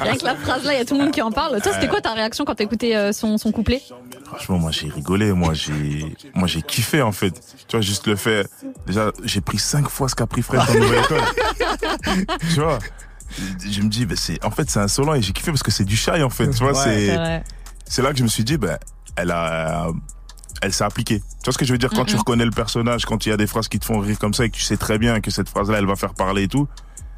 Rien 0.01 0.15
que 0.15 0.23
la 0.25 0.35
phrase 0.35 0.63
là, 0.65 0.73
il 0.73 0.77
y 0.77 0.81
a 0.81 0.85
tout 0.85 0.95
le 0.95 1.01
monde 1.03 1.11
qui 1.11 1.21
en 1.21 1.31
parle. 1.31 1.59
Toi, 1.61 1.73
c'était 1.73 1.87
quoi 1.87 2.01
ta 2.01 2.13
réaction 2.13 2.45
quand 2.45 2.53
t'écoutais 2.55 2.95
euh, 2.95 3.11
son, 3.11 3.37
son 3.39 3.51
couplet? 3.51 3.81
Franchement, 4.25 4.59
moi 4.59 4.71
j'ai 4.71 4.87
rigolé, 4.87 5.33
moi 5.33 5.53
j'ai, 5.53 6.15
moi 6.35 6.47
j'ai 6.47 6.61
kiffé 6.61 7.01
en 7.01 7.11
fait. 7.11 7.31
Tu 7.67 7.75
vois, 7.75 7.81
juste 7.81 8.05
le 8.05 8.15
fait. 8.15 8.47
Déjà, 8.85 9.11
j'ai 9.23 9.41
pris 9.41 9.57
cinq 9.57 9.89
fois 9.89 10.07
ce 10.07 10.15
qu'a 10.15 10.27
pris 10.27 10.43
Fred 10.43 10.61
dans 10.67 10.73
Nouvelle 10.73 11.03
École. 11.03 12.27
tu 12.53 12.59
vois, 12.61 12.77
je 13.67 13.81
me 13.81 13.89
dis, 13.89 14.05
ben 14.05 14.15
c'est, 14.15 14.43
en 14.45 14.51
fait, 14.51 14.69
c'est 14.69 14.79
insolent 14.79 15.15
et 15.15 15.21
j'ai 15.23 15.33
kiffé 15.33 15.51
parce 15.51 15.63
que 15.63 15.71
c'est 15.71 15.85
du 15.85 15.95
shy 15.95 16.21
en 16.21 16.29
fait. 16.29 16.49
Tu 16.51 16.59
vois, 16.63 16.73
Ouais, 16.73 16.83
C'est 16.83 17.43
c'est, 17.87 18.01
là 18.01 18.11
que 18.11 18.17
je 18.17 18.23
me 18.23 18.27
suis 18.27 18.43
dit, 18.43 18.57
ben, 18.57 18.77
elle 19.15 19.31
a, 19.31 19.87
elle 20.65 20.73
s'est 20.73 20.83
appliquée. 20.83 21.19
Tu 21.19 21.45
vois 21.45 21.53
ce 21.53 21.57
que 21.57 21.65
je 21.65 21.71
veux 21.71 21.77
dire? 21.77 21.89
Quand 21.91 22.05
tu 22.05 22.15
reconnais 22.15 22.45
le 22.45 22.51
personnage, 22.51 23.05
quand 23.05 23.25
il 23.25 23.29
y 23.29 23.31
a 23.31 23.37
des 23.37 23.47
phrases 23.47 23.67
qui 23.67 23.79
te 23.79 23.85
font 23.85 23.99
rire 23.99 24.19
comme 24.19 24.33
ça 24.33 24.45
et 24.45 24.49
que 24.49 24.55
tu 24.57 24.63
sais 24.63 24.77
très 24.77 24.97
bien 24.97 25.21
que 25.21 25.31
cette 25.31 25.49
phrase-là, 25.49 25.77
elle 25.79 25.85
va 25.85 25.95
faire 25.95 26.13
parler 26.13 26.43
et 26.43 26.47
tout. 26.47 26.67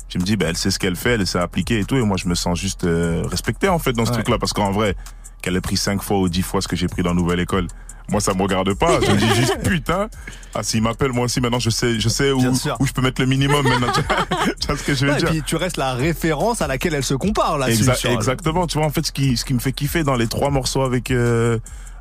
Je 0.09 0.17
me 0.19 0.23
dis, 0.23 0.37
ben, 0.37 0.49
elle 0.49 0.57
sait 0.57 0.71
ce 0.71 0.79
qu'elle 0.79 0.95
fait, 0.95 1.11
elle 1.15 1.27
s'est 1.27 1.39
appliquée 1.39 1.79
et 1.79 1.83
tout, 1.85 1.95
et 1.97 2.01
moi 2.01 2.15
je 2.17 2.27
me 2.29 2.35
sens 2.35 2.57
juste 2.59 2.85
euh, 2.85 3.23
respecté 3.25 3.67
en 3.67 3.77
fait 3.79 3.91
dans 3.93 4.05
ce 4.05 4.11
Ouais. 4.11 4.15
truc-là, 4.17 4.37
parce 4.39 4.53
qu'en 4.53 4.71
vrai, 4.71 4.95
qu'elle 5.41 5.55
ait 5.57 5.61
pris 5.61 5.75
cinq 5.77 6.01
fois 6.01 6.19
ou 6.19 6.29
dix 6.29 6.43
fois 6.43 6.61
ce 6.61 6.67
que 6.69 6.75
j'ai 6.77 6.87
pris 6.87 7.03
dans 7.03 7.13
Nouvelle 7.13 7.41
École, 7.41 7.67
moi 8.09 8.21
ça 8.21 8.33
me 8.33 8.41
regarde 8.41 8.73
pas. 8.75 9.01
Je 9.01 9.11
me 9.11 9.17
dis 9.17 9.35
juste 9.35 9.57
putain. 9.67 10.07
Ah 10.55 10.63
s'il 10.63 10.81
m'appelle 10.81 11.11
moi 11.11 11.25
aussi 11.25 11.41
maintenant 11.41 11.59
je 11.59 11.69
sais, 11.69 11.99
je 11.99 12.07
sais 12.07 12.31
où, 12.31 12.39
je 12.41 12.91
peux 12.93 13.01
mettre 13.01 13.19
le 13.21 13.27
minimum 13.27 13.67
maintenant. 13.67 13.91
Tu 14.61 14.67
vois, 14.67 14.77
ce 14.77 14.83
que 14.83 14.93
je 14.95 15.05
veux 15.05 15.11
Ouais, 15.11 15.17
et 15.17 15.19
dire? 15.21 15.29
puis 15.29 15.43
tu 15.45 15.57
restes 15.57 15.75
la 15.77 15.93
référence 15.93 16.61
à 16.61 16.67
laquelle 16.67 16.93
elle 16.93 17.03
se 17.03 17.13
compare 17.13 17.57
là. 17.57 17.69
Exa- 17.69 18.09
exactement. 18.13 18.65
Tu 18.65 18.77
vois, 18.77 18.87
en 18.87 18.91
fait, 18.91 19.05
ce 19.05 19.11
qui, 19.11 19.35
ce 19.35 19.43
qui 19.43 19.53
me 19.53 19.59
fait 19.59 19.73
kiffer 19.73 20.03
dans 20.05 20.15
les 20.15 20.27
trois 20.27 20.51
morceaux 20.51 20.83
avec 20.83 21.11
euh, 21.11 21.59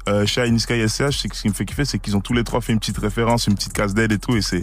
euh, 0.09 0.27
Shai, 0.27 0.51
Niska 0.51 0.75
et 0.77 0.87
SCH, 0.88 1.19
c'est 1.21 1.29
que 1.29 1.37
ce 1.37 1.42
qui 1.42 1.49
me 1.49 1.55
fait 1.55 1.64
kiffer, 1.64 1.85
c'est 1.85 1.99
qu'ils 1.99 2.16
ont 2.16 2.21
tous 2.21 2.33
les 2.33 2.45
trois 2.45 2.61
fait 2.61 2.73
une 2.73 2.79
petite 2.79 2.99
référence, 2.99 3.47
une 3.47 3.55
petite 3.55 3.73
case 3.73 3.95
d'aide 3.95 4.12
et 4.12 4.19
tout, 4.19 4.37
et 4.37 4.42
c'est 4.42 4.62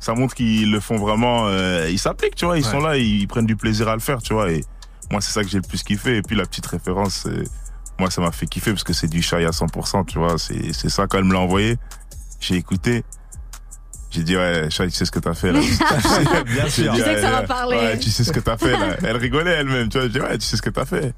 ça 0.00 0.14
montre 0.14 0.34
qu'ils 0.34 0.70
le 0.70 0.80
font 0.80 0.96
vraiment. 0.96 1.46
euh, 1.48 1.88
ils 1.90 1.98
s'appliquent, 1.98 2.34
tu 2.34 2.44
vois. 2.46 2.58
Ils 2.58 2.64
Ouais. 2.64 2.70
sont 2.70 2.80
là, 2.80 2.96
ils, 2.96 3.26
prennent 3.28 3.46
du 3.46 3.56
plaisir 3.56 3.88
à 3.88 3.94
le 3.94 4.00
faire, 4.00 4.22
tu 4.22 4.32
vois. 4.32 4.50
Et 4.50 4.64
moi, 5.10 5.20
c'est 5.20 5.30
ça 5.32 5.42
que 5.42 5.48
j'ai 5.50 5.58
le 5.58 5.62
plus 5.68 5.82
kiffé. 5.82 6.16
Et 6.16 6.22
puis 6.22 6.34
la 6.36 6.44
petite 6.46 6.66
référence, 6.66 7.20
c'est- 7.24 7.44
moi, 7.98 8.10
ça 8.10 8.22
m'a 8.22 8.32
fait 8.32 8.46
kiffer 8.46 8.70
parce 8.72 8.82
que 8.84 8.94
c'est 8.94 9.08
du 9.08 9.20
Shai 9.22 9.44
à 9.44 9.52
100%, 9.52 10.04
tu 10.04 10.18
vois. 10.18 10.38
C'est 10.38 10.72
c'est 10.72 10.88
ça 10.88 11.06
quand 11.06 11.18
elle 11.18 11.24
me 11.24 11.34
l'a 11.34 11.40
envoyé. 11.40 11.76
J'ai 12.40 12.54
écouté. 12.56 13.04
J'ai 14.10 14.22
dit 14.24 14.36
ouais, 14.36 14.68
Shai, 14.70 14.86
tu 14.88 14.94
sais 14.96 15.04
ce 15.04 15.10
que 15.12 15.18
t'as 15.20 15.34
fait 15.34 15.52
là. 15.52 15.60
Bien 16.46 16.64
J'ai 16.64 16.70
sûr. 16.84 16.92
dit, 16.92 16.98
Tu 16.98 17.04
sais 17.04 17.14
que 17.14 17.20
ça 17.20 17.30
va 17.30 17.42
parler. 17.42 17.76
Ouais, 17.76 17.98
tu 17.98 18.10
sais 18.10 18.24
ce 18.24 18.32
que 18.32 18.40
t'as 18.40 18.56
fait 18.56 18.72
là. 18.72 18.96
Elle 19.04 19.16
rigolait 19.18 19.50
elle-même, 19.52 19.88
tu 19.90 19.98
vois. 19.98 20.06
Je 20.08 20.12
dis 20.12 20.20
ouais, 20.20 20.36
tu 20.38 20.46
sais 20.46 20.56
ce 20.56 20.62
que 20.62 20.70
t'as 20.70 20.86
fait. 20.86 21.14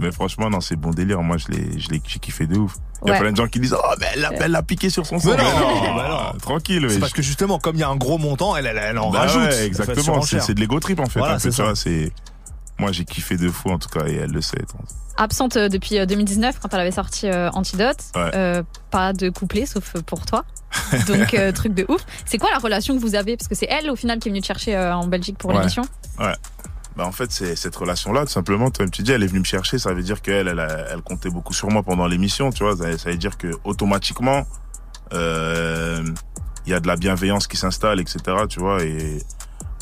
Mais 0.00 0.12
franchement, 0.12 0.48
non, 0.48 0.60
c'est 0.60 0.76
bon 0.76 0.90
délire. 0.90 1.20
Moi, 1.22 1.36
je 1.38 1.48
l'ai, 1.48 1.78
je 1.78 1.88
l'ai, 1.90 2.00
j'ai 2.06 2.18
kiffé 2.20 2.46
de 2.46 2.56
ouf. 2.56 2.74
Il 3.04 3.08
y 3.08 3.10
a 3.10 3.14
Ouais. 3.14 3.20
plein 3.20 3.32
de 3.32 3.36
gens 3.36 3.46
qui 3.48 3.58
disent, 3.60 3.74
oh, 3.76 3.94
mais 4.00 4.06
elle 4.14 4.20
l'a, 4.20 4.30
elle 4.40 4.50
l'a 4.52 4.62
piqué 4.62 4.90
sur 4.90 5.04
son 5.06 5.18
son. 5.18 5.30
Mais 5.30 5.36
non, 5.36 5.42
Mais 5.82 5.94
bah 5.96 6.32
non. 6.32 6.38
tranquille, 6.38 6.84
C'est 6.88 6.94
oui. 6.94 7.00
parce 7.00 7.12
que 7.12 7.22
justement, 7.22 7.58
comme 7.58 7.76
il 7.76 7.80
y 7.80 7.84
a 7.84 7.88
un 7.88 7.96
gros 7.96 8.18
montant, 8.18 8.56
elle, 8.56 8.66
elle, 8.66 8.78
elle 8.78 8.98
en 8.98 9.10
Bah 9.10 9.20
rajoute. 9.20 9.42
ouais, 9.42 9.64
exactement. 9.66 10.22
C'est, 10.22 10.54
de 10.54 10.60
l'ego 10.60 10.78
trip, 10.80 11.00
en 11.00 11.06
fait. 11.06 11.18
Voilà, 11.18 11.34
un 11.34 11.38
peu, 11.38 11.50
c'est 11.74 12.12
moi, 12.78 12.92
j'ai 12.92 13.04
kiffé 13.04 13.36
de 13.36 13.48
fou, 13.50 13.70
en 13.70 13.78
tout 13.80 13.88
cas, 13.88 14.06
et 14.06 14.14
elle 14.14 14.30
le 14.30 14.40
sait. 14.40 14.62
Absente 15.16 15.56
euh, 15.56 15.68
depuis 15.68 15.98
euh, 15.98 16.06
2019 16.06 16.60
quand 16.60 16.72
elle 16.74 16.78
avait 16.80 16.92
sorti 16.92 17.26
euh, 17.26 17.50
Antidote. 17.50 17.96
Ouais. 18.14 18.30
Euh, 18.36 18.62
pas 18.92 19.12
de 19.12 19.30
couplet 19.30 19.66
sauf 19.66 19.96
euh, 19.96 20.00
pour 20.00 20.24
toi. 20.24 20.44
Donc 21.08 21.34
euh, 21.34 21.50
truc 21.50 21.74
de 21.74 21.84
ouf. 21.88 22.00
C'est 22.24 22.38
quoi 22.38 22.50
la 22.52 22.58
relation 22.58 22.94
que 22.94 23.00
vous 23.00 23.16
avez? 23.16 23.36
Parce 23.36 23.48
que 23.48 23.56
c'est 23.56 23.66
elle 23.68 23.90
au 23.90 23.96
final 23.96 24.20
qui 24.20 24.28
est 24.28 24.30
venue 24.30 24.42
te 24.42 24.46
chercher 24.46 24.76
euh, 24.76 24.94
en 24.94 25.08
Belgique 25.08 25.36
pour 25.36 25.50
Ouais. 25.50 25.56
Bah, 26.98 27.06
en 27.06 27.12
fait, 27.12 27.30
c'est 27.30 27.54
cette 27.54 27.76
relation-là, 27.76 28.22
tout 28.22 28.32
simplement. 28.32 28.70
Toi, 28.72 28.88
tu 28.88 29.02
dis, 29.02 29.12
elle 29.12 29.22
est 29.22 29.28
venue 29.28 29.38
me 29.38 29.44
chercher. 29.44 29.78
Ça 29.78 29.94
veut 29.94 30.02
dire 30.02 30.20
qu'elle, 30.20 30.48
elle, 30.48 30.66
elle 30.92 31.00
comptait 31.02 31.30
beaucoup 31.30 31.54
sur 31.54 31.70
moi 31.70 31.84
pendant 31.84 32.08
l'émission, 32.08 32.50
tu 32.50 32.64
vois. 32.64 32.76
Ça, 32.76 32.98
ça 32.98 33.10
veut 33.10 33.16
dire 33.16 33.38
que 33.38 33.52
automatiquement, 33.62 34.44
euh, 35.14 36.02
il 36.66 36.70
y 36.72 36.74
a 36.74 36.80
de 36.80 36.88
la 36.88 36.96
bienveillance 36.96 37.46
qui 37.46 37.56
s'installe, 37.56 38.00
etc. 38.00 38.18
Tu 38.48 38.58
vois. 38.58 38.82
Et 38.82 39.18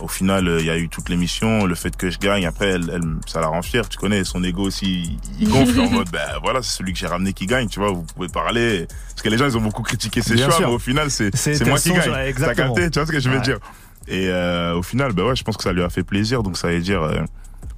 au 0.02 0.08
final, 0.08 0.46
euh, 0.46 0.60
il 0.60 0.66
y 0.66 0.70
a 0.70 0.76
eu 0.76 0.90
toute 0.90 1.08
l'émission, 1.08 1.64
le 1.64 1.74
fait 1.74 1.96
que 1.96 2.10
je 2.10 2.18
gagne. 2.18 2.44
Après, 2.46 2.66
elle, 2.68 2.90
elle, 2.92 3.02
ça 3.26 3.40
la 3.40 3.46
rend 3.46 3.62
fière. 3.62 3.88
Tu 3.88 3.96
connais, 3.96 4.22
son 4.24 4.44
ego 4.44 4.64
aussi, 4.64 5.18
il 5.40 5.48
gonfle 5.50 5.80
en 5.80 5.88
mode, 5.90 6.10
ben 6.10 6.20
voilà, 6.42 6.60
c'est 6.62 6.76
celui 6.76 6.92
que 6.92 6.98
j'ai 6.98 7.06
ramené 7.06 7.32
qui 7.32 7.46
gagne. 7.46 7.66
Tu 7.68 7.80
vois, 7.80 7.92
vous 7.92 8.02
pouvez 8.02 8.28
parler. 8.28 8.86
Parce 9.08 9.22
que 9.22 9.30
les 9.30 9.38
gens, 9.38 9.46
ils 9.46 9.56
ont 9.56 9.62
beaucoup 9.62 9.82
critiqué 9.82 10.20
ses 10.20 10.34
Bien 10.34 10.44
choix, 10.50 10.56
sûr. 10.58 10.68
mais 10.68 10.74
au 10.74 10.78
final, 10.78 11.10
c'est 11.10 11.34
C'est- 11.34 11.64
moi 11.64 11.78
qui 11.78 11.92
gagne. 11.94 12.02
T'as 12.04 12.26
exactement. 12.26 12.74
capté, 12.74 12.90
tu 12.90 12.98
vois 12.98 13.06
ce 13.06 13.12
que 13.12 13.20
je 13.20 13.30
veux 13.30 13.36
Ouais. 13.38 13.42
dire? 13.42 13.58
Et 14.08 14.28
euh, 14.28 14.74
au 14.74 14.82
final, 14.82 15.12
ben 15.12 15.24
ouais, 15.24 15.36
je 15.36 15.42
pense 15.42 15.56
que 15.56 15.62
ça 15.62 15.72
lui 15.72 15.82
a 15.82 15.90
fait 15.90 16.04
plaisir. 16.04 16.42
Donc 16.42 16.56
ça 16.56 16.68
veut 16.68 16.80
dire, 16.80 17.02
euh, 17.02 17.22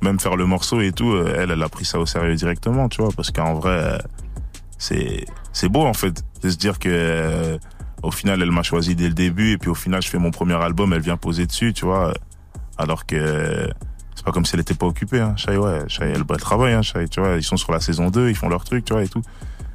même 0.02 0.20
faire 0.20 0.36
le 0.36 0.46
morceau 0.46 0.80
et 0.80 0.92
tout, 0.92 1.10
euh, 1.12 1.34
elle, 1.36 1.50
elle 1.50 1.62
a 1.62 1.68
pris 1.68 1.84
ça 1.84 1.98
au 1.98 2.06
sérieux 2.06 2.34
directement, 2.34 2.88
tu 2.88 3.02
vois, 3.02 3.10
parce 3.14 3.30
qu'en 3.30 3.54
vrai, 3.54 3.70
euh, 3.72 3.98
c'est 4.78 5.24
c'est 5.52 5.68
beau 5.68 5.84
en 5.84 5.94
fait 5.94 6.22
de 6.42 6.50
se 6.50 6.56
dire 6.56 6.78
que 6.78 6.88
euh, 6.90 7.58
au 8.02 8.10
final, 8.10 8.42
elle 8.42 8.52
m'a 8.52 8.62
choisi 8.62 8.94
dès 8.94 9.08
le 9.08 9.14
début 9.14 9.52
et 9.52 9.58
puis 9.58 9.70
au 9.70 9.74
final, 9.74 10.02
je 10.02 10.08
fais 10.08 10.18
mon 10.18 10.30
premier 10.30 10.54
album, 10.54 10.92
elle 10.92 11.00
vient 11.00 11.16
poser 11.16 11.46
dessus, 11.46 11.72
tu 11.72 11.84
vois, 11.84 12.14
alors 12.76 13.06
que 13.06 13.68
c'est 14.14 14.24
pas 14.24 14.30
comme 14.30 14.44
si 14.44 14.54
elle 14.54 14.60
était 14.60 14.74
pas 14.74 14.86
occupée, 14.86 15.20
hein. 15.20 15.34
Shai, 15.36 15.56
ouais, 15.56 15.80
Shai, 15.88 16.12
elle, 16.14 16.22
elle 16.28 16.36
travaille, 16.36 16.74
hein, 16.74 16.82
Shai, 16.82 17.08
tu 17.08 17.20
vois, 17.20 17.36
ils 17.36 17.42
sont 17.42 17.56
sur 17.56 17.72
la 17.72 17.80
saison 17.80 18.10
2, 18.10 18.28
ils 18.28 18.36
font 18.36 18.48
leur 18.48 18.64
truc, 18.64 18.84
tu 18.84 18.92
vois, 18.92 19.02
et 19.02 19.08
tout. 19.08 19.22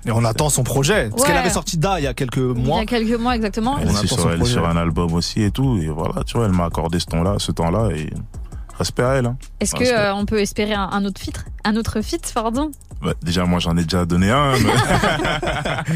Et 0.05 0.11
on 0.11 0.23
attend 0.25 0.49
son 0.49 0.63
projet. 0.63 1.09
Parce 1.09 1.21
Ouais. 1.21 1.27
qu'elle 1.29 1.37
avait 1.37 1.49
sorti 1.49 1.77
Da 1.77 1.99
il 1.99 2.03
y 2.03 2.07
a 2.07 2.13
quelques 2.13 2.37
Il 2.37 2.59
y 2.59 2.67
mois. 2.67 2.81
a 2.81 2.85
quelques 2.85 3.17
mois 3.19 3.35
exactement. 3.35 3.77
Elle 3.79 3.87
On 3.87 3.91
est 3.91 3.97
attend 3.97 4.07
sur, 4.07 4.19
son 4.19 4.27
elle 4.29 4.35
est 4.35 4.37
projet. 4.39 4.51
sur 4.53 4.67
un 4.67 4.75
album 4.77 5.13
aussi 5.13 5.41
et 5.43 5.51
tout, 5.51 5.77
et 5.81 5.87
voilà, 5.87 6.23
tu 6.25 6.37
vois, 6.37 6.45
elle 6.47 6.51
m'a 6.51 6.65
accordé 6.65 6.99
ce 6.99 7.05
temps-là, 7.05 7.35
ce 7.37 7.51
temps-là, 7.51 7.89
et 7.95 8.09
Respect 8.83 9.03
à 9.03 9.13
elle. 9.13 9.25
Hein. 9.27 9.37
Est-ce 9.59 9.73
que 9.73 9.79
Respect. 9.79 9.95
euh, 9.97 10.13
on 10.13 10.25
peut 10.25 10.39
espérer 10.39 10.73
un, 10.73 10.89
un 10.91 11.05
autre 11.05 11.21
feat 11.21 11.43
Un 11.63 11.75
autre 11.77 12.01
feat, 12.01 12.31
pardon? 12.35 12.71
Ouais, 13.01 13.13
déjà, 13.21 13.43
moi, 13.45 13.59
j'en 13.59 13.75
ai 13.77 13.83
déjà 13.83 14.05
donné 14.05 14.29
un. 14.31 14.53
mais- 14.53 14.69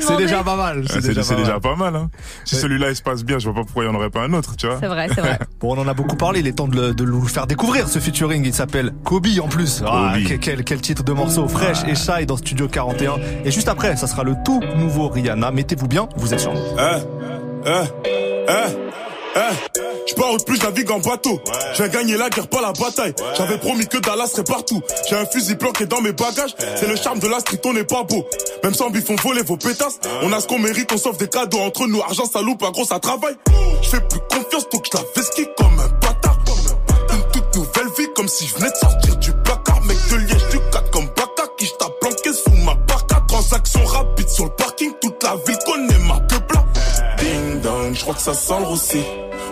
C'est 0.00 0.16
déjà 0.16 0.42
pas 0.42 0.56
mal. 0.56 0.84
C'est 0.88 1.00
C'est 1.00 1.08
déjà, 1.14 1.22
pas 1.22 1.34
déjà 1.36 1.52
mal. 1.52 1.60
pas 1.60 1.76
mal. 1.76 1.94
Hein. 1.96 2.10
Si 2.44 2.56
Ouais. 2.56 2.60
celui-là 2.62 2.90
il 2.90 2.96
se 2.96 3.02
passe 3.02 3.22
bien, 3.24 3.38
je 3.38 3.44
vois 3.48 3.54
pas 3.54 3.64
pourquoi 3.64 3.84
il 3.84 3.88
n'y 3.88 3.94
en 3.94 3.98
aurait 3.98 4.10
pas 4.10 4.22
un 4.22 4.32
autre, 4.32 4.56
tu 4.56 4.66
vois. 4.66 4.78
C'est 4.80 4.88
vrai, 4.88 5.08
c'est 5.14 5.20
vrai. 5.20 5.38
Bon, 5.60 5.76
on 5.76 5.80
en 5.80 5.86
a 5.88 5.94
beaucoup 5.94 6.16
parlé. 6.16 6.40
Il 6.40 6.46
est 6.48 6.52
temps 6.52 6.66
de, 6.68 6.74
le- 6.76 6.94
de 6.94 7.04
nous 7.04 7.24
faire 7.26 7.46
découvrir 7.46 7.88
ce 7.88 7.98
featuring. 8.00 8.44
Il 8.44 8.52
s'appelle 8.54 8.92
Kobe 9.04 9.26
en 9.42 9.48
plus. 9.48 9.82
Ah, 9.86 10.12
Kobe. 10.14 10.24
quel, 10.26 10.38
quel- 10.40 10.64
quel 10.64 10.80
titre 10.80 11.04
de 11.04 11.12
morceau 11.12 11.46
fraîche 11.48 11.84
et 11.86 11.94
shy 11.94 12.26
dans 12.26 12.36
Studio 12.36 12.66
41. 12.68 13.14
Et 13.44 13.50
juste 13.52 13.68
après, 13.68 13.94
ça 13.96 14.06
sera 14.08 14.24
le 14.24 14.34
tout 14.44 14.60
nouveau 14.76 15.08
Rihanna. 15.08 15.50
Mettez-vous 15.52 15.86
bien, 15.88 16.08
vous 16.16 16.34
êtes 16.34 16.40
sur 16.40 16.52
nous. 16.52 16.60
Eh, 17.66 17.70
eh. 19.36 19.80
Je 20.06 20.14
pars 20.14 20.32
au 20.32 20.36
plus, 20.38 20.60
navigue 20.62 20.90
en 20.90 20.98
bateau. 20.98 21.40
Je 21.72 21.82
viens 21.82 21.88
gagner 21.88 22.16
la 22.16 22.30
guerre, 22.30 22.48
pas 22.48 22.60
la 22.60 22.72
bataille. 22.72 23.14
J'avais 23.36 23.58
promis 23.58 23.86
que 23.86 23.98
Dallas 23.98 24.28
serait 24.28 24.44
partout. 24.44 24.82
J'ai 25.08 25.16
un 25.16 25.26
fusil 25.26 25.56
planqué 25.56 25.86
dans 25.86 26.00
mes 26.00 26.12
bagages. 26.12 26.54
C'est 26.76 26.86
le 26.86 26.96
charme 26.96 27.18
de 27.18 27.28
la 27.28 27.40
street, 27.40 27.60
on 27.64 27.72
n'est 27.72 27.84
pas 27.84 28.02
beau. 28.04 28.24
Même 28.62 28.74
sans 28.74 28.90
bif, 28.90 29.04
on 29.10 29.16
voler 29.16 29.42
vos 29.42 29.56
pétasses. 29.56 29.98
On 30.22 30.32
a 30.32 30.40
ce 30.40 30.46
qu'on 30.46 30.58
mérite, 30.58 30.90
on 30.92 30.98
sauve 30.98 31.16
des 31.16 31.28
cadeaux 31.28 31.60
entre 31.60 31.86
nous. 31.86 32.00
Argent, 32.02 32.26
ça 32.26 32.42
loupe, 32.42 32.62
un 32.62 32.70
gros, 32.70 32.84
ça 32.84 32.98
travaille. 32.98 33.36
Je 33.82 33.88
fais 33.88 34.00
plus 34.00 34.20
confiance, 34.30 34.68
donc 34.70 34.86
je 34.92 34.98
la 34.98 35.04
vesquille 35.14 35.48
comme 35.56 35.78
un 35.80 35.88
bâtard. 36.00 36.38
Une 37.12 37.22
toute 37.32 37.56
nouvelle 37.56 37.88
vie, 37.98 38.08
comme 38.14 38.28
si 38.28 38.46
je 38.46 38.54
venais 38.54 38.70
de 38.70 38.76
sortir 38.76 39.16
du 39.16 39.32
placard. 39.44 39.80
Mec 39.84 39.96
de 40.10 40.16
liège, 40.16 40.48
du 40.50 40.58
crois 48.04 48.14
que 48.14 48.20
ça 48.20 48.34
sent 48.34 48.58
le 48.58 48.66
roussi. 48.66 49.02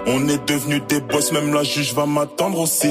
On 0.06 0.28
est 0.28 0.46
devenus 0.46 0.82
des 0.86 1.00
boss, 1.00 1.32
même 1.32 1.54
la 1.54 1.62
juge 1.62 1.94
va 1.94 2.04
m'attendre 2.04 2.60
aussi. 2.60 2.90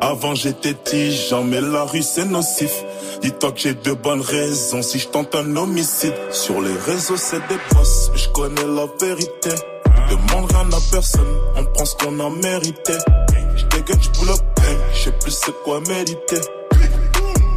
Avant 0.00 0.36
j'étais 0.36 0.74
tigeant, 0.74 1.42
mais 1.42 1.60
la 1.60 1.82
rue 1.82 2.02
c'est 2.02 2.24
nocif. 2.24 2.84
Dis-toi 3.20 3.50
que 3.50 3.58
j'ai 3.58 3.74
de 3.74 3.92
bonnes 3.94 4.20
raisons 4.20 4.82
si 4.82 5.00
je 5.00 5.08
tente 5.08 5.34
un 5.34 5.56
homicide. 5.56 6.14
Sur 6.30 6.60
les 6.60 6.72
réseaux 6.72 7.16
c'est 7.16 7.40
des 7.48 7.58
boss, 7.74 8.12
je 8.14 8.28
connais 8.28 8.62
la 8.62 8.86
vérité. 9.00 9.50
Demande 10.08 10.52
rien 10.52 10.68
à 10.68 10.80
personne, 10.92 11.34
on 11.56 11.64
prend 11.64 11.84
ce 11.84 11.96
qu'on 11.96 12.20
a 12.20 12.30
mérité. 12.30 12.92
Je 13.56 13.64
dégaine, 13.64 14.00
je 14.00 14.10
pull 14.10 14.30
up, 14.30 14.40
je 14.94 15.02
sais 15.02 15.12
plus 15.12 15.32
c'est 15.32 15.54
quoi 15.64 15.80
méditer. 15.80 16.40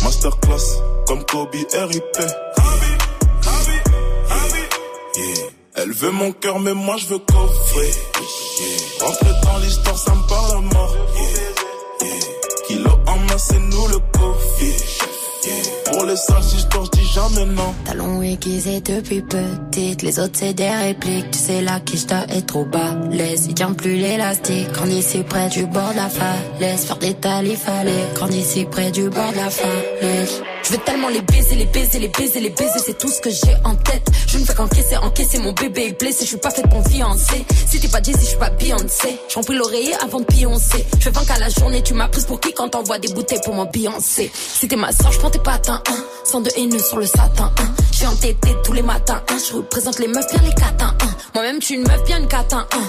Masterclass, 0.02 0.82
comme 1.06 1.24
Kobe 1.26 1.54
RIP. 1.54 2.18
Elle 5.82 5.94
veut 5.94 6.12
mon 6.12 6.34
cœur, 6.34 6.60
mais 6.60 6.74
moi 6.74 6.98
je 6.98 7.08
veux 7.08 7.20
coffrer. 7.20 7.92
Rentrer 9.00 9.32
dans 9.44 9.58
l'histoire, 9.60 9.98
ça 9.98 10.14
me 10.14 10.28
parle 10.28 10.58
à 10.58 10.62
mort. 10.62 10.96
Kilo 12.68 12.92
en 13.08 13.18
main, 13.18 13.38
c'est 13.38 13.60
nous 13.60 13.88
le 13.88 14.00
coffee. 14.12 14.76
Pour 15.86 16.06
les 16.06 16.16
sales 16.16 16.44
histoires, 16.56 16.86
je 16.86 17.00
dis 17.00 17.08
jamais 17.08 17.46
non. 17.46 17.74
Talons 17.86 18.22
aiguisés 18.22 18.82
depuis 18.82 19.22
petite, 19.22 20.02
les 20.02 20.20
autres 20.20 20.34
c'est 20.34 20.54
des 20.54 20.70
répliques. 20.70 21.32
Tu 21.32 21.40
sais 21.40 21.62
la 21.62 21.80
quiche 21.80 22.06
est 22.30 22.46
trop 22.46 22.66
bas. 22.66 22.96
Laisse, 23.10 23.46
il 23.48 23.54
tient 23.54 23.74
plus 23.74 23.96
l'élastique. 23.96 24.68
Ici 24.88 25.24
près 25.24 25.50
du 25.50 25.66
bord 25.66 25.92
de 25.92 25.98
la 25.98 26.10
falaise, 26.10 26.86
faire 26.86 26.98
des 26.98 27.14
talles 27.14 27.48
il 27.48 27.58
fallait. 27.58 28.38
Ici 28.38 28.66
près 28.66 28.92
du 28.92 29.10
bord 29.10 29.32
de 29.32 29.38
la 29.38 29.50
falaise. 29.50 30.42
Je 30.64 30.72
veux 30.74 30.78
tellement 30.80 31.10
les 31.10 31.22
baiser, 31.22 31.56
les 31.56 31.66
baiser, 31.66 32.00
les 32.00 32.10
baiser, 32.10 32.40
les 32.40 32.50
baiser, 32.50 32.80
c'est 32.86 32.98
tout 32.98 33.08
ce 33.08 33.22
que 33.22 33.30
j'ai 33.30 33.56
en 33.64 33.76
tête. 33.76 34.08
Je 34.28 34.38
ne 34.38 34.46
fais 34.46 34.54
qu'encaisser, 34.54 34.98
encaisser 34.98 35.40
mon 35.40 35.54
bébé 35.54 35.88
est 35.88 36.00
blessé, 36.00 36.26
je 36.26 36.30
suis 36.30 36.38
pas 36.38 36.52
faite 36.52 36.70
pour 36.70 36.86
fiancer. 36.86 37.46
Si 37.66 37.80
t'es 37.80 37.88
pas 37.88 38.02
Jay-Z, 38.04 38.20
je 38.20 38.26
suis 38.26 38.38
pas 38.38 38.50
Beyoncé. 38.50 39.18
Je 39.30 39.36
remplis 39.36 39.56
l'oreiller 39.56 39.94
avant 40.04 40.20
de 40.20 40.26
pioncer. 40.26 40.86
Je 41.00 41.10
20 41.10 41.26
qu'à 41.26 41.40
la 41.40 41.50
journée, 41.50 41.82
tu 41.82 41.94
m'as 41.94 42.08
pour 42.10 42.40
qui 42.40 42.54
quand 42.54 42.70
t'envoies 42.70 43.00
des 43.00 43.12
bouteilles 43.14 43.42
pour 43.44 43.56
m'ambiancer. 43.56 44.30
Si 44.34 44.68
t'es 44.68 44.76
ma 44.76 44.92
soeur, 44.92 45.12
je 45.12 45.20
prends 45.30 45.32
tes 45.32 45.40
patins, 45.40 45.82
hein. 45.88 46.04
Sans 46.24 46.42
de 46.42 46.50
haineux 46.56 46.80
sur 46.80 46.98
le 46.98 47.06
satin, 47.06 47.52
hein. 47.58 47.68
Je 47.92 47.98
suis 47.98 48.06
entêtée 48.08 48.56
tous 48.64 48.74
les 48.74 48.82
matins, 48.82 49.22
hein. 49.30 49.38
Je 49.48 49.56
représente 49.56 50.00
les 50.00 50.08
meufs 50.08 50.28
bien 50.32 50.42
les 50.44 50.54
catins, 50.54 50.94
hein. 51.02 51.10
Moi-même, 51.34 51.62
suis 51.62 51.76
une 51.76 51.84
meuf 51.84 52.04
bien 52.06 52.20
une 52.20 52.28
catin, 52.28 52.66
hein. 52.74 52.84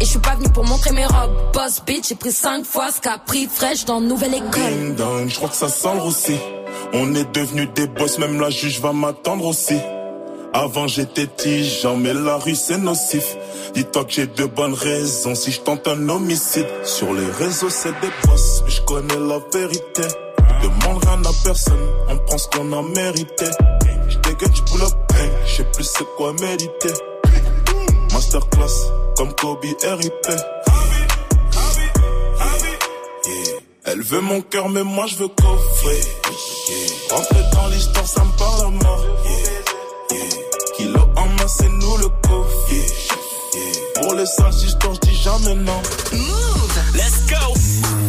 Et 0.00 0.04
je 0.04 0.10
suis 0.10 0.18
pas 0.18 0.34
venu 0.34 0.48
pour 0.50 0.64
montrer 0.64 0.92
mes 0.92 1.04
robes. 1.04 1.52
Boss 1.52 1.82
bitch, 1.86 2.08
j'ai 2.08 2.14
pris 2.14 2.32
5 2.32 2.64
fois 2.64 2.90
ce 2.94 3.00
qu'a 3.00 3.18
pris 3.18 3.46
fraîche 3.46 3.84
dans 3.84 4.00
nouvelle 4.00 4.34
école. 4.34 4.96
Je 5.28 5.36
crois 5.36 5.48
que 5.50 5.56
ça 5.56 5.68
sent 5.68 5.94
le 5.94 6.00
roussi. 6.00 6.38
On 6.94 7.14
est 7.14 7.30
devenus 7.34 7.68
des 7.74 7.86
boss, 7.86 8.18
même 8.18 8.40
la 8.40 8.50
juge 8.50 8.80
va 8.80 8.92
m'attendre 8.92 9.44
aussi. 9.44 9.76
Avant 10.52 10.88
j'étais 10.88 11.28
tigeant, 11.28 11.96
mais 11.96 12.14
la 12.14 12.36
rue 12.36 12.56
c'est 12.56 12.78
nocif. 12.78 13.36
Dis-toi 13.74 14.04
que 14.04 14.10
j'ai 14.10 14.26
de 14.26 14.46
bonnes 14.46 14.74
raisons 14.74 15.34
si 15.34 15.52
je 15.52 15.60
tente 15.60 15.86
un 15.86 16.08
homicide. 16.08 16.66
Sur 16.82 17.12
les 17.12 17.30
réseaux 17.38 17.70
c'est 17.70 17.92
des 18.00 18.10
boss, 18.24 18.64
je 18.66 18.80
connais 18.80 19.20
la 19.20 19.38
vérité. 19.52 20.02
À 21.12 21.32
personne, 21.44 21.88
on 22.08 22.16
prend 22.18 22.38
ce 22.38 22.46
qu'on 22.48 22.72
a 22.72 22.82
mérité. 22.82 23.46
Je 24.08 24.16
dégaine, 24.18 24.54
je 24.54 24.62
pull 24.62 24.80
up, 24.82 24.92
hey, 25.16 25.28
je 25.44 25.56
sais 25.56 25.64
plus 25.64 25.84
c'est 25.84 26.06
quoi 26.16 26.32
méditer. 26.34 26.94
Masterclass, 28.12 28.92
comme 29.16 29.34
Kobe 29.34 29.64
RIP. 29.64 30.26
Elle 33.86 34.02
veut 34.02 34.20
mon 34.20 34.40
cœur, 34.40 34.68
mais 34.68 34.84
moi 34.84 35.06
je 35.08 35.16
veux 35.16 35.28
coffrer. 35.28 36.00
Yeah. 36.68 37.50
Dans 37.54 37.66
l'histoire, 37.68 38.06
ça 38.06 38.24
me 38.24 38.38
parle 38.38 38.66
à 38.66 38.70
mort. 38.70 39.04
Yeah. 39.24 40.18
Kilo 40.76 41.00
en 41.16 41.26
main, 41.26 41.48
c'est 41.48 41.68
nous 41.68 41.96
le 41.96 42.08
coffre. 42.22 42.70
Pour 43.96 44.14
les 44.14 44.26
sales 44.26 44.54
histoires, 44.54 44.94
je 44.94 45.08
dis 45.08 45.16
jamais 45.16 45.56
non. 45.56 45.82
Let's 46.94 47.26
go. 47.28 47.99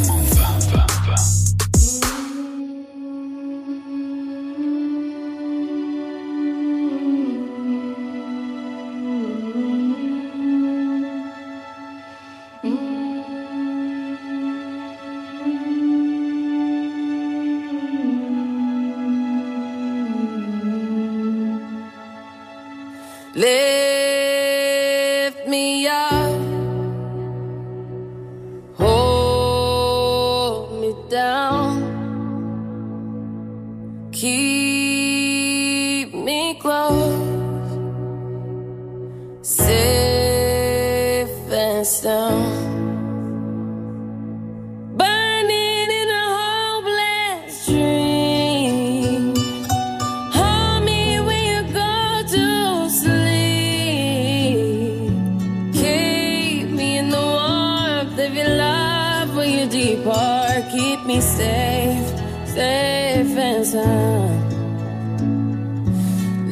Keep 60.92 61.06
me 61.06 61.22
safe, 61.22 62.08
safe 62.48 63.38
and 63.38 63.66
sound. 63.66 64.54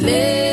Lift 0.01 0.48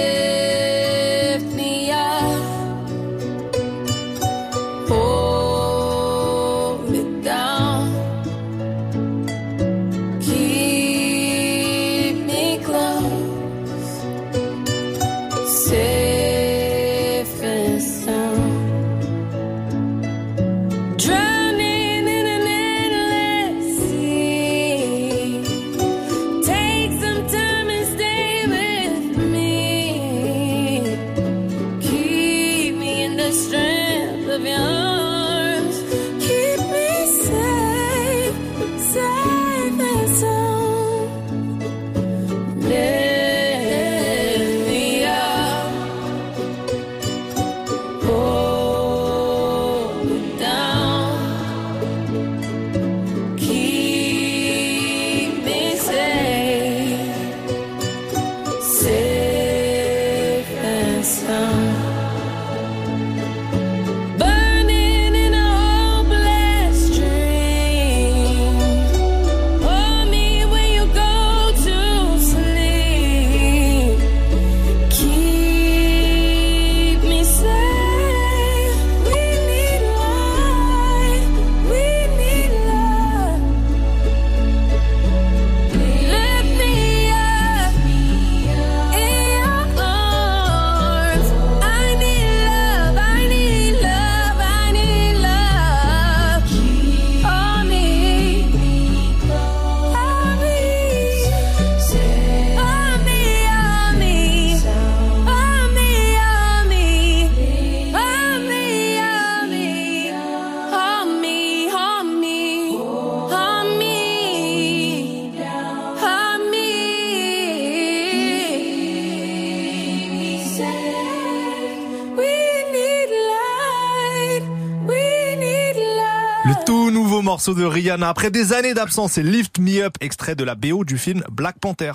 morceau 127.37 127.53
de 127.53 127.67
Rihanna 127.67 128.09
après 128.09 128.31
des 128.31 128.55
années 128.55 128.73
d'absence, 128.73 129.13
c'est 129.13 129.23
Lift 129.23 129.59
Me 129.59 129.83
Up, 129.83 129.93
extrait 130.01 130.35
de 130.35 130.43
la 130.43 130.55
BO 130.55 130.87
du 130.87 130.97
film 130.97 131.23
Black 131.31 131.59
Panther. 131.61 131.93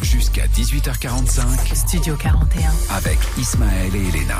Jusqu'à 0.00 0.46
18h45 0.46 1.74
Studio 1.74 2.16
41. 2.16 2.70
avec 2.96 3.18
Ismaël 3.36 3.94
et 3.94 3.98
Elena. 3.98 4.38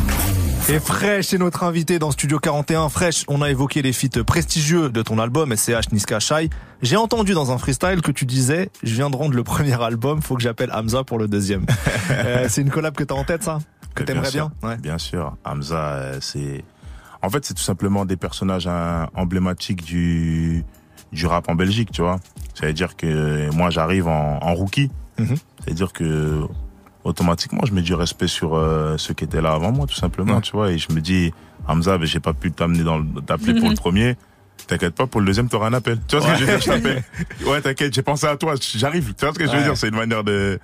Et 0.71 0.81
Fresh 0.81 1.35
est 1.35 1.39
notre 1.39 1.65
invité 1.65 1.99
dans 1.99 2.13
Studio 2.13 2.39
41. 2.39 2.89
Fresh, 2.89 3.27
on 3.29 3.43
a 3.43 3.51
évoqué 3.51 3.83
les 3.83 3.93
feats 3.93 4.25
prestigieux 4.25 4.89
de 4.89 5.03
ton 5.03 5.19
album 5.19 5.55
SCH 5.55 5.93
Niska 5.93 6.19
Shai. 6.19 6.49
J'ai 6.81 6.97
entendu 6.97 7.35
dans 7.35 7.53
un 7.53 7.59
freestyle 7.59 8.01
que 8.01 8.11
tu 8.11 8.25
disais, 8.25 8.71
je 8.83 8.95
viens 8.95 9.11
de 9.11 9.17
rendre 9.17 9.35
le 9.35 9.45
premier 9.45 9.79
album, 9.83 10.23
faut 10.23 10.35
que 10.35 10.43
j'appelle 10.43 10.73
Hamza 10.73 11.05
pour 11.05 11.19
le 11.19 11.29
deuxième. 11.29 11.67
Euh, 12.11 12.47
c'est 12.49 12.63
une 12.63 12.71
collab 12.71 12.95
que 12.95 13.05
t'as 13.05 13.15
en 13.15 13.25
tête 13.25 13.43
ça? 13.43 13.59
Que 13.95 14.03
t'aimerais 14.03 14.31
bien, 14.31 14.31
sûr. 14.31 14.51
Ouais. 14.63 14.77
Bien 14.79 14.97
sûr. 14.97 15.37
Hamza, 15.45 15.77
euh, 15.77 16.19
c'est. 16.23 16.65
En 17.23 17.31
fait, 17.31 17.45
c'est 17.45 17.55
tout 17.55 17.63
simplement 17.63 18.05
des 18.05 18.17
personnages 18.17 18.67
hein, 18.67 19.09
emblématiques 19.15 19.85
du 19.85 20.65
du 21.13 21.27
rap 21.27 21.49
en 21.49 21.55
Belgique, 21.55 21.91
tu 21.91 22.03
vois. 22.03 22.21
Ça 22.55 22.67
veut 22.67 22.73
dire 22.75 22.95
que 22.97 23.51
moi, 23.55 23.71
j'arrive 23.71 24.09
en, 24.09 24.39
en 24.43 24.55
rookie. 24.55 24.91
Mhm. 25.19 25.37
C'est-à-dire 25.65 25.93
que 25.93 26.43
automatiquement, 27.05 27.63
je 27.67 27.73
mets 27.73 27.83
du 27.83 27.95
respect 27.95 28.27
sur 28.29 28.55
euh, 28.55 28.97
ceux 28.99 29.15
qui 29.15 29.25
étaient 29.25 29.41
là 29.41 29.53
avant 29.53 29.73
moi, 29.73 29.87
tout 29.87 29.95
simplement, 29.95 30.35
Ouais. 30.37 30.41
tu 30.43 30.53
vois. 30.53 30.71
Et 30.71 30.79
je 30.79 30.93
me 30.93 31.01
dis, 31.01 31.33
Hamza, 31.67 31.97
ben, 31.99 32.05
j'ai 32.07 32.21
pas 32.21 32.35
pu 32.35 32.53
t'amener 32.53 32.85
dans 32.85 32.99
le- 32.99 33.21
t'appeler 33.23 33.59
pour 33.59 33.69
le 33.71 33.75
premier. 33.77 34.17
T'inquiète 34.67 34.95
pas, 34.95 35.07
pour 35.07 35.21
le 35.21 35.27
deuxième, 35.27 35.49
t'auras 35.49 35.69
un 35.69 35.73
appel. 35.73 35.99
Tu 36.09 36.17
vois 36.17 36.27
ce 36.27 36.33
que 36.33 36.39
je 36.39 36.45
veux 36.45 36.51
dire? 36.51 36.61
Je 36.61 36.67
t'appelle. 36.67 37.05
Ouais, 37.47 37.61
t'inquiète, 37.63 37.95
j'ai 37.95 38.03
pensé 38.03 38.27
à 38.27 38.37
toi, 38.37 38.55
j'arrive. 38.77 39.15
Tu 39.17 39.25
vois 39.25 39.33
ce 39.33 39.39
que 39.39 39.47
je 39.47 39.57
veux 39.57 39.63
dire? 39.63 39.77
C'est 39.77 39.89
une 39.89 39.95
manière 39.97 40.25
de, 40.25 40.59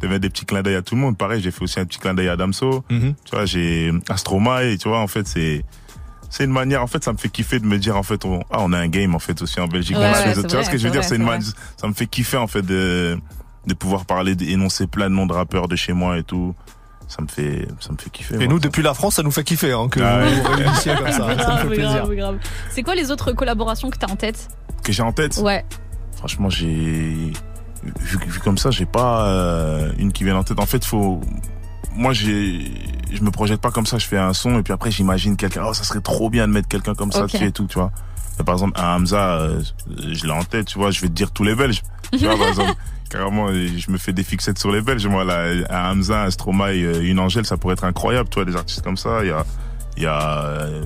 de 0.00 0.06
mettre 0.06 0.20
des 0.20 0.30
petits 0.30 0.44
clins 0.44 0.62
d'œil 0.62 0.76
à 0.76 0.82
tout 0.82 0.94
le 0.94 1.00
monde. 1.00 1.16
Pareil, 1.18 1.42
j'ai 1.42 1.50
fait 1.50 1.62
aussi 1.64 1.80
un 1.80 1.84
petit 1.84 1.98
clin 1.98 2.14
d'œil 2.14 2.28
à 2.28 2.36
Damso. 2.36 2.84
Mhm. 2.90 3.14
Tu 3.24 3.30
vois, 3.34 3.46
j'ai 3.46 3.92
Astromae, 4.08 4.76
tu 4.78 4.88
vois, 4.88 5.00
en 5.00 5.08
fait, 5.08 5.26
c'est, 5.26 5.64
c'est 6.30 6.44
une 6.44 6.52
manière, 6.52 6.82
en 6.82 6.86
fait, 6.86 7.02
ça 7.04 7.12
me 7.12 7.18
fait 7.18 7.28
kiffer 7.30 7.58
de 7.60 7.66
me 7.66 7.78
dire, 7.78 7.96
en 7.96 8.02
fait, 8.02 8.24
on, 8.24 8.40
ah, 8.50 8.58
on 8.60 8.72
a 8.72 8.78
un 8.78 8.88
game, 8.88 9.14
en 9.14 9.18
fait, 9.18 9.40
aussi 9.42 9.60
en 9.60 9.66
Belgique. 9.68 9.96
Ouais, 9.96 10.12
ouais, 10.12 10.34
chose. 10.34 10.46
tu 10.46 10.54
vois 10.54 10.64
ce 10.64 10.70
que 10.70 10.78
je 10.78 10.84
veux 10.86 10.92
dire? 10.92 11.04
C'est 11.04 11.16
une 11.16 11.24
manière, 11.24 11.48
ça 11.76 11.86
me 11.88 11.92
fait 11.94 12.06
kiffer, 12.06 12.36
en 12.36 12.46
fait, 12.46 12.62
de, 12.62 13.18
de 13.66 13.74
pouvoir 13.74 14.04
parler, 14.04 14.34
d'énoncer 14.34 14.86
plein 14.86 15.08
de 15.10 15.14
noms 15.14 15.26
de 15.26 15.32
rappeurs 15.32 15.68
de 15.68 15.76
chez 15.76 15.92
moi 15.92 16.18
et 16.18 16.22
tout. 16.22 16.54
Ça 17.06 17.22
me 17.22 17.26
fait, 17.28 17.66
ça 17.80 17.90
me 17.92 17.96
fait 17.96 18.10
kiffer. 18.10 18.34
Et 18.34 18.38
moi. 18.38 18.46
nous, 18.48 18.58
depuis 18.60 18.82
la 18.82 18.92
France, 18.92 19.14
ça 19.14 19.22
nous 19.22 19.30
fait 19.30 19.42
kiffer 19.44 19.72
hein, 19.72 19.88
que 19.90 19.98
Ah 20.00 20.26
vous 20.26 20.52
réunissiez 20.52 20.94
comme 20.94 21.06
ça. 21.10 21.16
Ça 21.16 21.26
me 21.28 21.34
Grave, 21.36 21.60
fait 21.62 21.66
plaisir. 21.68 21.90
grave, 22.04 22.14
grave. 22.14 22.38
C'est 22.70 22.82
quoi 22.82 22.94
les 22.94 23.10
autres 23.10 23.32
collaborations 23.32 23.88
que 23.88 23.96
t'as 23.96 24.08
en 24.12 24.16
tête? 24.16 24.48
Que 24.84 24.92
j'ai 24.92 25.02
en 25.02 25.12
tête? 25.12 25.38
Ouais. 25.38 25.64
Franchement, 26.16 26.50
j'ai 26.50 26.68
vu, 26.68 28.18
vu 28.26 28.40
comme 28.40 28.58
ça, 28.58 28.70
j'ai 28.70 28.84
pas 28.84 29.24
euh, 29.26 29.90
une 29.98 30.12
qui 30.12 30.24
vient 30.24 30.36
en 30.36 30.44
tête. 30.44 30.60
En 30.60 30.66
fait, 30.66 30.84
faut 30.84 31.22
moi 31.94 32.12
j'ai 32.12 32.72
je 33.12 33.22
me 33.22 33.30
projette 33.30 33.60
pas 33.60 33.70
comme 33.70 33.86
ça, 33.86 33.98
je 33.98 34.06
fais 34.06 34.18
un 34.18 34.32
son 34.32 34.58
et 34.58 34.62
puis 34.62 34.72
après 34.72 34.90
j'imagine 34.90 35.36
quelqu'un 35.36 35.64
oh 35.66 35.74
ça 35.74 35.84
serait 35.84 36.00
trop 36.00 36.30
bien 36.30 36.46
de 36.46 36.52
mettre 36.52 36.68
quelqu'un 36.68 36.94
comme 36.94 37.12
ça 37.12 37.22
dessus 37.22 37.44
et 37.44 37.52
tout, 37.52 37.66
tu 37.66 37.78
vois. 37.78 37.90
Mais 38.38 38.44
par 38.44 38.54
exemple, 38.54 38.80
un 38.80 38.96
Hamza 38.96 39.38
euh, 39.38 39.62
je 40.12 40.24
l'ai 40.24 40.32
en 40.32 40.44
tête, 40.44 40.66
tu 40.66 40.78
vois, 40.78 40.90
je 40.90 41.00
vais 41.00 41.08
te 41.08 41.12
dire 41.12 41.32
tous 41.32 41.44
les 41.44 41.54
Belges. 41.54 41.82
Tu 42.12 42.18
vois 42.18 42.36
par 42.36 42.48
exemple, 42.48 42.74
carrément 43.10 43.48
je 43.52 43.90
me 43.90 43.98
fais 43.98 44.12
des 44.12 44.22
fixettes 44.22 44.58
sur 44.58 44.70
les 44.70 44.80
Belges 44.80 45.06
moi 45.06 45.24
là, 45.24 45.46
un 45.70 45.92
Hamza, 45.92 46.24
un 46.24 46.30
Stromae, 46.30 46.82
euh, 46.82 47.02
une 47.02 47.18
Angèle, 47.18 47.46
ça 47.46 47.56
pourrait 47.56 47.74
être 47.74 47.84
incroyable, 47.84 48.28
tu 48.28 48.36
vois, 48.36 48.44
des 48.44 48.56
artistes 48.56 48.82
comme 48.82 48.96
ça, 48.96 49.20
il 49.22 49.28
y 49.28 49.32
a 49.32 49.44
il 49.96 50.04
y 50.04 50.06
a 50.06 50.44
euh, 50.44 50.82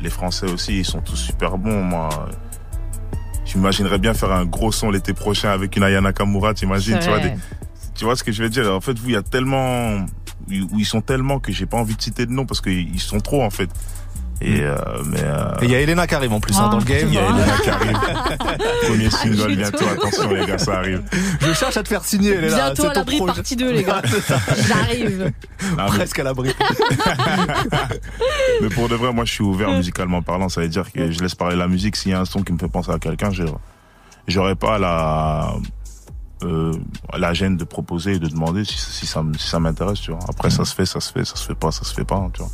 les 0.00 0.10
Français 0.10 0.50
aussi, 0.50 0.78
ils 0.78 0.84
sont 0.84 1.00
tous 1.00 1.16
super 1.16 1.58
bons 1.58 1.82
moi. 1.82 2.28
J'imaginerais 3.44 3.98
bien 3.98 4.14
faire 4.14 4.30
un 4.30 4.44
gros 4.44 4.70
son 4.70 4.90
l'été 4.90 5.14
prochain 5.14 5.50
avec 5.50 5.76
une 5.76 5.82
Ayana 5.82 6.12
Kamura, 6.12 6.54
t'imagines, 6.54 6.98
tu 7.00 7.08
vois, 7.08 7.18
des, 7.18 7.32
tu 7.94 8.04
vois 8.04 8.14
ce 8.14 8.22
que 8.22 8.30
je 8.30 8.42
veux 8.42 8.48
dire? 8.48 8.72
En 8.72 8.80
fait, 8.80 8.96
vous, 8.98 9.08
il 9.08 9.12
y 9.14 9.16
a 9.16 9.22
tellement, 9.22 10.06
où 10.48 10.78
ils 10.78 10.86
sont 10.86 11.00
tellement 11.00 11.38
que 11.38 11.52
j'ai 11.52 11.66
pas 11.66 11.76
envie 11.78 11.96
de 11.96 12.02
citer 12.02 12.26
de 12.26 12.32
nom 12.32 12.46
parce 12.46 12.60
qu'ils 12.60 13.00
sont 13.00 13.20
trop 13.20 13.42
en 13.42 13.50
fait. 13.50 13.70
Et 14.44 14.60
euh, 14.62 14.76
mais 15.06 15.20
euh, 15.22 15.54
Et 15.60 15.66
il 15.66 15.70
y 15.70 15.74
a 15.76 15.80
Elena 15.80 16.04
qui 16.08 16.16
arrive 16.16 16.32
en 16.32 16.40
plus 16.40 16.56
hein, 16.56 16.64
Ah, 16.66 16.68
dans 16.70 16.78
le 16.78 16.84
game. 16.84 17.06
il 17.06 17.14
y 17.14 17.18
a 17.18 17.22
Elena 17.28 17.58
qui 17.62 17.70
arrive. 17.70 17.96
Premier 18.88 19.10
single 19.10 19.54
bientôt, 19.54 19.84
attention 19.86 20.32
les 20.32 20.44
gars, 20.46 20.58
ça 20.58 20.78
arrive. 20.78 21.02
Je 21.40 21.52
cherche 21.52 21.76
à 21.76 21.82
te 21.84 21.88
faire 21.88 22.04
signer, 22.04 22.30
Elena. 22.32 22.56
Bientôt 22.56 22.82
C'est 22.82 22.88
à 22.88 22.90
ton 22.92 23.00
l'abri 23.00 23.16
projet. 23.18 23.34
partie 23.34 23.54
2, 23.54 23.70
les 23.70 23.84
gars. 23.84 24.02
J'arrive. 24.66 25.30
Presque 25.86 26.18
à 26.18 26.22
l'abri. 26.24 26.52
mais 28.60 28.68
pour 28.70 28.88
de 28.88 28.94
vrai, 28.96 29.12
moi 29.12 29.24
je 29.24 29.32
suis 29.32 29.44
ouvert 29.44 29.70
musicalement 29.70 30.22
parlant, 30.22 30.48
ça 30.48 30.60
veut 30.60 30.68
dire 30.68 30.90
que 30.92 31.10
je 31.12 31.20
laisse 31.20 31.34
parler 31.36 31.54
la 31.56 31.68
musique. 31.68 31.94
S'il 31.94 32.10
y 32.10 32.14
a 32.14 32.20
un 32.20 32.24
son 32.24 32.42
qui 32.42 32.52
me 32.52 32.58
fait 32.58 32.68
penser 32.68 32.90
à 32.90 32.98
quelqu'un, 32.98 33.30
j'aurais 34.26 34.56
pas 34.56 34.78
la 34.78 35.52
euh, 36.44 36.72
la 37.16 37.32
gêne 37.34 37.56
de 37.56 37.64
proposer 37.64 38.14
et 38.14 38.18
de 38.18 38.26
demander 38.28 38.64
si, 38.64 38.76
si 38.78 39.06
ça 39.06 39.20
m- 39.20 39.32
si 39.38 39.48
ça 39.48 39.60
m'intéresse, 39.60 40.00
tu 40.00 40.10
vois. 40.10 40.20
Après 40.28 40.50
ça 40.50 40.64
se 40.64 40.74
fait, 40.74 40.86
ça 40.86 41.00
se 41.00 41.12
fait, 41.12 41.24
ça 41.24 41.36
se 41.36 41.44
fait 41.44 41.54
pas, 41.54 41.70
ça 41.72 41.84
se 41.84 41.94
fait 41.94 42.04
pas, 42.04 42.28
tu 42.32 42.42
vois. 42.42 42.50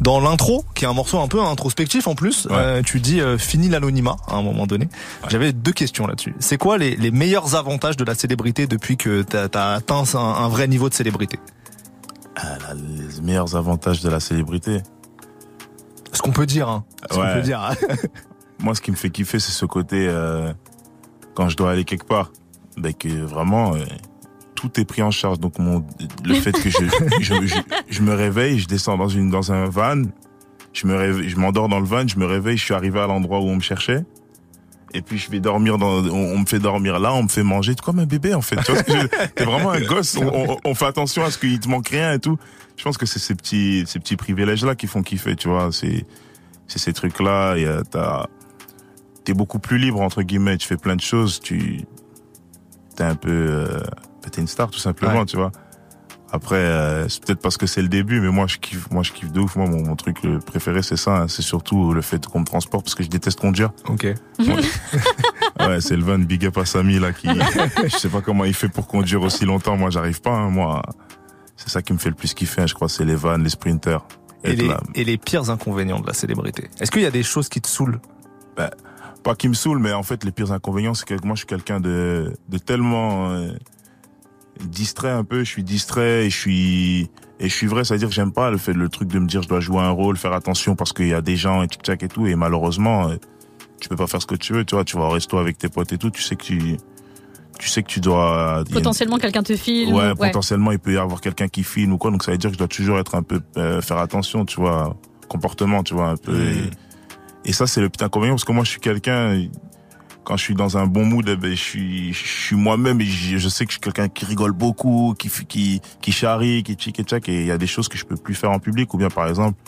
Dans 0.00 0.20
l'intro, 0.20 0.64
qui 0.74 0.84
est 0.84 0.88
un 0.88 0.92
morceau 0.92 1.18
un 1.20 1.28
peu 1.28 1.42
introspectif 1.42 2.06
en 2.06 2.14
plus, 2.14 2.46
Ouais. 2.46 2.52
euh, 2.56 2.82
tu 2.82 3.00
dis 3.00 3.20
euh, 3.20 3.38
fini 3.38 3.68
l'anonymat 3.68 4.16
à 4.28 4.36
un 4.36 4.42
moment 4.42 4.66
donné. 4.66 4.88
J'avais 5.28 5.52
deux 5.52 5.72
questions 5.72 6.06
là-dessus. 6.06 6.34
C'est 6.38 6.58
quoi 6.58 6.78
les, 6.78 6.96
les 6.96 7.10
meilleurs 7.10 7.54
avantages 7.54 7.96
de 7.96 8.04
la 8.04 8.14
célébrité 8.14 8.66
depuis 8.66 8.96
que 8.96 9.22
t'as 9.22 9.48
as 9.54 9.74
atteint 9.74 10.04
un, 10.14 10.18
un 10.18 10.48
vrai 10.48 10.68
niveau 10.68 10.88
de 10.88 10.94
célébrité? 10.94 11.38
Ah, 12.36 12.58
là, 12.60 12.74
les 12.74 13.20
meilleurs 13.22 13.56
avantages 13.56 14.00
de 14.00 14.08
la 14.08 14.20
célébrité. 14.20 14.80
Ce 16.12 16.20
qu'on 16.20 16.32
peut 16.32 16.46
dire, 16.46 16.68
hein. 16.68 16.84
Ce 17.10 17.16
qu'on 17.16 17.22
peut 17.22 17.42
dire. 17.42 17.60
Moi, 18.58 18.74
ce 18.74 18.80
qui 18.80 18.90
me 18.90 18.96
fait 18.96 19.10
kiffer, 19.10 19.38
c'est 19.40 19.50
ce 19.52 19.64
côté 19.66 20.06
euh, 20.08 20.52
quand 21.34 21.48
je 21.48 21.56
dois 21.56 21.70
aller 21.72 21.84
quelque 21.84 22.06
part, 22.06 22.30
ben 22.76 22.92
que 22.94 23.08
vraiment 23.08 23.74
euh, 23.74 23.84
tout 24.54 24.80
est 24.80 24.84
pris 24.84 25.02
en 25.02 25.10
charge. 25.10 25.38
Donc 25.40 25.58
mon 25.58 25.84
le 26.24 26.34
fait 26.34 26.52
que 26.52 26.70
je 26.70 26.78
je, 27.20 27.46
je, 27.46 27.56
je 27.88 28.02
me 28.02 28.14
réveille, 28.14 28.58
je 28.58 28.66
descends 28.68 28.96
dans 28.96 29.08
une 29.08 29.30
dans 29.30 29.52
un 29.52 29.66
van, 29.66 30.02
je 30.72 30.86
me 30.86 30.94
réveille, 30.96 31.28
je 31.28 31.36
m'endors 31.36 31.68
dans 31.68 31.80
le 31.80 31.86
van, 31.86 32.06
je 32.06 32.18
me 32.18 32.26
réveille, 32.26 32.56
je 32.56 32.64
suis 32.64 32.74
arrivé 32.74 33.00
à 33.00 33.06
l'endroit 33.06 33.40
où 33.40 33.44
on 33.48 33.56
me 33.56 33.60
cherchait. 33.60 34.04
Et 34.94 35.00
puis 35.00 35.16
je 35.16 35.30
vais 35.30 35.40
dormir 35.40 35.78
dans, 35.78 36.04
on, 36.04 36.38
me 36.38 36.44
fait 36.44 36.58
dormir 36.58 36.98
là, 37.00 37.14
on 37.14 37.22
me 37.22 37.28
fait 37.28 37.42
manger, 37.42 37.74
comme 37.82 37.98
un 37.98 38.04
bébé 38.04 38.34
en 38.34 38.42
fait. 38.42 38.56
Tu 38.56 38.72
vois 38.72 38.82
T'es 39.34 39.44
vraiment 39.44 39.70
un 39.70 39.80
gosse. 39.80 40.18
On, 40.18 40.50
on- 40.50 40.58
on 40.64 40.74
fait 40.74 40.84
attention 40.84 41.24
à 41.24 41.30
ce 41.30 41.38
qu'il 41.38 41.58
te 41.60 41.66
manque 41.68 41.88
rien 41.88 42.12
et 42.12 42.18
tout. 42.18 42.36
Je 42.76 42.84
pense 42.84 42.98
que 42.98 43.06
c'est 43.06 43.18
ces 43.18 43.34
petits, 43.34 43.84
ces 43.86 43.98
petits 44.00 44.16
privilèges 44.16 44.64
là 44.66 44.74
qui 44.74 44.86
font 44.86 45.02
kiffer, 45.02 45.34
tu 45.34 45.48
vois. 45.48 45.70
C'est, 45.72 46.04
c'est 46.66 46.78
ces 46.78 46.92
trucs 46.92 47.20
là. 47.20 47.54
Euh, 47.54 47.82
t'as, 47.90 48.26
t'es 49.24 49.32
beaucoup 49.32 49.58
plus 49.58 49.78
libre 49.78 50.02
entre 50.02 50.22
guillemets. 50.22 50.58
Tu 50.58 50.68
fais 50.68 50.76
plein 50.76 50.96
de 50.96 51.00
choses. 51.00 51.40
Tu, 51.40 51.86
t'es 52.96 53.04
un 53.04 53.14
peu, 53.14 53.30
euh, 53.30 53.80
t'es 54.30 54.40
une 54.40 54.46
star 54.46 54.70
tout 54.70 54.78
simplement, 54.78 55.20
Ouais. 55.20 55.26
tu 55.26 55.36
vois. 55.36 55.52
Après, 56.34 56.56
euh, 56.56 57.08
c'est 57.10 57.22
peut-être 57.22 57.42
parce 57.42 57.58
que 57.58 57.66
c'est 57.66 57.82
le 57.82 57.88
début, 57.88 58.20
mais 58.22 58.30
moi 58.30 58.46
je 58.46 58.56
kiffe, 58.56 58.90
moi 58.90 59.02
je 59.02 59.12
kiffe 59.12 59.30
de 59.32 59.40
ouf. 59.40 59.54
Moi, 59.56 59.66
mon, 59.68 59.84
mon 59.84 59.96
truc 59.96 60.22
le 60.22 60.38
préféré, 60.38 60.82
c'est 60.82 60.96
ça. 60.96 61.16
hein. 61.22 61.28
C'est 61.28 61.42
surtout 61.42 61.92
le 61.92 62.00
fait 62.00 62.24
qu'on 62.26 62.40
me 62.40 62.46
transporte 62.46 62.84
parce 62.86 62.94
que 62.94 63.02
je 63.02 63.10
déteste 63.10 63.38
conduire. 63.38 63.70
Ok. 63.86 64.06
Ouais, 65.60 65.80
c'est 65.80 65.96
le 65.96 66.02
van 66.02 66.18
Big 66.18 66.46
Up 66.46 66.56
à 66.56 66.64
Samy 66.64 66.98
là 66.98 67.12
qui, 67.12 67.28
je 67.84 67.96
sais 67.96 68.08
pas 68.08 68.22
comment 68.22 68.44
il 68.46 68.54
fait 68.54 68.70
pour 68.70 68.86
conduire 68.86 69.20
aussi 69.22 69.44
longtemps. 69.44 69.76
Moi, 69.76 69.90
j'arrive 69.90 70.22
pas. 70.22 70.30
hein. 70.30 70.48
Moi, 70.48 70.80
c'est 71.56 71.68
ça 71.68 71.82
qui 71.82 71.92
me 71.92 71.98
fait 71.98 72.08
le 72.08 72.14
plus 72.14 72.32
kiffer. 72.32 72.62
hein. 72.62 72.66
Je 72.66 72.72
crois 72.74 72.88
c'est 72.88 73.04
les 73.04 73.14
vannes, 73.14 73.42
les 73.44 73.50
sprinters. 73.50 74.00
Et 74.44 74.56
les, 74.56 74.68
là. 74.68 74.80
et 74.94 75.04
les 75.04 75.18
pires 75.18 75.50
inconvénients 75.50 76.00
de 76.00 76.06
la 76.06 76.14
célébrité 76.14 76.68
Est-ce 76.80 76.90
qu'il 76.90 77.02
y 77.02 77.06
a 77.06 77.10
des 77.12 77.22
choses 77.22 77.48
qui 77.50 77.60
te 77.60 77.68
saoulent? 77.68 78.00
Pas 79.22 79.34
qui 79.34 79.48
me 79.48 79.54
saoule, 79.54 79.78
mais 79.78 79.92
en 79.92 80.02
fait, 80.02 80.24
les 80.24 80.32
pires 80.32 80.52
inconvénients, 80.52 80.94
c'est 80.94 81.06
que 81.06 81.14
moi, 81.24 81.34
je 81.34 81.40
suis 81.40 81.46
quelqu'un 81.46 81.80
de, 81.80 82.32
de 82.48 82.58
tellement 82.58 83.30
euh, 83.30 83.52
distrait 84.64 85.10
un 85.10 85.24
peu. 85.24 85.40
Je 85.44 85.48
suis 85.50 85.64
distrait 85.64 86.26
et 86.26 86.30
je 86.30 86.38
suis 86.38 87.10
et 87.40 87.48
je 87.48 87.54
suis 87.54 87.66
vrai. 87.66 87.84
C'est-à-dire 87.84 88.08
que 88.08 88.14
j'aime 88.14 88.32
pas 88.32 88.50
le 88.50 88.58
fait 88.58 88.72
le 88.72 88.88
truc 88.88 89.08
de 89.08 89.18
me 89.18 89.26
dire 89.26 89.42
je 89.42 89.48
dois 89.48 89.60
jouer 89.60 89.80
un 89.80 89.90
rôle, 89.90 90.16
faire 90.16 90.32
attention 90.32 90.76
parce 90.76 90.92
qu'il 90.92 91.08
y 91.08 91.14
a 91.14 91.20
des 91.22 91.36
gens 91.36 91.62
et 91.62 91.68
tic 91.68 91.82
tac 91.82 92.02
et 92.02 92.08
tout. 92.08 92.26
Et 92.26 92.34
malheureusement, 92.34 93.08
euh, 93.08 93.16
tu 93.80 93.88
peux 93.88 93.96
pas 93.96 94.06
faire 94.06 94.22
ce 94.22 94.26
que 94.26 94.34
tu 94.36 94.52
veux. 94.52 94.64
Tu 94.64 94.74
vois, 94.74 94.84
tu 94.84 94.96
vas 94.96 95.04
au 95.04 95.10
resto 95.10 95.38
avec 95.38 95.58
tes 95.58 95.68
potes 95.68 95.92
et 95.92 95.98
tout. 95.98 96.10
Tu 96.10 96.22
sais 96.22 96.36
que 96.36 96.44
tu 96.44 96.76
tu 97.58 97.68
sais 97.68 97.82
que 97.82 97.88
tu 97.88 98.00
dois 98.00 98.64
une- 98.66 98.74
Potentiellement, 98.74 99.18
quelqu'un 99.18 99.42
te 99.42 99.54
filme. 99.56 99.92
Ouais, 99.94 100.10
ou- 100.12 100.16
potentiellement 100.16 100.72
il 100.72 100.78
peut 100.80 100.94
y 100.94 100.96
avoir 100.96 101.20
quelqu'un 101.20 101.46
qui 101.48 101.62
filme 101.62 101.92
ou 101.92 101.98
quoi, 101.98 102.10
donc 102.10 102.24
ça 102.24 102.32
veut 102.32 102.38
dire 102.38 102.50
que 102.50 102.54
je 102.54 102.58
dois 102.58 102.66
toujours 102.66 102.98
être 102.98 103.14
un 103.14 103.22
peu 103.22 103.40
euh, 103.56 103.80
faire 103.80 103.98
attention, 103.98 104.44
tu 104.44 104.56
vois, 104.56 104.96
comportement, 105.28 105.82
tu 105.84 105.94
vois, 105.94 106.08
un 106.08 106.16
peu. 106.16 106.34
Et, 106.40 106.70
et 107.44 107.52
ça 107.52 107.66
c'est 107.66 107.80
le 107.80 107.88
petit 107.88 108.04
inconvénient 108.04 108.34
parce 108.34 108.44
que 108.44 108.52
moi 108.52 108.64
je 108.64 108.70
suis 108.70 108.80
quelqu'un 108.80 109.46
quand 110.24 110.36
je 110.36 110.42
suis 110.44 110.54
dans 110.54 110.78
un 110.78 110.86
bon 110.86 111.04
mood, 111.04 111.28
eh 111.28 111.36
ben, 111.36 111.50
je 111.50 111.60
suis 111.60 112.12
je 112.12 112.26
suis 112.26 112.56
moi-même 112.56 113.00
et 113.00 113.04
je, 113.04 113.38
je 113.38 113.48
sais 113.48 113.64
que 113.66 113.70
je 113.72 113.74
suis 113.74 113.80
quelqu'un 113.80 114.08
qui 114.08 114.24
rigole 114.24 114.52
beaucoup, 114.52 115.14
qui 115.18 115.28
qui 115.48 115.80
qui 116.00 116.12
charrie, 116.12 116.62
qui 116.62 116.74
tchic 116.74 117.00
et 117.00 117.02
tchac 117.02 117.28
et 117.28 117.40
il 117.40 117.46
y 117.46 117.50
a 117.50 117.58
des 117.58 117.66
choses 117.66 117.88
que 117.88 117.98
je 117.98 118.04
peux 118.04 118.16
plus 118.16 118.34
faire 118.34 118.50
en 118.52 118.58
public 118.60 118.92
ou 118.94 118.98
bien 118.98 119.08
par 119.10 119.28
exemple 119.28 119.58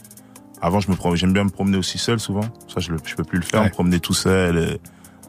avant 0.61 0.81
je 0.81 0.91
me 0.91 0.97
prom- 0.97 1.17
j'aime 1.17 1.33
bien 1.33 1.45
me 1.45 1.51
promener 1.51 1.77
aussi 1.77 1.99
seul 1.99 2.21
souvent, 2.21 2.45
ça 2.73 2.81
je 2.81 2.93
le, 2.93 2.99
je 3.05 3.15
peux 3.17 3.25
plus 3.25 3.39
le 3.39 3.45
faire, 3.45 3.61
Ouais. 3.63 3.67
me 3.67 3.73
promener 3.73 3.99
tout 4.01 4.15
seul. 4.15 4.57
euh, 4.57 4.77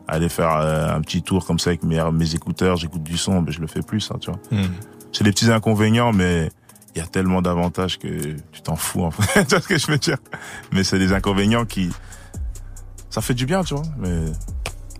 aller 0.08 0.30
faire 0.30 0.56
euh, 0.58 0.96
un 0.96 1.02
petit 1.02 1.24
tour 1.24 1.48
comme 1.48 1.58
ça 1.58 1.72
avec 1.72 1.82
mes, 1.84 2.00
mes 2.14 2.36
écouteurs, 2.36 2.76
j'écoute 2.78 3.02
du 3.02 3.18
son, 3.18 3.42
ben 3.42 3.52
je 3.52 3.60
le 3.60 3.66
fais 3.66 3.82
plus, 3.82 4.02
ça, 4.02 4.16
tu 4.22 4.30
vois 4.30 4.40
c'est 5.12 5.24
des 5.24 5.32
petits 5.32 5.50
inconvénients, 5.52 6.14
mais 6.14 6.52
il 6.94 7.00
y 7.00 7.02
a 7.02 7.08
tellement 7.08 7.42
d'avantages 7.42 7.98
que 7.98 8.08
tu 8.52 8.62
t'en 8.62 8.76
fous, 8.76 9.02
en 9.04 9.10
fait. 9.12 9.46
tu 9.48 9.50
vois 9.56 9.62
ce 9.62 9.68
que 9.68 9.78
je 9.80 9.88
veux 9.88 9.98
dire? 9.98 10.18
Mais 10.72 10.84
c'est 10.84 11.00
des 11.00 11.12
inconvénients 11.12 11.66
qui, 11.66 11.90
ça 13.16 13.22
fait 13.22 13.34
du 13.34 13.46
bien, 13.46 13.64
tu 13.64 13.74
vois, 13.74 13.84
mais 13.98 14.26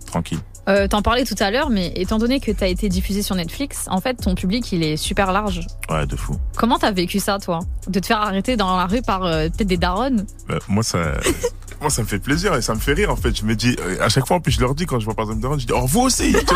tranquille. 0.08 0.40
Euh, 0.70 0.88
T'en 0.88 1.02
parlais 1.02 1.26
tout 1.26 1.36
à 1.38 1.52
l'heure, 1.52 1.70
mais 1.70 1.92
étant 1.98 2.18
donné 2.18 2.40
que 2.40 2.50
t'as 2.50 2.70
été 2.70 2.88
diffusé 2.88 3.22
sur 3.22 3.36
Netflix, 3.36 3.88
en 3.90 4.00
fait, 4.00 4.14
ton 4.14 4.36
public, 4.36 4.72
il 4.72 4.84
est 4.84 4.96
super 4.96 5.34
large. 5.34 5.60
Ouais, 5.90 6.06
de 6.06 6.16
fou. 6.16 6.38
Comment 6.56 6.80
t'as 6.80 6.92
vécu 6.92 7.20
ça, 7.20 7.40
toi? 7.40 7.60
De 7.90 8.00
te 8.00 8.06
faire 8.06 8.22
arrêter 8.22 8.56
dans 8.56 8.78
la 8.78 8.86
rue 8.86 9.02
par 9.02 9.26
euh, 9.26 9.50
peut-être 9.50 9.68
des 9.68 9.76
daronnes 9.76 10.26
Bah, 10.48 10.60
moi, 10.70 10.82
ça, 10.82 11.00
moi, 11.82 11.90
ça 11.90 12.04
me 12.04 12.08
fait 12.08 12.20
plaisir 12.20 12.56
et 12.56 12.62
ça 12.62 12.74
me 12.74 12.80
fait 12.80 12.94
rire, 12.94 13.12
en 13.12 13.18
fait. 13.18 13.38
Je 13.38 13.44
me 13.44 13.54
dis, 13.54 13.76
euh, 13.82 13.98
à 14.02 14.08
chaque 14.08 14.26
fois, 14.26 14.38
en 14.38 14.40
plus, 14.40 14.54
je 14.54 14.62
leur 14.62 14.76
dis, 14.76 14.86
quand 14.86 15.02
je 15.02 15.04
vois 15.04 15.14
par 15.14 15.26
exemple 15.26 15.42
Daron, 15.42 15.60
je 15.60 15.68
dis, 15.68 15.74
oh, 15.76 15.86
vous 15.86 16.04
aussi! 16.04 16.32
tu 16.32 16.56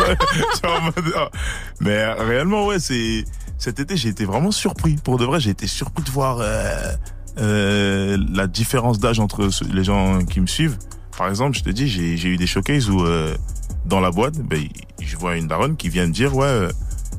vois, 0.64 0.80
mode, 0.80 1.12
ah. 1.14 1.28
Mais 1.80 1.98
euh, 1.98 2.14
réellement, 2.24 2.64
ouais, 2.64 2.78
c'est, 2.78 3.26
cet 3.58 3.80
été, 3.80 3.98
j'ai 3.98 4.08
été 4.08 4.24
vraiment 4.24 4.50
surpris. 4.50 4.96
Pour 5.04 5.18
de 5.18 5.26
vrai, 5.26 5.40
j'ai 5.40 5.50
été 5.50 5.66
surpris 5.66 6.04
de 6.04 6.10
voir, 6.10 6.38
euh, 6.40 6.94
euh, 7.38 8.18
la 8.32 8.46
différence 8.46 8.98
d'âge 8.98 9.20
entre 9.20 9.48
les 9.72 9.84
gens 9.84 10.24
qui 10.24 10.40
me 10.40 10.46
suivent. 10.46 10.78
Par 11.16 11.28
exemple, 11.28 11.56
je 11.56 11.62
te 11.62 11.70
dis, 11.70 11.88
j'ai, 11.88 12.16
j'ai 12.16 12.28
eu 12.30 12.36
des 12.36 12.46
showcases 12.46 12.88
où, 12.88 13.04
euh, 13.04 13.36
dans 13.84 14.00
la 14.00 14.10
boîte, 14.10 14.38
ben, 14.38 14.62
je 15.00 15.16
vois 15.16 15.36
une 15.36 15.48
daronne 15.48 15.76
qui 15.76 15.88
vient 15.88 16.06
me 16.06 16.12
dire, 16.12 16.34
ouais, 16.34 16.46
euh, 16.46 16.70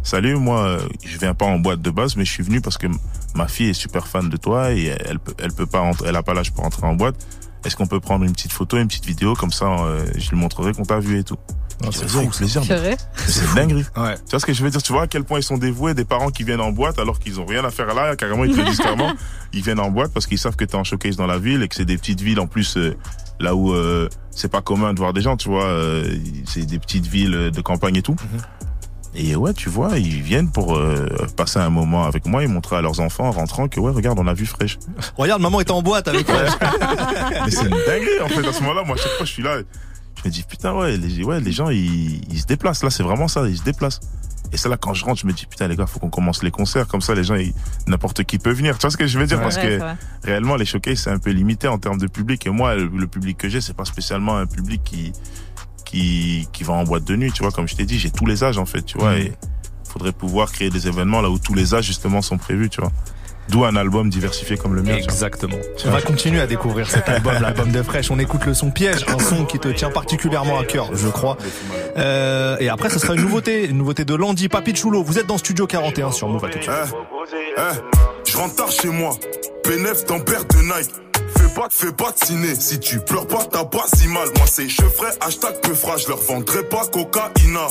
salut, 0.04 0.36
moi, 0.36 0.60
euh, 0.60 0.80
je 1.06 1.18
viens 1.18 1.34
pas 1.34 1.46
en 1.46 1.60
boîte 1.60 1.82
de 1.82 1.90
base, 1.90 2.16
mais 2.16 2.26
je 2.26 2.32
suis 2.32 2.44
venu 2.44 2.62
parce 2.62 2.78
que 2.78 2.88
ma 3.36 3.48
fille 3.48 3.70
est 3.70 3.74
super 3.74 4.08
fan 4.08 4.30
de 4.30 4.38
toi 4.38 4.72
et 4.72 4.86
elle 5.06 5.20
peut, 5.20 5.34
elle 5.40 5.54
peut 5.54 5.66
pas 5.66 5.80
rentrer, 5.80 6.10
elle 6.10 6.16
a 6.16 6.24
pas 6.24 6.34
l'âge 6.34 6.52
pour 6.52 6.66
entrer 6.66 6.86
en 6.86 6.96
boîte. 6.96 7.16
Est-ce 7.64 7.76
qu'on 7.76 7.88
peut 7.88 8.00
prendre 8.00 8.26
une 8.26 8.34
petite 8.34 8.52
photo, 8.52 8.78
une 8.78 8.88
petite 8.88 9.06
vidéo, 9.06 9.36
comme 9.36 9.52
ça, 9.52 9.66
euh, 9.66 10.06
je 10.18 10.30
lui 10.32 10.38
montrerai 10.38 10.74
qu'on 10.74 10.86
t'a 10.86 11.00
vu 11.00 11.20
et 11.20 11.24
tout. 11.24 11.38
Dis, 11.82 11.90
c'est 11.92 12.30
plaisir. 12.30 12.64
C'est 12.64 12.76
vrai 12.76 12.98
C'est 13.16 13.46
une 13.46 13.56
dinguerie. 13.56 13.86
Ouais. 13.98 14.16
Tu 14.16 14.32
vois 14.32 14.40
ce 14.40 14.46
que 14.46 14.54
je 14.54 14.64
veux 14.64 14.70
dire? 14.70 14.84
Tu 14.84 14.94
vois 14.94 15.04
à 15.04 15.08
quel 15.08 15.24
point 15.24 15.40
ils 15.40 15.44
sont 15.44 15.58
dévoués 15.58 15.94
des 15.94 16.06
parents 16.06 16.30
qui 16.30 16.44
viennent 16.44 16.62
en 16.62 16.72
boîte 16.72 17.00
alors 17.00 17.20
qu'ils 17.20 17.40
ont 17.40 17.46
rien 17.46 17.66
à 17.66 17.72
faire 17.72 17.94
là. 17.94 18.16
Carrément, 18.16 18.46
ils 18.46 18.56
te 18.56 18.62
disent 18.62 18.78
carrément. 18.78 19.12
Ils 19.54 19.64
viennent 19.64 19.80
en 19.80 19.90
boîte 19.90 20.14
parce 20.14 20.28
qu'ils 20.28 20.38
savent 20.38 20.56
que 20.56 20.64
t'es 20.64 20.76
en 20.76 20.84
showcase 20.84 21.18
dans 21.18 21.28
la 21.28 21.38
ville 21.38 21.62
et 21.62 21.68
que 21.68 21.76
c'est 21.76 21.86
des 21.86 21.98
petites 21.98 22.22
villes 22.22 22.40
en 22.40 22.48
plus 22.48 22.78
euh, 22.78 22.96
là 23.42 23.56
où 23.56 23.74
euh, 23.74 24.08
c'est 24.32 24.52
pas 24.52 24.62
commun 24.62 24.94
de 24.94 25.00
voir 25.00 25.14
des 25.14 25.22
gens. 25.22 25.38
Tu 25.38 25.50
vois, 25.50 25.66
euh, 25.66 26.04
c'est 26.46 26.66
des 26.66 26.80
petites 26.80 27.08
villes 27.08 27.52
de 27.52 27.62
campagne 27.62 27.98
et 27.98 28.02
tout. 28.02 28.16
Et 29.14 29.36
ouais, 29.36 29.54
tu 29.54 29.70
vois, 29.70 29.98
ils 30.00 30.22
viennent 30.22 30.50
pour 30.52 30.78
euh, 30.78 31.06
passer 31.36 31.60
un 31.60 31.70
moment 31.70 32.06
avec 32.06 32.26
moi 32.26 32.44
et 32.44 32.48
montrer 32.48 32.78
à 32.78 32.82
leurs 32.82 33.02
enfants 33.02 33.26
en 33.26 33.32
rentrant 33.32 33.68
que 33.68 33.80
ouais, 33.80 33.92
regarde, 33.92 34.18
on 34.20 34.28
a 34.28 34.34
vu 34.34 34.46
fraîche. 34.46 34.80
Regarde, 35.18 35.42
maman 35.42 35.60
est 35.60 35.70
en 35.70 35.82
boîte 35.82 36.08
avec 36.08 36.28
moi. 36.30 36.38
Mais 37.46 37.52
c'est 37.52 37.64
une 37.64 37.70
dinguerie 37.86 38.22
en 38.24 38.30
fait 38.30 38.48
à 38.48 38.54
ce 38.54 38.62
moment-là. 38.62 38.84
Moi, 38.84 38.96
à 38.96 39.00
chaque 39.00 39.12
fois, 39.12 39.26
je 39.26 39.32
suis 39.32 39.44
là, 39.44 39.58
je 40.16 40.22
me 40.30 40.34
dis 40.34 40.44
putain 40.44 40.74
ouais, 40.74 40.96
les, 40.96 41.24
ouais, 41.24 41.42
les 41.42 41.52
gens 41.52 41.70
ils, 41.70 42.22
ils 42.32 42.40
se 42.40 42.46
déplacent. 42.46 42.84
Là, 42.84 42.90
c'est 42.90 43.04
vraiment 43.04 43.28
ça, 43.28 43.48
ils 43.50 43.58
se 43.58 43.64
déplacent. 43.64 44.00
Et 44.54 44.58
c'est 44.58 44.68
là 44.70 44.78
quand 44.78 44.94
je 44.94 45.06
rentre, 45.06 45.20
je 45.22 45.28
me 45.28 45.32
dis 45.34 45.46
putain 45.46 45.68
les 45.68 45.76
gars, 45.76 45.86
faut 45.86 46.00
qu'on 46.00 46.10
commence 46.10 46.44
les 46.44 46.52
concerts 46.52 46.88
comme 46.88 47.02
ça, 47.02 47.16
les 47.16 47.24
gens, 47.24 47.36
n'importe 47.88 48.24
qui 48.24 48.38
peut 48.38 48.52
venir. 48.52 48.78
Tu 48.78 48.82
vois 48.82 48.92
ce 48.92 48.98
que 48.98 49.08
je 49.08 49.18
veux 49.18 49.26
dire? 49.26 49.38
Ouais, 49.38 49.44
Parce 49.44 49.58
que 49.58 49.80
réellement, 50.24 50.56
les 50.56 50.66
showcases 50.66 51.00
c'est 51.00 51.10
un 51.10 51.20
peu 51.20 51.32
limité 51.32 51.68
en 51.68 51.78
termes 51.78 51.98
de 51.98 52.08
public. 52.08 52.46
Et 52.46 52.50
moi, 52.50 52.76
le, 52.76 53.08
public 53.08 53.38
que 53.38 53.48
j'ai, 53.50 53.62
c'est 53.62 53.76
pas 53.76 53.86
spécialement 53.86 54.38
un 54.38 54.46
public 54.46 54.82
qui 54.84 55.14
qui 55.86 56.48
qui 56.52 56.64
va 56.64 56.74
en 56.74 56.84
boîte 56.84 57.06
de 57.06 57.16
nuit. 57.16 57.32
Tu 57.32 57.44
vois, 57.44 57.52
comme 57.52 57.68
je 57.68 57.76
t'ai 57.76 57.86
dit, 57.86 57.98
j'ai 58.00 58.12
tous 58.12 58.26
les 58.26 58.44
âges 58.44 58.58
en 58.58 58.66
fait. 58.66 58.82
Tu 58.84 58.98
vois, 58.98 59.12
Mhm. 59.14 59.18
et 59.22 59.32
faudrait 59.86 60.14
pouvoir 60.14 60.52
créer 60.52 60.70
des 60.70 60.88
événements 60.88 61.22
là 61.22 61.30
où 61.30 61.38
tous 61.40 61.54
les 61.54 61.74
âges 61.76 61.86
justement 61.86 62.22
sont 62.22 62.38
prévus. 62.38 62.70
Tu 62.70 62.82
vois. 62.82 62.92
D'où 63.52 63.66
un 63.66 63.76
album 63.76 64.10
diversifié 64.10 64.56
comme 64.56 64.76
le 64.76 64.82
mien. 64.82 64.96
Exactement. 64.96 65.58
On 65.86 65.90
va 65.90 66.02
continuer 66.02 66.40
à 66.40 66.48
découvrir 66.48 66.90
cet 66.90 67.10
album, 67.10 67.34
l'album 67.42 67.70
de 67.70 67.84
Fresh. 67.84 68.10
On 68.10 68.18
écoute 68.18 68.46
le 68.46 68.54
son 68.54 68.72
Piège, 68.72 69.06
un 69.10 69.20
son 69.20 69.44
qui 69.44 69.60
te 69.60 69.68
tient 69.68 69.90
particulièrement 69.90 70.58
à 70.58 70.64
cœur, 70.64 70.90
je 70.94 71.10
crois. 71.10 71.36
Euh, 71.98 72.56
et 72.62 72.70
après, 72.70 72.90
ce 72.90 72.98
sera 72.98 73.14
une 73.14 73.22
nouveauté, 73.22 73.68
une 73.68 73.78
nouveauté 73.78 74.06
de 74.06 74.16
Landy, 74.16 74.48
Papi 74.48 74.74
Chulo. 74.74 75.04
Vous 75.04 75.20
êtes 75.20 75.28
dans 75.28 75.38
Studio 75.38 75.68
41 75.68 76.12
sur 76.12 76.30
Move 76.30 76.46
à 76.46 76.48
tout 76.48 76.60
de 76.60 76.64
suite. 76.64 76.74
Eh, 76.78 77.60
eh, 77.60 78.30
je 78.32 78.38
rentre 78.38 78.56
tard 78.56 78.72
chez 78.72 78.88
moi. 78.88 79.18
P9 79.66 80.08
dans 80.08 80.22
paire 80.22 80.46
de 80.46 80.58
Nike. 80.58 80.92
Fais 81.38 81.54
pas, 81.54 81.68
fais 81.70 81.92
pas 81.92 82.12
de 82.12 82.26
ciné. 82.26 82.56
Si 82.56 82.80
tu 82.80 83.00
pleures 83.00 83.28
pas, 83.28 83.44
t'as 83.52 83.66
pas 83.66 83.86
si 83.94 84.08
mal. 84.08 84.30
Moi, 84.38 84.46
c'est 84.48 84.70
je 84.70 84.82
ferai 84.82 85.10
hashtag 85.20 85.60
peu. 85.62 85.74
Je 85.98 86.08
leur 86.08 86.20
vendrai 86.20 86.64
pas 86.64 86.86
cocaïna. 86.86 87.68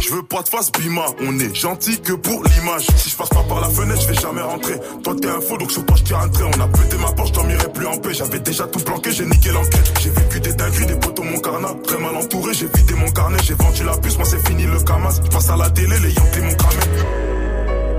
Je 0.00 0.12
veux 0.14 0.22
pas 0.22 0.42
de 0.42 0.48
face 0.48 0.70
bima. 0.72 1.06
On 1.20 1.38
est 1.38 1.54
gentil 1.54 2.00
que 2.00 2.12
pour 2.12 2.42
l'image. 2.44 2.86
Si 2.96 3.10
je 3.10 3.16
passe 3.16 3.28
pas 3.30 3.42
par 3.48 3.60
la 3.60 3.68
fenêtre, 3.68 4.00
je 4.02 4.08
vais 4.08 4.14
jamais 4.14 4.40
rentrer. 4.40 4.74
Toi, 5.02 5.14
t'es 5.20 5.28
un 5.28 5.40
faux, 5.40 5.56
donc 5.58 5.70
sur 5.70 5.84
toi, 5.84 5.96
je 5.96 6.14
un 6.14 6.28
trait. 6.28 6.44
On 6.44 6.60
a 6.60 6.68
pété 6.68 6.96
ma 6.98 7.12
porte, 7.12 7.28
je 7.28 7.32
dormirai 7.34 7.72
plus 7.72 7.86
en 7.86 7.96
paix. 7.96 8.14
J'avais 8.14 8.38
déjà 8.38 8.66
tout 8.66 8.78
planqué, 8.80 9.10
j'ai 9.10 9.26
niqué 9.26 9.50
l'enquête. 9.50 9.92
J'ai 10.00 10.10
vécu 10.10 10.40
des 10.40 10.52
dingueries, 10.52 10.86
des 10.86 10.96
potos, 10.96 11.24
mon 11.24 11.40
carnat. 11.40 11.74
Très 11.84 11.98
mal 11.98 12.16
entouré, 12.16 12.54
j'ai 12.54 12.68
vidé 12.68 12.94
mon 12.94 13.10
carnet. 13.10 13.38
J'ai 13.42 13.54
vendu 13.54 13.84
la 13.84 13.96
puce, 13.98 14.16
moi, 14.16 14.26
c'est 14.26 14.46
fini 14.46 14.64
le 14.64 14.78
camas. 14.80 15.20
Je 15.24 15.30
passe 15.30 15.50
à 15.50 15.56
la 15.56 15.70
télé, 15.70 15.98
les 15.98 16.12
Yankees 16.12 16.40
m'ont 16.42 16.54
cramé. 16.54 16.76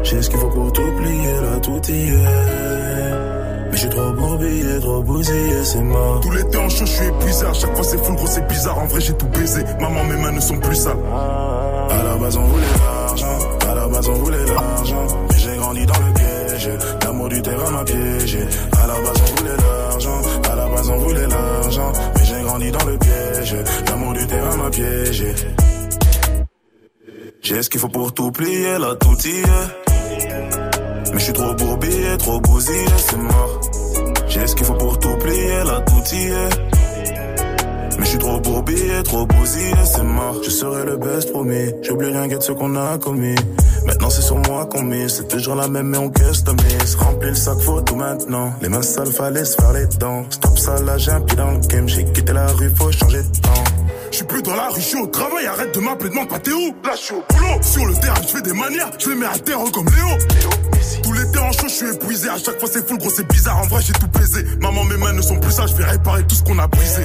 J'ai 0.03 0.21
ce 0.21 0.29
qu'il 0.29 0.39
faut 0.39 0.47
pour 0.47 0.71
t'oublier, 0.71 1.33
là 1.33 1.59
tout 1.61 1.81
y 1.89 2.09
est. 2.09 3.69
Mais 3.69 3.73
je 3.73 3.77
suis 3.77 3.89
trop 3.89 4.11
bourbier, 4.13 4.79
trop 4.81 5.03
bousillé, 5.03 5.63
c'est 5.63 5.81
mort. 5.81 6.21
Tout 6.21 6.31
l'été 6.31 6.57
en 6.57 6.69
chaud, 6.69 6.85
je 6.85 6.91
suis 6.91 7.05
épuisé. 7.05 7.45
À 7.45 7.53
chaque 7.53 7.75
fois, 7.75 7.83
c'est 7.83 8.03
full 8.03 8.15
gros, 8.15 8.25
c'est 8.25 8.47
bizarre. 8.47 8.79
En 8.79 8.85
vrai, 8.85 9.01
j'ai 9.01 9.13
tout 9.13 9.27
baisé. 9.27 9.63
Maman, 9.79 10.03
mes 10.05 10.15
mains 10.15 10.31
ne 10.31 10.39
sont 10.39 10.57
plus 10.57 10.75
sales. 10.75 10.97
À 11.89 12.03
la 12.03 12.15
base, 12.17 12.37
on 12.37 12.43
voulait 12.43 12.65
l'argent. 12.79 13.39
À 13.69 13.75
la 13.75 13.87
base, 13.87 14.09
on 14.09 14.13
voulait 14.13 14.45
l'argent. 14.45 15.07
Mais 15.29 15.37
j'ai 15.37 15.57
grandi 15.57 15.85
dans 15.85 15.99
le 15.99 16.13
piège. 16.13 16.69
L'amour 17.03 17.29
du 17.29 17.41
terrain 17.41 17.71
m'a 17.71 17.83
piégé. 17.83 18.39
À 18.81 18.87
la 18.87 18.93
base, 18.93 19.21
on 19.21 19.35
voulait 19.35 19.57
l'argent. 19.57 20.21
À 20.51 20.55
la 20.55 20.67
base, 20.67 20.89
on 20.89 20.97
voulait 20.97 21.27
l'argent. 21.27 21.91
Mais 22.15 22.25
j'ai 22.25 22.41
grandi 22.41 22.71
dans 22.71 22.85
le 22.85 22.97
piège. 22.97 23.55
L'amour 23.87 24.13
du 24.13 24.27
terrain 24.27 24.55
m'a 24.57 24.69
piégé. 24.69 25.33
J'ai 27.41 27.63
ce 27.63 27.69
qu'il 27.69 27.79
faut 27.79 27.89
pour 27.89 28.13
tout 28.13 28.31
plier, 28.31 28.77
là 28.77 28.95
tout 28.99 29.17
y 29.25 29.39
est. 29.39 31.11
Mais 31.11 31.19
je 31.19 31.23
suis 31.23 31.33
trop 31.33 31.53
bourbier, 31.55 32.17
trop 32.19 32.39
bousillé, 32.41 32.85
c'est 32.97 33.17
mort. 33.17 33.61
J'ai 34.27 34.45
ce 34.45 34.55
qu'il 34.55 34.65
faut 34.65 34.73
pour 34.73 34.99
tout 34.99 35.15
plier, 35.17 35.63
là 35.65 35.81
tout 35.81 36.15
y. 36.15 36.78
Mais 37.99 38.05
je 38.05 38.11
suis 38.11 38.19
trop 38.19 38.39
bourbier, 38.39 39.03
trop 39.03 39.25
bousillé, 39.25 39.73
c'est 39.83 40.03
mort. 40.03 40.41
Je 40.41 40.49
serai 40.49 40.85
le 40.85 40.95
best 40.95 41.31
promis. 41.31 41.73
J'oublie 41.81 42.07
rien 42.07 42.27
de 42.27 42.41
ce 42.41 42.53
qu'on 42.53 42.75
a 42.77 42.97
commis. 42.97 43.35
Maintenant 43.85 44.09
c'est 44.09 44.21
sur 44.21 44.37
moi 44.37 44.65
qu'on 44.67 44.83
mise. 44.83 45.15
C'est 45.17 45.27
toujours 45.27 45.55
la 45.55 45.67
même 45.67 45.89
mais 45.89 45.97
on 45.97 46.09
customise. 46.09 46.95
Remplis 46.95 47.29
le 47.29 47.35
sac, 47.35 47.57
tout 47.85 47.95
maintenant. 47.95 48.53
Les 48.61 48.69
mains 48.69 48.81
sales, 48.81 49.11
fallait 49.11 49.43
se 49.43 49.55
faire 49.55 49.73
les 49.73 49.85
dents. 49.97 50.23
Stop 50.29 50.57
ça, 50.57 50.81
là 50.81 50.97
j'ai 50.97 51.11
un 51.11 51.19
pied 51.21 51.35
dans 51.35 51.51
le 51.51 51.59
game. 51.59 51.89
J'ai 51.89 52.05
quitté 52.05 52.31
la 52.31 52.47
rue, 52.47 52.71
faut 52.73 52.91
changer 52.91 53.21
de 53.23 53.39
temps. 53.41 53.63
Je 54.11 54.15
suis 54.17 54.25
plus 54.25 54.41
dans 54.41 54.55
la 54.55 54.69
rue, 54.69 54.81
je 54.81 54.85
suis 54.85 54.99
au 54.99 55.07
travail, 55.07 55.45
arrête 55.45 55.75
de 55.75 55.79
m'appeler, 55.81 56.09
demande 56.09 56.29
pas 56.29 56.39
t'es 56.39 56.51
où? 56.51 56.75
Là 56.83 56.91
je 56.93 56.97
suis 56.97 57.13
au 57.13 57.23
boulot, 57.29 57.61
sur 57.61 57.85
le 57.85 57.93
terrain 57.93 58.15
je 58.23 58.27
fais 58.27 58.41
des 58.41 58.53
manières, 58.53 58.89
je 58.97 59.09
les 59.09 59.15
mets 59.15 59.27
à 59.27 59.37
terre 59.37 59.59
comme 59.71 59.85
Léo 59.85 60.07
Tout 61.03 61.13
l'été 61.13 61.37
en 61.37 61.51
chaud, 61.51 61.67
je 61.67 61.73
suis 61.73 61.89
épuisé, 61.89 62.27
à 62.27 62.37
chaque 62.39 62.59
fois 62.59 62.67
c'est 62.71 62.87
full 62.87 62.97
gros, 62.97 63.11
c'est 63.11 63.27
bizarre, 63.27 63.59
en 63.59 63.67
vrai 63.67 63.83
j'ai 63.85 63.93
tout 63.93 64.07
baisé 64.07 64.43
Maman 64.61 64.83
mes 64.85 64.97
mains 64.97 65.13
ne 65.13 65.21
sont 65.21 65.39
plus 65.39 65.51
sales, 65.51 65.67
je 65.67 65.75
vais 65.75 65.85
réparer 65.85 66.23
tout 66.23 66.33
ce 66.33 66.43
qu'on 66.43 66.57
a 66.57 66.65
brisé. 66.65 67.03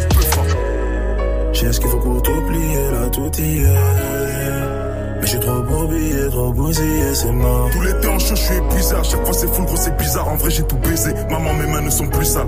J'ai 1.54 1.72
ce 1.72 1.80
qu'il 1.80 1.88
faut 1.88 1.98
pour 1.98 2.20
t'oublier, 2.20 2.90
là 2.90 3.08
tout 3.10 3.30
y 3.38 3.62
est. 3.62 4.84
Mais 5.20 5.26
suis 5.26 5.40
trop 5.40 5.62
bourbier, 5.62 6.28
trop 6.30 6.52
bousillé, 6.52 7.14
c'est 7.14 7.32
mort. 7.32 7.70
Tout 7.72 7.80
l'été 7.80 8.08
en 8.08 8.18
chaud, 8.18 8.34
je 8.34 8.42
suis 8.42 8.56
épuisé, 8.56 8.94
chaque 9.02 9.24
fois 9.24 9.32
c'est 9.32 9.54
full 9.54 9.64
gros, 9.64 9.76
c'est 9.76 9.96
bizarre, 9.96 10.28
en 10.28 10.36
vrai 10.36 10.50
j'ai 10.50 10.62
tout 10.64 10.76
baisé 10.76 11.14
Maman 11.30 11.54
mes 11.54 11.66
mains 11.66 11.80
ne 11.80 11.90
sont 11.90 12.06
plus 12.08 12.26
sales 12.26 12.46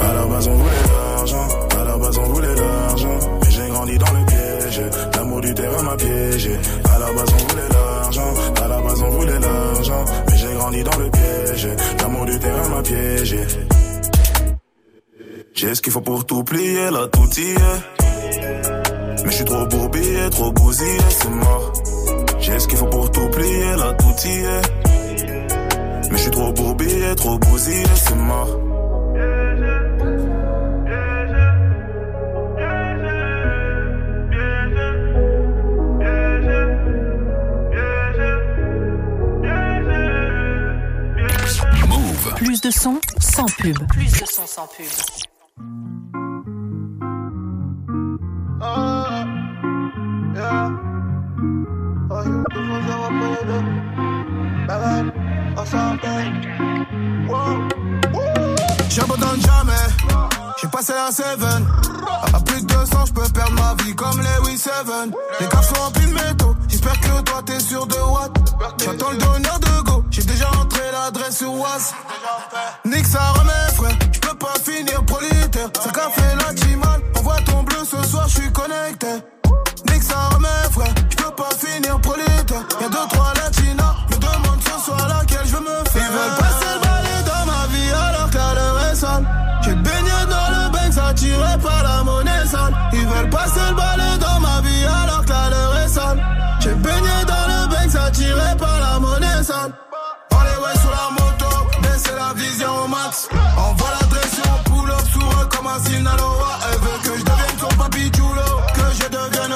À 0.00 0.12
la 0.14 0.24
base 0.26 0.48
on 0.48 0.54
voulait 0.54 0.88
l'argent, 0.88 1.48
à 1.78 1.84
la 1.84 1.98
base 1.98 2.18
on 2.18 2.22
voulait 2.32 2.54
l'argent. 2.54 3.18
Mais 3.42 3.50
j'ai 3.50 3.68
grandi 3.68 3.98
dans 3.98 4.12
le 4.12 4.26
piège, 4.26 4.82
l'amour 5.14 5.40
du 5.40 5.54
terrain 5.54 5.82
m'a 5.82 5.96
piégé. 5.96 6.58
À 6.94 6.98
la 6.98 7.12
base 7.12 7.30
on 7.34 7.52
voulait 7.52 7.68
l'argent, 7.74 8.34
à 8.64 8.68
la 8.68 8.80
base 8.80 9.02
on 9.02 9.10
voulait 9.10 9.40
l'argent. 9.40 10.04
Mais 10.28 10.36
j'ai 10.36 10.54
grandi 10.54 10.84
dans 10.84 10.98
le 10.98 11.10
piège, 11.10 11.68
l'amour 12.00 12.24
du 12.24 12.38
terrain 12.38 12.68
m'a 12.68 12.82
piégé. 12.82 13.40
J'ai 15.52 15.74
ce 15.74 15.82
qu'il 15.82 15.92
faut 15.92 16.00
pour 16.00 16.24
tout 16.24 16.42
plier, 16.44 16.90
là 16.90 17.06
tout 17.12 17.28
y 17.38 17.50
est. 17.50 18.03
Mais 18.40 19.30
je 19.30 19.36
suis 19.36 19.44
trop 19.44 19.66
bourbier, 19.66 20.30
trop 20.30 20.52
bousillé, 20.52 20.98
c'est 21.10 21.30
mort. 21.30 21.72
J'ai 22.40 22.58
ce 22.58 22.68
qu'il 22.68 22.78
faut 22.78 22.86
pour 22.86 23.10
tout 23.10 23.28
plier, 23.30 23.76
là 23.76 23.92
tout 23.94 24.26
y 24.26 24.30
est. 24.30 24.62
Mais 26.10 26.16
je 26.16 26.22
suis 26.22 26.30
trop 26.30 26.52
bourbier, 26.52 27.14
trop 27.16 27.38
bousillé, 27.38 27.84
c'est 27.94 28.16
mort. 28.16 28.60
Move. 41.88 42.34
Plus 42.36 42.60
de 42.60 42.70
son, 42.70 43.00
sans 43.18 43.46
pub. 43.46 43.78
Plus 43.88 44.10
de 44.10 44.26
son, 44.26 44.46
sans 44.46 44.66
pub. 44.66 44.86
J'abandonne 58.90 59.40
jamais, 59.40 59.72
j'ai 60.60 60.68
passé 60.68 60.92
un 60.92 61.10
7 61.10 61.24
À 62.32 62.40
plus 62.40 62.62
de 62.62 62.66
200, 62.66 63.06
je 63.06 63.12
peux 63.12 63.28
perdre 63.32 63.52
ma 63.54 63.82
vie 63.82 63.94
comme 63.94 64.20
Lewis 64.20 64.58
7 64.58 64.72
Les 65.40 65.46
caves 65.48 65.66
sont 65.66 65.82
remplis 65.82 66.06
de 66.06 66.12
métaux, 66.12 66.54
j'espère 66.68 66.98
que 67.00 67.22
toi 67.22 67.42
t'es 67.44 67.58
sûr 67.60 67.86
de 67.86 67.94
what? 67.94 68.30
J'attends 68.84 69.10
le 69.10 69.18
donneur 69.18 69.58
de 69.58 69.82
go, 69.84 70.04
j'ai 70.10 70.22
déjà 70.22 70.48
entré 70.50 70.82
l'adresse 70.92 71.38
sur 71.38 71.52
Was 71.54 71.94
Nique 72.84 73.06
ça 73.06 73.32
remet 73.32 73.74
frère, 73.74 73.98
je 74.12 74.20
peux 74.20 74.34
pas 74.36 74.54
finir 74.62 75.04
prolitaire. 75.04 75.68
Ça 75.82 75.90
café 75.90 76.22
la 76.46 76.54
timale, 76.54 77.00
envoie 77.18 77.40
ton 77.46 77.62
bleu 77.62 77.78
ce 77.84 78.02
soir, 78.08 78.28
je 78.28 78.40
suis 78.40 78.52
connecté. 78.52 79.06
Nique 79.90 80.02
ça 80.02 80.28
remet 80.34 80.48
frère, 80.70 80.94
je 81.10 81.16
peux 81.16 81.30
pas 81.30 81.50
finir 81.58 81.98
prolitaire. 82.00 82.64
Y'a 82.80 82.88
deux 82.88 83.08
trois 83.10 83.32
latinas, 83.34 83.94
me 84.10 84.16
demande 84.16 84.60
ce 84.62 84.84
soir 84.84 85.08
laquelle 85.08 85.33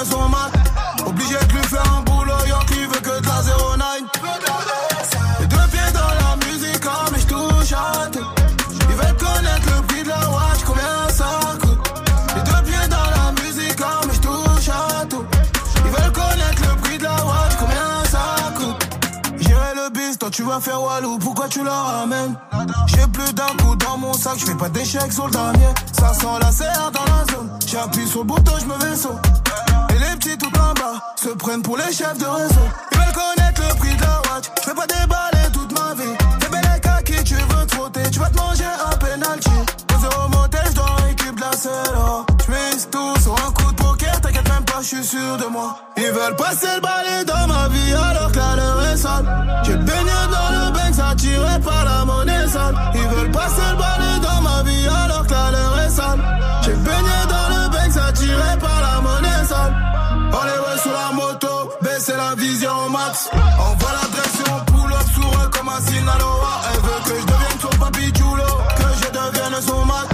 sont 0.05 0.29
mal. 0.29 0.51
Obligé 1.05 1.35
de 1.47 1.53
lui 1.53 1.63
faire 1.63 1.83
un 1.97 2.01
boulot, 2.01 2.45
York, 2.47 2.65
qui 2.67 2.85
veut 2.85 3.01
que 3.01 3.19
de 3.19 3.25
la 3.25 3.41
09. 3.41 3.99
Les 5.39 5.47
deux 5.47 5.67
pieds 5.71 5.91
dans 5.93 6.13
la 6.21 6.35
musique, 6.45 6.83
ah, 6.85 7.05
mais 7.11 7.19
je 7.19 7.27
touche 7.27 7.73
à 7.73 8.07
tout. 8.11 8.25
Ils 8.89 8.95
veulent 8.95 9.17
connaître 9.17 9.75
le 9.75 9.81
prix 9.87 10.03
de 10.03 10.09
la 10.09 10.29
watch, 10.29 10.61
combien 10.65 11.09
ça 11.09 11.39
coûte. 11.59 11.91
Les 12.35 12.41
deux 12.41 12.61
pieds 12.69 12.87
dans 12.87 12.97
la 12.97 13.41
musique, 13.41 13.79
ah, 13.81 14.01
mais 14.07 14.13
je 14.13 14.19
touche 14.19 14.69
à 14.69 15.05
tout. 15.05 15.25
Ils 15.85 15.91
veulent 15.91 16.11
connaître 16.11 16.61
le 16.69 16.75
prix 16.81 16.97
de 16.97 17.03
la 17.03 17.15
watch, 17.15 17.53
combien 17.59 18.05
ça 18.09 18.51
coûte. 18.55 18.89
J'irai 19.39 19.73
le 19.75 19.89
bis, 19.91 20.17
toi 20.17 20.29
tu 20.29 20.43
vas 20.43 20.59
faire 20.59 20.81
Walou, 20.81 21.17
pourquoi 21.19 21.47
tu 21.47 21.63
la 21.63 21.73
ramènes? 21.73 22.35
J'ai 22.87 23.07
plus 23.07 23.33
d'un 23.33 23.55
coup 23.63 23.75
dans 23.75 23.97
mon 23.97 24.13
sac, 24.13 24.37
je 24.37 24.45
fais 24.45 24.55
pas 24.55 24.69
d'échecs 24.69 25.11
sur 25.11 25.25
le 25.25 25.31
dernier. 25.31 25.73
Ça 25.91 26.13
sent 26.13 26.27
la 26.41 26.51
serre 26.51 26.91
dans 26.93 27.05
la 27.05 27.33
zone, 27.33 27.49
j'appuie 27.65 28.07
sur 28.07 28.19
le 28.19 28.25
bouton, 28.25 28.53
je 28.59 28.65
me 28.65 28.77
vaisseau. 28.77 29.15
Tout 30.37 30.59
en 30.59 30.73
bas 30.73 30.99
se 31.15 31.29
prennent 31.29 31.61
pour 31.61 31.77
les 31.77 31.91
chefs 31.91 32.17
de 32.17 32.25
réseau. 32.25 32.67
Ils 32.91 32.97
veulent 32.97 33.13
connaître 33.13 33.61
le 33.67 33.75
prix 33.75 33.95
de 33.95 34.01
la 34.01 34.21
watch. 34.31 34.45
Je 34.57 34.69
fais 34.69 34.75
pas 34.75 34.87
déballer 34.87 35.51
toute 35.53 35.71
ma 35.77 35.93
vie. 35.95 36.15
Fais 36.39 36.49
belle 36.49 36.81
à 36.83 37.01
qui 37.03 37.23
tu 37.23 37.35
veux 37.35 37.65
trotter. 37.65 38.01
Tu 38.11 38.19
vas 38.19 38.29
te 38.29 38.37
manger 38.37 38.63
un 38.63 38.97
penalty. 38.97 39.49
Posé 39.87 40.07
au 40.07 40.29
motel, 40.29 40.61
je 40.67 40.75
dois 40.75 40.95
de 41.35 41.41
la 41.41 41.51
selle. 41.53 41.79
Je 42.49 42.85
tout 42.87 43.21
sur 43.21 43.33
un 43.33 43.51
coup 43.51 43.71
de 43.71 43.75
poker, 43.75 44.21
t'inquiète 44.21 44.49
même 44.49 44.65
pas, 44.65 44.81
je 44.81 44.87
suis 44.87 45.03
sûr 45.03 45.37
de 45.37 45.45
moi. 45.45 45.77
Ils 45.97 46.11
veulent 46.11 46.35
passer 46.35 46.67
le 46.75 46.81
balai 46.81 47.25
dans 47.25 47.47
ma 47.47 47.67
vie 47.67 47.93
alors 47.93 48.31
que 48.31 48.37
la 48.37 48.55
leur 48.55 48.85
est 48.87 48.97
sale. 48.97 49.25
J'ai 49.63 49.75
baigné 49.75 50.19
dans 50.31 50.49
le 50.51 50.71
bank, 50.71 51.11
attiré 51.11 51.59
par 51.63 51.85
la 51.85 52.05
monnaie 52.05 52.47
sale. 52.47 52.75
Ils 52.95 53.07
veulent 53.07 53.31
passer 53.31 53.61
le 53.71 53.77
balai 53.77 53.98
la 62.29 62.35
vision 62.35 62.89
max. 62.89 63.29
On 63.33 63.75
voit 63.75 63.91
la 64.01 64.07
direction, 64.09 64.65
pull 64.67 64.93
up 64.93 65.07
sur 65.13 65.29
eux 65.41 65.49
comme 65.51 65.69
un 65.69 65.81
Sinaloa. 65.81 66.61
Elle 66.71 66.81
veut 66.81 67.01
que 67.05 67.19
je 67.19 67.25
devienne 67.25 67.59
son 67.61 67.77
papi 67.79 68.13
chulo, 68.15 68.49
que 68.77 68.87
je 69.01 69.09
devienne 69.17 69.61
son 69.61 69.85
mat. 69.85 70.07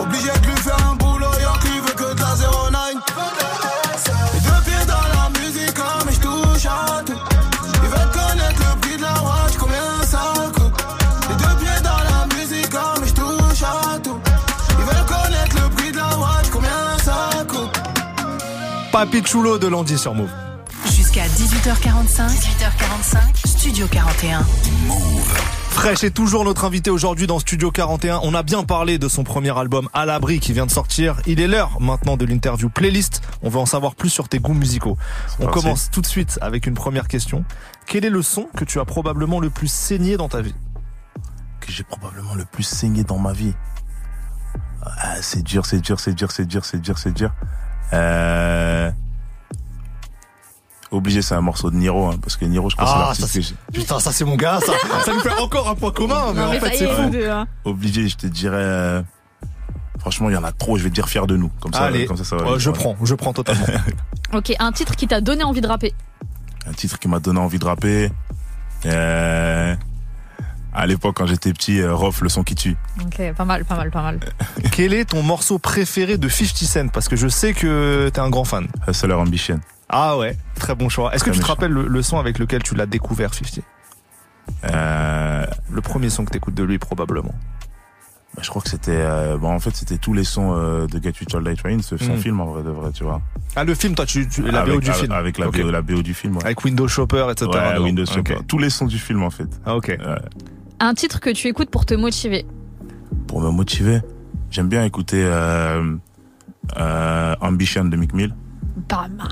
Obligé 0.00 0.30
de 0.42 0.46
lui 0.46 0.56
faire 0.56 0.76
un 0.90 0.94
boulot, 0.94 1.32
Yankee 1.40 1.80
veut 1.84 1.94
que 1.94 2.14
de 2.14 2.20
la 2.20 2.34
09. 2.36 2.94
Les 4.34 4.40
deux 4.40 4.60
pieds 4.64 4.86
dans 4.86 5.06
la 5.16 5.40
musique, 5.40 5.78
hein, 5.78 5.98
mais 6.06 6.12
je 6.12 6.20
touche 6.20 6.66
à 6.66 7.02
tout. 7.04 7.20
Ils 7.82 7.88
veulent 7.88 8.12
connaître 8.12 8.60
le 8.60 8.80
prix 8.80 8.96
de 8.96 9.02
la 9.02 9.14
watch, 9.14 9.54
combien 9.58 10.02
ça 10.06 10.22
coûte. 10.54 10.84
Les 11.28 11.36
deux 11.36 11.54
pieds 11.60 11.80
dans 11.82 12.02
la 12.10 12.36
musique, 12.36 12.74
hein, 12.74 12.94
mais 13.00 13.08
je 13.08 13.14
touche 13.14 13.62
à 13.62 13.98
tout. 13.98 14.18
Ils 14.78 14.84
veulent 14.84 15.06
connaître 15.06 15.56
le 15.62 15.68
prix 15.70 15.90
de 15.90 15.96
la 15.96 16.16
watch, 16.16 16.48
combien 16.52 16.98
ça 17.02 17.44
coûte. 17.48 17.80
Papi 18.92 19.24
Chulo 19.24 19.58
de 19.58 19.66
Landy 19.66 19.98
sur 19.98 20.14
Move. 20.14 20.45
Jusqu'à 21.66 21.90
18h45. 21.90 22.28
18h45. 22.28 23.46
Studio 23.48 23.86
41. 23.88 24.44
Fresh 25.70 26.04
est 26.04 26.12
toujours 26.12 26.44
notre 26.44 26.64
invité 26.64 26.90
aujourd'hui 26.90 27.26
dans 27.26 27.40
Studio 27.40 27.72
41. 27.72 28.20
On 28.22 28.34
a 28.34 28.44
bien 28.44 28.62
parlé 28.62 28.98
de 28.98 29.08
son 29.08 29.24
premier 29.24 29.56
album 29.58 29.88
À 29.92 30.06
l'abri 30.06 30.38
qui 30.38 30.52
vient 30.52 30.66
de 30.66 30.70
sortir. 30.70 31.16
Il 31.26 31.40
est 31.40 31.48
l'heure 31.48 31.80
maintenant 31.80 32.16
de 32.16 32.24
l'interview 32.24 32.68
playlist. 32.68 33.20
On 33.42 33.48
veut 33.48 33.58
en 33.58 33.66
savoir 33.66 33.96
plus 33.96 34.10
sur 34.10 34.28
tes 34.28 34.38
goûts 34.38 34.54
musicaux. 34.54 34.96
On 35.40 35.46
parti. 35.46 35.60
commence 35.60 35.90
tout 35.90 36.00
de 36.00 36.06
suite 36.06 36.38
avec 36.40 36.68
une 36.68 36.74
première 36.74 37.08
question. 37.08 37.44
Quel 37.86 38.04
est 38.04 38.10
le 38.10 38.22
son 38.22 38.44
que 38.56 38.64
tu 38.64 38.78
as 38.78 38.84
probablement 38.84 39.40
le 39.40 39.50
plus 39.50 39.68
saigné 39.68 40.16
dans 40.16 40.28
ta 40.28 40.42
vie? 40.42 40.54
Que 41.58 41.72
j'ai 41.72 41.82
probablement 41.82 42.36
le 42.36 42.44
plus 42.44 42.62
saigné 42.62 43.02
dans 43.02 43.18
ma 43.18 43.32
vie. 43.32 43.54
Ah, 44.84 45.16
c'est 45.20 45.42
dur, 45.42 45.66
c'est 45.66 45.80
dur, 45.80 45.98
c'est 45.98 46.14
dur, 46.14 46.30
c'est 46.30 46.46
dur, 46.46 46.64
c'est 46.64 46.80
dur, 46.80 46.96
c'est 46.96 47.12
dur. 47.12 47.32
Euh... 47.92 48.92
Obligé, 50.96 51.22
c'est 51.22 51.34
un 51.34 51.40
morceau 51.40 51.70
de 51.70 51.76
Niro, 51.76 52.06
hein, 52.08 52.16
parce 52.22 52.36
que 52.36 52.44
Niro, 52.44 52.70
je 52.70 52.76
crois 52.76 52.86
que 52.86 52.90
Ah, 52.90 53.10
c'est 53.14 53.22
ça 53.22 53.26
l'artiste 53.26 53.34
que 53.34 53.56
j'ai. 53.72 53.80
Putain, 53.80 54.00
ça 54.00 54.12
c'est 54.12 54.24
mon 54.24 54.36
gars, 54.36 54.58
ça, 54.60 54.72
ça 55.04 55.12
nous 55.12 55.20
fait 55.20 55.38
encore 55.40 55.68
un 55.68 55.74
point 55.74 55.90
commun, 55.92 56.32
mais 56.34 56.40
Non, 56.40 56.48
en 56.48 56.52
fait 56.52 56.60
ça 56.60 56.70
c'est 56.72 56.84
est, 56.84 56.94
fou. 56.94 57.02
vous 57.02 57.10
deux, 57.10 57.28
hein. 57.30 57.46
Obligé, 57.64 58.08
je 58.08 58.16
te 58.16 58.26
dirais. 58.26 58.56
euh, 58.58 59.02
Franchement, 60.00 60.30
il 60.30 60.34
y 60.34 60.36
en 60.36 60.44
a 60.44 60.52
trop. 60.52 60.76
Je 60.78 60.84
vais 60.84 60.90
te 60.90 60.94
dire 60.94 61.08
fier 61.08 61.26
de 61.26 61.36
nous. 61.36 61.50
Comme 61.60 61.72
ça, 61.72 61.84
Allez, 61.86 62.06
comme 62.06 62.16
ça, 62.16 62.22
ça 62.24 62.36
va. 62.36 62.42
euh, 62.42 62.46
aller. 62.52 62.58
je 62.60 62.70
prends, 62.70 62.96
je 63.02 63.14
prends 63.14 63.32
totalement. 63.32 63.66
Ok, 64.32 64.52
un 64.58 64.72
titre 64.72 64.94
qui 64.96 65.06
t'a 65.06 65.20
donné 65.20 65.42
envie 65.44 65.60
de 65.60 65.66
rapper. 65.68 65.94
Un 66.66 66.72
titre 66.72 66.98
qui 66.98 67.06
m'a 67.08 67.18
donné 67.20 67.38
envie 67.40 67.58
de 67.58 67.64
rapper. 67.64 68.10
Euh, 68.84 69.74
À 70.72 70.86
l'époque, 70.86 71.16
quand 71.16 71.26
j'étais 71.26 71.52
petit, 71.52 71.80
euh, 71.80 71.94
Rof, 71.94 72.20
le 72.20 72.28
son 72.28 72.42
qui 72.44 72.54
tue. 72.54 72.76
Ok, 73.04 73.20
pas 73.36 73.44
mal, 73.44 73.64
pas 73.64 73.76
mal, 73.76 73.90
pas 73.90 74.02
mal. 74.02 74.20
Quel 74.72 74.92
est 74.94 75.06
ton 75.06 75.22
morceau 75.22 75.58
préféré 75.58 76.18
de 76.18 76.28
50 76.28 76.56
Cent? 76.68 76.88
Parce 76.92 77.08
que 77.08 77.16
je 77.16 77.28
sais 77.28 77.54
que 77.54 78.10
t'es 78.12 78.20
un 78.20 78.28
grand 78.30 78.44
fan. 78.44 78.66
Hustler 78.86 79.14
Ambition. 79.14 79.60
Ah 79.88 80.18
ouais, 80.18 80.36
très 80.56 80.74
bon 80.74 80.88
choix. 80.88 81.14
Est-ce 81.14 81.22
que 81.24 81.30
tu 81.30 81.38
te 81.40 81.46
rappelles 81.46 81.70
le, 81.72 81.86
le 81.86 82.02
son 82.02 82.18
avec 82.18 82.38
lequel 82.38 82.62
tu 82.62 82.74
l'as 82.74 82.86
découvert, 82.86 83.32
50 83.34 83.60
Euh, 84.72 85.44
Le 85.70 85.80
premier 85.80 86.10
son 86.10 86.24
que 86.24 86.30
t'écoutes 86.30 86.54
de 86.54 86.62
lui, 86.64 86.78
probablement. 86.78 87.34
bah, 88.34 88.42
je 88.42 88.50
crois 88.50 88.60
que 88.62 88.68
c'était, 88.68 88.90
euh, 88.92 89.36
bon, 89.38 89.50
en 89.52 89.58
fait, 89.60 89.74
c'était 89.76 89.96
tous 89.98 90.12
les 90.12 90.24
sons 90.24 90.54
euh, 90.56 90.86
de 90.86 91.02
Get 91.02 91.12
Rich 91.20 91.34
or 91.34 91.40
Die 91.40 91.54
Trying, 91.54 91.82
ce 91.82 91.96
son 91.96 92.14
Mm. 92.14 92.18
film 92.18 92.40
en 92.40 92.46
vrai 92.46 92.62
de 92.62 92.70
vrai, 92.70 92.90
tu 92.92 93.04
vois. 93.04 93.22
Ah, 93.54 93.64
le 93.64 93.74
film, 93.74 93.94
toi, 93.94 94.04
tu, 94.06 94.28
tu 94.28 94.42
la 94.42 94.60
avec, 94.60 94.74
BO 94.74 94.80
du 94.80 94.88
avec- 94.90 95.00
film. 95.00 95.12
Avec 95.12 95.38
la, 95.38 95.48
Ok. 95.48 95.60
BO, 95.62 95.70
la 95.70 95.82
BO 95.82 96.02
du 96.02 96.14
film, 96.14 96.36
ouais. 96.36 96.44
Avec 96.44 96.64
Windows 96.64 96.88
Shopper, 96.88 97.26
etc. 97.30 97.48
Ouais. 97.52 97.78
Windows. 97.78 98.04
Shopper. 98.06 98.38
Tous 98.46 98.58
les 98.58 98.70
sons 98.70 98.86
du 98.86 98.98
film, 98.98 99.22
en 99.22 99.30
fait. 99.30 99.48
Ah, 99.64 99.76
ok. 99.76 99.86
Ouais. 99.88 99.98
Un 100.80 100.94
titre 100.94 101.20
que 101.20 101.30
tu 101.30 101.46
écoutes 101.48 101.70
pour 101.70 101.86
te 101.86 101.94
motiver. 101.94 102.44
Pour 103.28 103.40
me 103.40 103.50
motiver, 103.50 104.00
j'aime 104.50 104.68
bien 104.68 104.84
écouter 104.84 105.22
euh, 105.24 105.94
euh, 106.76 107.34
Ambition 107.40 107.84
de 107.86 107.96
Mick 107.96 108.12
Mill. 108.12 108.34
Pas 108.88 109.08
mal. 109.08 109.26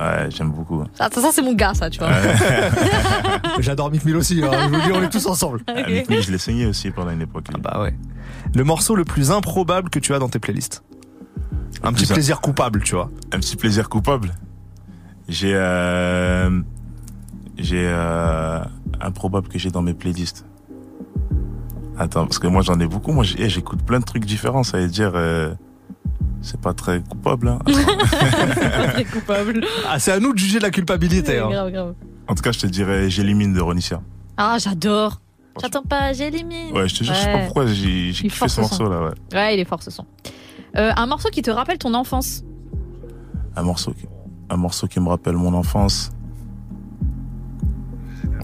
Ouais, 0.00 0.30
j'aime 0.30 0.50
beaucoup. 0.52 0.82
Ça, 0.94 1.08
ça, 1.12 1.20
ça, 1.20 1.28
c'est 1.32 1.42
mon 1.42 1.52
gars, 1.54 1.74
ça, 1.74 1.90
tu 1.90 1.98
vois. 1.98 2.08
J'adore 3.60 3.90
Mick 3.90 4.04
Mill 4.04 4.16
aussi, 4.16 4.42
hein. 4.42 4.50
je 4.64 4.68
vous 4.68 4.80
dis, 4.80 4.92
on 4.92 5.02
est 5.02 5.10
tous 5.10 5.26
ensemble. 5.26 5.60
Ah, 5.66 5.74
Mick 5.88 6.08
Mill, 6.08 6.22
je 6.22 6.30
l'ai 6.32 6.38
saigné 6.38 6.66
aussi 6.66 6.90
pendant 6.90 7.10
une 7.10 7.20
époque. 7.20 7.48
lui. 7.48 7.60
Bah 7.60 7.80
ouais. 7.82 7.94
Le 8.54 8.64
morceau 8.64 8.94
le 8.96 9.04
plus 9.04 9.30
improbable 9.30 9.90
que 9.90 9.98
tu 9.98 10.14
as 10.14 10.18
dans 10.18 10.28
tes 10.28 10.38
playlists 10.38 10.82
Un 11.82 11.92
petit 11.92 12.06
plaisir 12.06 12.40
coupable, 12.40 12.82
tu 12.82 12.94
vois. 12.94 13.10
Un 13.32 13.38
petit 13.38 13.56
plaisir 13.56 13.88
coupable. 13.88 14.32
J'ai 15.28 15.52
euh, 15.54 16.60
j'ai 17.58 17.86
euh, 17.86 18.60
improbable 19.00 19.48
que 19.48 19.58
j'ai 19.58 19.70
dans 19.70 19.82
mes 19.82 19.94
playlists. 19.94 20.44
Attends, 21.98 22.24
parce 22.24 22.38
que 22.38 22.46
moi 22.46 22.62
j'en 22.62 22.80
ai 22.80 22.86
beaucoup. 22.86 23.12
Moi 23.12 23.24
j'ai- 23.24 23.48
j'écoute 23.48 23.82
plein 23.82 24.00
de 24.00 24.04
trucs 24.04 24.24
différents. 24.24 24.62
Ça 24.64 24.78
veut 24.78 24.88
dire 24.88 25.12
euh, 25.14 25.54
c'est 26.42 26.60
pas 26.60 26.72
très 26.74 27.00
coupable. 27.00 27.48
Hein. 27.48 27.58
Très 28.92 29.04
coupable. 29.04 29.64
Ah, 29.88 29.98
c'est 29.98 30.12
à 30.12 30.20
nous 30.20 30.32
de 30.32 30.38
juger 30.38 30.58
la 30.60 30.70
culpabilité. 30.70 31.38
hein. 31.38 31.48
Grave, 31.50 31.70
grave. 31.72 31.94
En 32.28 32.34
tout 32.34 32.42
cas, 32.42 32.52
je 32.52 32.60
te 32.60 32.66
dirais 32.66 33.10
j'élimine 33.10 33.52
de 33.52 33.60
Ronissia. 33.60 34.00
Ah, 34.36 34.56
j'adore. 34.58 35.20
J'attends 35.60 35.82
pas, 35.82 36.12
j'élimine. 36.12 36.72
Ouais, 36.72 36.88
je 36.88 36.96
te 36.96 37.04
jure, 37.04 37.12
je 37.14 37.20
sais 37.20 37.32
pas 37.32 37.38
pourquoi 37.44 37.66
j'ai 37.66 38.12
kiffé 38.12 38.48
ce 38.48 38.54
ce 38.56 38.60
morceau 38.60 38.76
son. 38.76 38.88
là. 38.88 39.02
Ouais. 39.02 39.12
Ouais, 39.36 39.54
il 39.56 39.60
est 39.60 39.64
fort 39.64 39.82
ce 39.82 39.90
son. 39.90 40.06
Euh, 40.76 40.92
un 40.96 41.06
morceau 41.06 41.28
qui 41.30 41.42
te 41.42 41.50
rappelle 41.50 41.76
ton 41.78 41.92
enfance? 41.94 42.44
Un 43.56 43.62
morceau, 43.62 43.92
qui, 43.92 44.06
un 44.48 44.56
morceau 44.56 44.86
qui 44.86 45.00
me 45.00 45.08
rappelle 45.08 45.34
mon 45.34 45.52
enfance. 45.54 46.10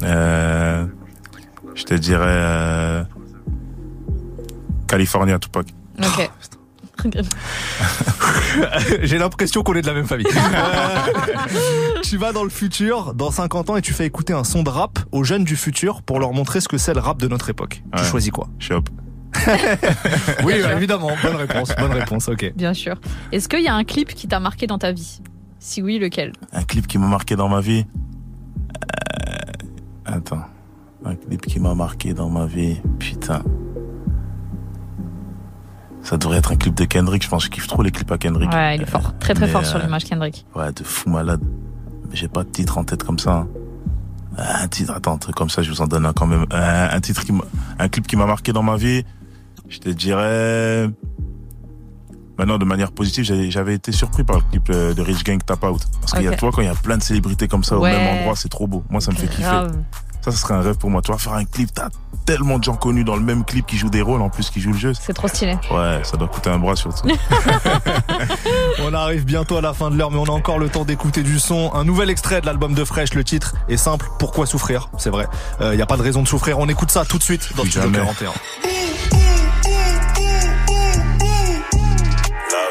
Euh, 0.03 0.87
je 1.75 1.85
te 1.85 1.95
dirais 1.95 2.25
euh, 2.27 3.05
California 4.89 5.39
Tupac. 5.39 5.69
Ok. 5.99 6.31
J'ai 9.03 9.19
l'impression 9.19 9.63
qu'on 9.63 9.75
est 9.75 9.83
de 9.83 9.87
la 9.87 9.95
même 9.95 10.07
famille. 10.07 10.27
Tu 12.03 12.17
vas 12.17 12.33
dans 12.33 12.45
le 12.45 12.51
futur, 12.51 13.15
dans 13.15 13.31
50 13.31 13.71
ans, 13.71 13.77
et 13.77 13.83
tu 13.83 13.93
fais 13.93 14.07
écouter 14.07 14.33
un 14.33 14.45
son 14.45 14.63
de 14.63 14.71
rap 14.71 14.99
aux 15.13 15.25
jeunes 15.25 15.45
du 15.45 15.57
futur 15.57 16.03
pour 16.03 16.21
leur 16.21 16.33
montrer 16.33 16.61
ce 16.61 16.69
que 16.69 16.79
c'est 16.79 16.95
le 16.95 17.01
rap 17.01 17.19
de 17.19 17.27
notre 17.27 17.51
époque. 17.51 17.83
Tu 17.97 18.05
choisis 18.05 18.31
quoi 18.31 18.49
Shop. 18.59 18.83
Oui, 20.45 20.55
évidemment. 20.55 21.11
Bonne 21.23 21.37
réponse. 21.37 21.75
Bonne 21.79 21.93
réponse. 21.93 22.29
Ok. 22.29 22.53
Bien 22.55 22.75
sûr. 22.75 22.95
Est-ce 23.33 23.49
qu'il 23.49 23.63
y 23.63 23.69
a 23.69 23.75
un 23.75 23.85
clip 23.85 24.15
qui 24.15 24.29
t'a 24.29 24.41
marqué 24.41 24.67
dans 24.67 24.79
ta 24.79 24.93
vie? 24.93 25.21
Si 25.59 25.83
oui, 25.83 25.99
lequel? 25.99 26.33
Un 26.53 26.63
clip 26.63 26.87
qui 26.87 26.99
m'a 26.99 27.09
marqué 27.09 27.37
dans 27.37 27.49
ma 27.49 27.61
vie? 27.61 27.87
Euh, 29.29 29.33
attends. 30.05 30.45
Un 31.05 31.15
clip 31.17 31.45
qui 31.47 31.61
m'a 31.61 31.75
marqué 31.75 32.15
dans 32.15 32.31
ma 32.31 32.47
vie. 32.47 32.81
Putain. 32.99 33.43
Ça 36.09 36.17
devrait 36.17 36.39
être 36.39 36.53
un 36.53 36.57
clip 36.57 36.75
de 36.75 36.85
Kendrick. 36.85 37.25
Je 37.25 37.29
pense 37.29 37.43
que 37.49 37.55
je 37.55 37.61
kiffe 37.61 37.67
trop 37.67 37.83
les 37.83 37.91
clips 37.91 38.11
à 38.13 38.19
Kendrick. 38.19 38.51
Ouais, 38.53 38.77
il 38.77 38.83
est 38.83 38.87
fort. 38.87 39.13
Très 39.19 39.35
très 39.35 39.47
Mais, 39.47 39.53
fort 39.53 39.67
sur 39.67 39.77
euh, 39.79 39.83
l'image 39.83 40.05
Kendrick. 40.05 40.47
Ouais, 40.55 40.73
de 40.73 40.85
fou 40.85 41.11
malade. 41.11 41.41
Mais 42.09 42.15
j'ai 42.17 42.29
pas 42.29 42.45
de 42.45 42.49
titre 42.49 42.79
en 42.79 42.85
tête 42.85 43.03
comme 43.03 43.19
ça. 43.19 43.33
hein. 43.33 43.49
Un 44.39 44.69
titre, 44.69 44.93
attends, 44.95 45.15
un 45.15 45.19
truc 45.19 45.35
comme 45.35 45.49
ça, 45.51 45.63
je 45.63 45.71
vous 45.71 45.81
en 45.81 45.87
donne 45.87 46.07
un 46.07 46.13
quand 46.13 46.27
même. 46.27 46.45
Un 46.53 47.01
titre 47.01 47.25
qui 47.25 47.33
un 47.79 47.89
clip 47.89 48.07
qui 48.07 48.17
m'a 48.17 48.27
marqué 48.27 48.53
dans 48.53 48.63
ma 48.63 48.77
vie. 48.77 49.03
Je 49.69 49.79
te 49.79 49.89
dirais. 49.89 50.89
Maintenant, 52.39 52.59
de 52.59 52.65
manière 52.67 52.93
positive, 52.93 53.25
j'avais- 53.51 53.75
été 53.75 53.93
surpris 53.93 54.23
par 54.23 54.37
le 54.37 54.43
clip 54.51 54.69
euh, 54.71 54.93
de 54.93 55.01
Rich 55.01 55.25
Gang 55.25 55.43
Tap 55.43 55.65
Out. 55.65 55.81
Parce 56.03 56.13
qu'il 56.13 56.23
y 56.23 56.29
a, 56.29 56.33
Ok. 56.33 56.37
toi, 56.37 56.51
quand 56.53 56.61
il 56.61 56.67
y 56.67 56.71
a 56.71 56.75
plein 56.75 56.99
de 56.99 57.03
célébrités 57.03 57.49
comme 57.49 57.65
ça 57.65 57.79
Ouais. 57.79 57.91
au 57.91 57.97
même 57.97 58.19
endroit, 58.19 58.37
c'est 58.37 58.51
trop 58.51 58.67
beau. 58.67 58.85
Moi, 58.91 59.01
ça 59.01 59.11
me 59.11 59.17
fait 59.17 59.27
kiffer. 59.27 59.63
Ça, 60.27 60.33
ce 60.33 60.39
serait 60.39 60.55
un 60.55 60.61
rêve 60.61 60.77
pour 60.77 60.91
moi. 60.91 61.03
Tu 61.03 61.13
vois, 61.13 61.21
faire 61.21 61.35
un 61.35 61.45
clip, 61.45 61.73
t'as 61.73 61.89
tellement 62.25 62.59
de 62.59 62.65
gens 62.65 62.75
connus 62.75 63.05
dans 63.05 63.15
le 63.15 63.23
même 63.23 63.45
clip 63.45 63.65
qui 63.65 63.77
jouent 63.77 63.91
des 63.91 64.03
rôles, 64.03 64.21
en 64.21 64.29
plus 64.29 64.51
qui 64.51 64.61
jouent 64.61 64.73
le 64.73 64.79
jeu. 64.79 64.93
C'est 64.93 65.13
trop 65.13 65.29
stylé. 65.29 65.57
Ouais, 65.71 66.01
ça 66.03 66.17
doit 66.17 66.27
coûter 66.27 66.51
un 66.51 66.59
bras 66.59 66.75
surtout. 66.75 67.07
On 68.83 68.93
arrive 68.93 69.25
bientôt 69.25 69.57
à 69.57 69.61
la 69.61 69.73
fin 69.73 69.89
de 69.89 69.97
l'heure, 69.97 70.11
mais 70.11 70.19
on 70.19 70.25
a 70.25 70.33
encore 70.33 70.59
le 70.59 70.69
temps 70.69 70.85
d'écouter 70.85 71.23
du 71.23 71.39
son. 71.39 71.73
Un 71.75 71.85
nouvel 71.85 72.11
extrait 72.11 72.41
de 72.41 72.47
l'album 72.47 72.75
de 72.75 72.85
Fresh. 72.85 73.15
Le 73.15 73.23
titre 73.23 73.55
est 73.69 73.77
simple. 73.77 74.09
Pourquoi 74.19 74.47
souffrir? 74.47 74.89
C'est 74.99 75.11
vrai. 75.11 75.29
Il 75.61 75.77
n'y 75.77 75.83
a 75.83 75.87
pas 75.87 75.97
de 75.97 76.03
raison 76.03 76.25
de 76.25 76.29
souffrir. 76.29 76.59
On 76.59 76.69
écoute 76.69 76.91
ça 76.91 77.05
tout 77.05 77.19
de 77.19 77.23
suite 77.23 77.55
dans 77.57 77.63
Studio 77.63 77.83
jamais. 77.83 77.99
41. 77.99 78.27
La 78.27 78.33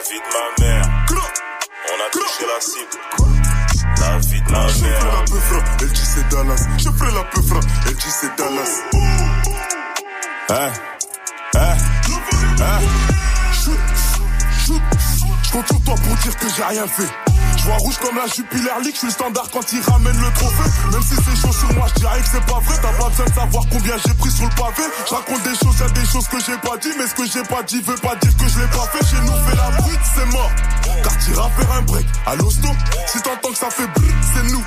vie 0.01 0.19
de 0.19 0.29
ma 0.33 0.65
mère. 0.65 0.85
On 1.87 1.95
a 1.95 2.09
touché 2.11 2.43
la 2.45 2.59
cible. 2.59 3.34
Je 4.47 4.53
ferai 4.53 5.11
la 5.11 5.23
peufra, 5.23 5.59
elle 5.81 5.87
dit 5.89 6.05
c'est 6.05 6.29
Dallas. 6.29 6.67
Je 6.77 6.89
ferai 6.89 7.11
la 7.13 7.23
peufra, 7.23 7.59
elle 7.87 7.95
dit 7.95 8.11
c'est 8.21 8.35
Dallas. 8.37 8.81
Hein? 10.49 10.71
Hein? 11.55 11.75
Hein? 12.61 12.79
Je 14.65 15.51
compte 15.51 15.67
sur 15.67 15.81
toi 15.81 15.95
pour 15.95 16.15
dire 16.17 16.37
que 16.37 16.47
j'ai 16.55 16.63
rien 16.63 16.87
fait. 16.87 17.24
Vois 17.65 17.77
rouge 17.77 17.97
comme 17.97 18.15
la 18.15 18.27
Jupiler 18.27 18.69
League, 18.83 18.93
je 18.93 18.99
suis 18.99 19.07
le 19.07 19.13
standard 19.13 19.49
quand 19.51 19.73
il 19.73 19.81
ramène 19.81 20.15
le 20.15 20.31
trophée. 20.33 20.69
Même 20.91 21.01
si 21.01 21.15
c'est 21.15 21.35
chaud 21.35 21.51
sur 21.51 21.73
moi, 21.73 21.87
je 21.95 21.99
dirais 21.99 22.21
que 22.21 22.27
c'est 22.31 22.45
pas 22.45 22.59
vrai. 22.59 22.75
T'as 22.79 22.93
pas 22.93 23.09
besoin 23.09 23.25
de 23.25 23.33
savoir 23.33 23.63
combien 23.71 23.95
j'ai 24.05 24.13
pris 24.13 24.29
sur 24.29 24.45
le 24.45 24.51
pavé. 24.51 24.83
Je 25.09 25.15
raconte 25.15 25.41
des 25.41 25.55
choses, 25.55 25.79
y'a 25.79 25.89
des 25.89 26.05
choses 26.05 26.27
que 26.27 26.37
j'ai 26.45 26.57
pas 26.57 26.77
dit, 26.77 26.93
mais 26.95 27.07
ce 27.07 27.15
que 27.15 27.25
j'ai 27.25 27.41
pas 27.41 27.63
dit 27.63 27.81
veut 27.81 27.95
pas 27.95 28.15
dire 28.17 28.37
que 28.37 28.47
je 28.47 28.59
l'ai 28.59 28.67
pas 28.67 28.85
fait. 28.93 29.03
Chez 29.05 29.21
nous, 29.21 29.49
fait 29.49 29.55
la 29.55 29.71
brute, 29.81 29.99
c'est 30.13 30.25
mort. 30.31 30.51
Car 31.01 31.17
t'iras 31.17 31.49
faire 31.57 31.71
un 31.71 31.81
break 31.81 32.05
à 32.27 32.35
l'hosto. 32.35 32.69
Si 33.07 33.21
t'entends 33.23 33.49
que 33.49 33.57
ça 33.57 33.71
fait 33.71 33.87
brrr, 33.87 34.13
c'est 34.35 34.51
nous. 34.51 34.63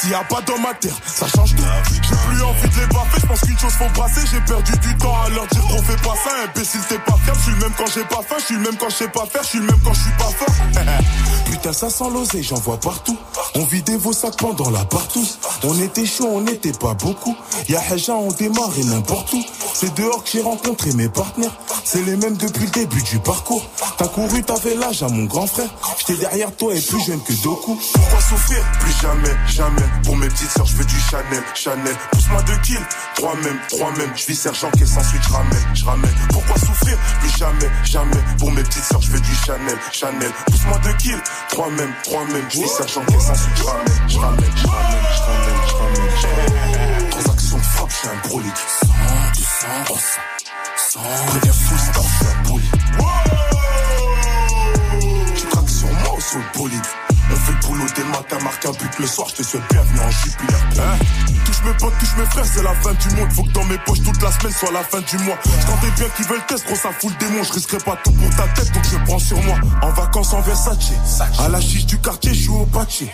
S'il 0.00 0.10
y 0.10 0.14
a 0.14 0.24
pas 0.24 0.40
dans 0.42 0.58
ma 0.58 0.74
terre, 0.74 0.96
ça 1.06 1.26
change 1.28 1.54
tout. 1.54 1.62
J'ai 1.92 2.00
plus 2.00 2.42
envie 2.42 2.68
de 2.68 2.80
les 2.80 2.86
baffer, 2.86 3.20
je 3.20 3.26
pense 3.26 3.40
qu'une 3.40 3.58
chose 3.58 3.72
faut 3.72 3.88
brasser. 3.94 4.20
J'ai 4.30 4.40
perdu 4.40 4.72
du 4.78 4.96
temps 4.98 5.14
à 5.24 5.28
leur 5.28 5.46
dire 5.46 5.62
qu'on 5.62 5.82
fait 5.82 6.02
pas 6.02 6.14
ça. 6.24 6.30
Imbécile, 6.44 6.80
t'es 6.88 6.98
pas 6.98 7.16
fiable. 7.24 7.38
Je 7.38 7.42
suis 7.42 7.52
le 7.52 7.58
même 7.58 7.72
quand 7.76 7.86
j'ai 7.94 8.04
pas 8.04 8.22
faim, 8.22 8.36
je 8.38 8.44
suis 8.44 8.54
le 8.54 8.60
même 8.60 8.76
quand 8.76 8.88
je 8.90 8.96
sais 8.96 9.08
pas 9.08 9.26
faire, 9.26 9.42
je 9.42 9.48
suis 9.48 9.58
le 9.58 9.66
même 9.66 9.80
quand 9.84 9.94
je 9.94 10.00
suis 10.00 10.10
pas 10.18 10.24
fort. 10.24 10.54
Putain, 11.50 11.72
ça 11.72 11.90
sent 11.90 12.04
l'oseille, 12.12 12.42
j'en 12.42 12.56
vois 12.56 12.78
partout. 12.78 13.18
On 13.54 13.64
vidait 13.64 13.96
vos 13.96 14.12
sacs 14.12 14.36
pendant 14.38 14.70
la 14.70 14.84
partouze. 14.84 15.38
On 15.62 15.78
était 15.80 16.06
chaud, 16.06 16.28
on 16.32 16.40
n'était 16.40 16.72
pas 16.72 16.94
beaucoup. 16.94 17.36
Y'a 17.68 17.82
Haja, 17.90 18.14
on 18.14 18.32
démarrait 18.32 18.84
n'importe 18.84 19.32
où. 19.34 19.44
C'est 19.74 19.94
dehors 19.94 20.24
que 20.24 20.30
j'ai 20.30 20.42
rencontré 20.42 20.92
mes 20.94 21.08
partenaires. 21.08 21.54
C'est 21.84 22.02
les 22.02 22.16
mêmes 22.16 22.36
depuis 22.36 22.64
le 22.64 22.70
début 22.70 23.02
du 23.02 23.18
parcours. 23.18 23.64
T'as 23.98 24.08
couru, 24.08 24.42
t'avais 24.42 24.74
l'âge 24.74 25.02
à 25.02 25.08
mon 25.08 25.24
grand 25.24 25.46
frère. 25.46 25.68
J'étais 25.98 26.20
derrière 26.20 26.54
toi 26.56 26.74
et 26.74 26.80
plus 26.80 27.00
jeune 27.04 27.20
que 27.22 27.32
Doku. 27.42 27.78
Pourquoi 27.92 28.20
souffrir 28.20 28.64
Plus 28.80 28.92
jamais, 29.00 29.36
jamais. 29.48 29.81
Pour 30.04 30.16
mes 30.16 30.28
petites 30.28 30.50
sœurs, 30.50 30.66
je 30.66 30.76
veux 30.76 30.84
du 30.84 30.98
Chanel, 30.98 31.42
Chanel. 31.54 31.96
Pousse-moi 32.12 32.42
deux 32.42 32.58
kills, 32.64 32.86
trois 33.14 33.34
même, 33.36 33.58
trois 33.68 33.90
même. 33.92 34.12
Je 34.16 34.26
vis 34.26 34.36
sergent 34.36 34.70
caisse 34.72 34.96
ensuite 34.96 35.22
je 35.22 35.32
ramène, 35.32 35.66
je 35.74 35.84
ramène. 35.84 36.14
Pourquoi 36.30 36.56
souffrir? 36.58 36.98
Plus 37.20 37.38
jamais, 37.38 37.70
jamais. 37.84 38.22
Pour 38.38 38.52
mes 38.52 38.62
petites 38.62 38.84
sœurs, 38.84 39.02
je 39.02 39.10
veux 39.10 39.20
du 39.20 39.34
Chanel, 39.46 39.78
Chanel. 39.92 40.32
Pousse-moi 40.46 40.78
deux 40.84 40.94
kills, 40.94 41.22
trois 41.48 41.70
même, 41.70 41.92
trois 42.02 42.24
même. 42.26 42.44
Je 42.50 42.60
vis 42.60 42.68
sergent 42.68 43.04
caisse 43.06 43.30
ensuite 43.30 43.56
je 43.56 43.62
ramène, 43.64 44.08
je 44.08 44.18
ramène, 44.18 44.52
je 44.56 44.66
ramène, 44.66 45.04
je 45.16 45.22
ramène, 45.22 46.10
je 46.20 46.26
ramène. 46.26 47.10
Transaction 47.10 47.58
frappe, 47.58 47.92
suis 47.92 48.08
un. 48.08 48.12
Sans, 48.80 48.86
du 49.34 49.42
sang, 49.42 49.84
oh 49.90 49.96
ça. 49.98 50.20
Sans, 50.76 51.26
préviens 51.26 51.52
full 51.52 51.78
stop, 51.78 52.04
je 52.04 52.16
suis 52.16 52.26
un 52.26 52.42
poli. 52.48 52.68
Tu 55.36 55.46
traques 55.46 55.68
sur 55.68 55.88
moi 55.88 56.14
ou 56.16 56.20
sur 56.20 56.38
le 56.38 56.44
bolide? 56.58 56.86
On 57.42 57.46
fait 57.46 57.52
le 57.52 57.68
boulot 57.68 57.84
dès 57.94 58.02
le 58.02 58.08
matin, 58.08 58.38
marque 58.42 58.64
un 58.64 58.72
but 58.72 58.98
le 58.98 59.06
soir, 59.06 59.28
je 59.30 59.36
te 59.36 59.42
souhaite 59.42 59.62
bienvenue 59.70 60.00
en 60.00 60.10
jupiler. 60.10 60.54
Hein? 60.78 60.98
Touche 61.44 61.62
mes 61.64 61.72
potes, 61.74 61.98
touche 61.98 62.16
mes 62.18 62.24
frères, 62.26 62.44
c'est 62.44 62.62
la 62.62 62.74
fin 62.74 62.92
du 62.94 63.16
monde. 63.16 63.32
Faut 63.32 63.42
que 63.42 63.52
dans 63.52 63.64
mes 63.64 63.78
poches 63.78 64.02
toute 64.02 64.22
la 64.22 64.30
semaine 64.32 64.52
soit 64.52 64.72
la 64.72 64.82
fin 64.82 65.00
du 65.00 65.18
mois. 65.18 65.38
Je 65.44 65.90
bien 65.96 66.08
qu'ils 66.16 66.26
veulent 66.26 66.38
le 66.38 66.46
test, 66.46 66.66
gros 66.66 66.76
ça 66.76 66.90
fout 66.92 67.10
le 67.10 67.26
démon. 67.26 67.42
Je 67.42 67.52
risquerai 67.52 67.78
pas 67.78 67.98
tout 68.04 68.12
pour 68.12 68.30
ta 68.30 68.48
tête, 68.48 68.72
donc 68.72 68.84
je 68.84 68.96
prends 69.06 69.18
sur 69.18 69.42
moi. 69.42 69.56
En 69.82 69.90
vacances 69.90 70.32
en 70.32 70.40
Versace, 70.40 70.92
à 71.38 71.48
la 71.48 71.60
chiche 71.60 71.86
du 71.86 71.98
quartier, 71.98 72.34
je 72.34 72.44
joue 72.44 72.60
au 72.60 72.66
patché. 72.66 73.12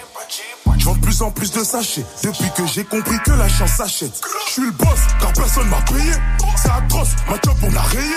Je 0.78 0.84
vends 0.84 0.94
de 0.94 1.00
plus 1.00 1.22
en 1.22 1.30
plus 1.30 1.50
de 1.50 1.64
sachets 1.64 2.04
Depuis 2.22 2.50
que 2.54 2.66
j'ai 2.66 2.84
compris 2.84 3.16
que 3.24 3.30
la 3.30 3.48
chance 3.48 3.70
s'achète 3.70 4.20
Je 4.46 4.52
suis 4.52 4.62
le 4.62 4.70
boss 4.72 5.00
car 5.18 5.32
personne 5.32 5.66
m'a 5.68 5.80
payé 5.80 6.12
C'est 6.62 6.70
atroce, 6.70 7.08
ma 7.28 7.36
job 7.42 7.56
on 7.62 7.74
a 7.74 7.80
rayé 7.80 8.14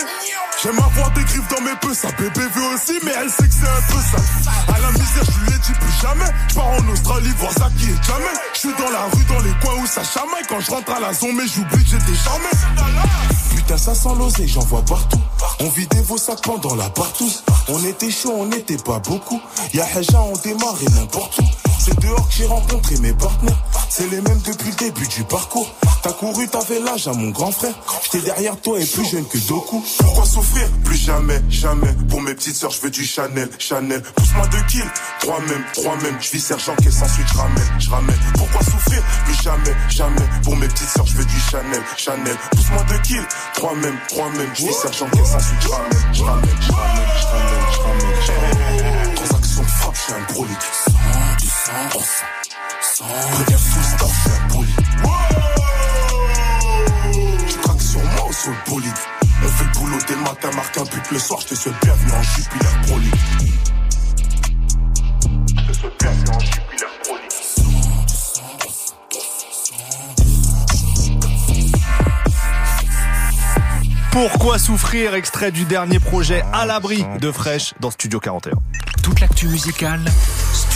J'aime 0.63 0.77
avoir 0.77 1.09
des 1.13 1.23
griffes 1.23 1.47
dans 1.49 1.61
mes 1.61 1.75
peu, 1.81 1.91
sa 1.91 2.11
bébé 2.11 2.41
veut 2.53 2.75
aussi, 2.75 2.93
mais 3.03 3.11
elle 3.19 3.31
sait 3.31 3.47
que 3.47 3.53
c'est 3.53 3.67
un 3.67 3.81
peu 3.91 3.99
ça. 3.99 4.17
À 4.71 4.79
la 4.79 4.91
misère, 4.91 5.23
je 5.25 5.45
lui 5.45 5.55
ai 5.55 5.57
dit 5.57 5.73
plus 5.73 6.01
jamais. 6.01 6.31
Je 6.49 6.53
pars 6.53 6.67
en 6.67 6.87
Australie 6.87 7.31
voir 7.39 7.51
ça 7.51 7.69
qui 7.79 7.85
est 7.85 8.03
jamais. 8.03 8.35
Je 8.53 8.59
suis 8.59 8.73
dans 8.77 8.91
la 8.91 9.05
rue, 9.05 9.23
dans 9.25 9.39
les 9.39 9.53
coins 9.59 9.81
où 9.81 9.87
ça 9.87 10.03
chamaille. 10.03 10.43
Quand 10.47 10.59
je 10.59 10.69
rentre 10.69 10.91
à 10.91 10.99
la 10.99 11.13
zone, 11.13 11.35
mais 11.35 11.47
j'oublie 11.47 11.83
que 11.83 11.89
j'étais 11.89 12.15
charmé. 12.15 12.45
Putain, 13.55 13.77
ça 13.77 13.95
sent 13.95 14.09
l'oseille, 14.19 14.47
j'en 14.47 14.61
vois 14.61 14.83
partout. 14.85 15.21
On 15.61 15.69
vidait 15.69 16.01
vos 16.01 16.19
sacs 16.19 16.43
pendant 16.43 16.75
la 16.75 16.89
partouze. 16.91 17.43
On 17.67 17.83
était 17.83 18.11
chaud, 18.11 18.33
on 18.37 18.45
n'était 18.45 18.77
pas 18.77 18.99
beaucoup. 18.99 19.41
Y'a 19.73 19.87
Haja, 19.95 20.21
on 20.21 20.37
démarrait 20.37 20.91
n'importe 20.95 21.39
où. 21.39 21.60
C'est 21.83 21.99
dehors 21.99 22.27
que 22.27 22.35
j'ai 22.35 22.45
rencontré 22.45 22.95
mes 22.97 23.13
partenaires. 23.13 23.63
C'est 23.89 24.07
les 24.11 24.21
mêmes 24.21 24.39
depuis 24.45 24.69
le 24.69 24.75
début 24.75 25.07
du 25.07 25.23
parcours. 25.23 25.67
T'as 26.03 26.11
couru, 26.11 26.47
t'avais 26.47 26.79
l'âge 26.79 27.07
à 27.07 27.13
mon 27.13 27.29
grand 27.31 27.51
frère. 27.51 27.73
J'étais 28.03 28.23
derrière 28.23 28.55
toi 28.61 28.79
et 28.79 28.85
plus 28.85 29.03
jeune 29.03 29.25
que 29.25 29.39
Doku. 29.39 29.83
Pourquoi 29.97 30.25
souffrir 30.25 30.67
Plus 30.83 30.97
jamais, 30.97 31.41
jamais. 31.49 31.91
Pour 32.07 32.21
mes 32.21 32.35
petites 32.35 32.55
sœurs, 32.55 32.69
je 32.69 32.81
veux 32.81 32.91
du 32.91 33.03
Chanel, 33.03 33.49
Chanel. 33.57 33.99
Pousse-moi 34.15 34.45
deux 34.49 34.61
kills, 34.69 34.91
trois 35.21 35.39
même, 35.39 35.63
trois 35.73 35.95
même. 35.97 36.17
Je 36.19 36.29
vis 36.29 36.39
sergent 36.39 36.75
caisse 36.75 37.01
ensuite 37.01 37.27
je 37.33 37.37
ramène, 37.37 37.79
je 37.79 37.89
ramène. 37.89 38.19
Pourquoi 38.35 38.61
souffrir 38.61 39.03
Plus 39.25 39.41
jamais, 39.41 39.75
jamais. 39.89 40.29
Pour 40.43 40.55
mes 40.57 40.67
petites 40.67 40.89
sœurs, 40.89 41.07
je 41.07 41.17
veux 41.17 41.25
du 41.25 41.39
Chanel, 41.39 41.81
Chanel. 41.97 42.37
Pousse-moi 42.51 42.83
deux 42.89 42.99
kills, 42.99 43.27
trois 43.55 43.73
même, 43.73 43.97
trois 44.07 44.29
même. 44.29 44.51
Je 44.53 44.67
vis 44.67 44.73
sergent 44.73 45.09
caisse 45.09 45.33
ensuite 45.33 45.61
je 45.61 45.67
ramène, 45.67 46.13
je 46.13 46.23
ramène, 46.23 46.57
je 46.61 46.71
ramène, 46.71 47.07
je 47.71 47.79
ramène, 47.79 48.15
je 48.23 48.31
ramène. 48.31 49.15
Transaction 49.15 49.63
frappe, 49.63 49.95
je 49.95 50.01
suis 50.01 50.13
un 50.13 50.33
brolique. 50.33 51.30
Sans, 51.71 51.99
ça. 51.99 52.25
Sans, 52.81 53.05
préviens 53.05 53.57
full 53.57 53.83
un 54.29 54.53
poli. 54.53 54.73
Tu 57.47 57.57
craques 57.59 57.81
sur 57.81 58.03
moi 58.03 58.27
ou 58.27 58.33
sur 58.33 58.51
le 58.51 58.57
bolide 58.69 58.93
On 59.41 59.47
fait 59.47 59.63
le 59.63 59.79
boulot 59.79 59.97
dès 60.05 60.15
le 60.15 60.21
matin, 60.21 60.51
marque 60.53 60.77
un 60.77 60.83
but 60.83 61.11
le 61.11 61.19
soir, 61.19 61.39
je 61.41 61.47
te 61.47 61.55
souhaite 61.55 61.75
bienvenue 61.81 62.11
en 62.11 62.23
Jupiler 62.23 62.69
Pro 62.87 62.99
League. 62.99 63.15
Je 65.47 65.71
te 65.71 65.73
souhaite 65.73 65.93
bienvenue 65.99 66.29
en. 66.37 66.61
Pourquoi 74.11 74.59
souffrir 74.59 75.15
Extrait 75.15 75.51
du 75.51 75.63
dernier 75.63 75.99
projet 75.99 76.43
à 76.51 76.65
l'abri 76.65 77.05
de 77.21 77.31
Fresh 77.31 77.73
dans 77.79 77.91
Studio 77.91 78.19
41. 78.19 78.51
Toute 79.01 79.21
l'actu 79.21 79.47
musicale, 79.47 80.01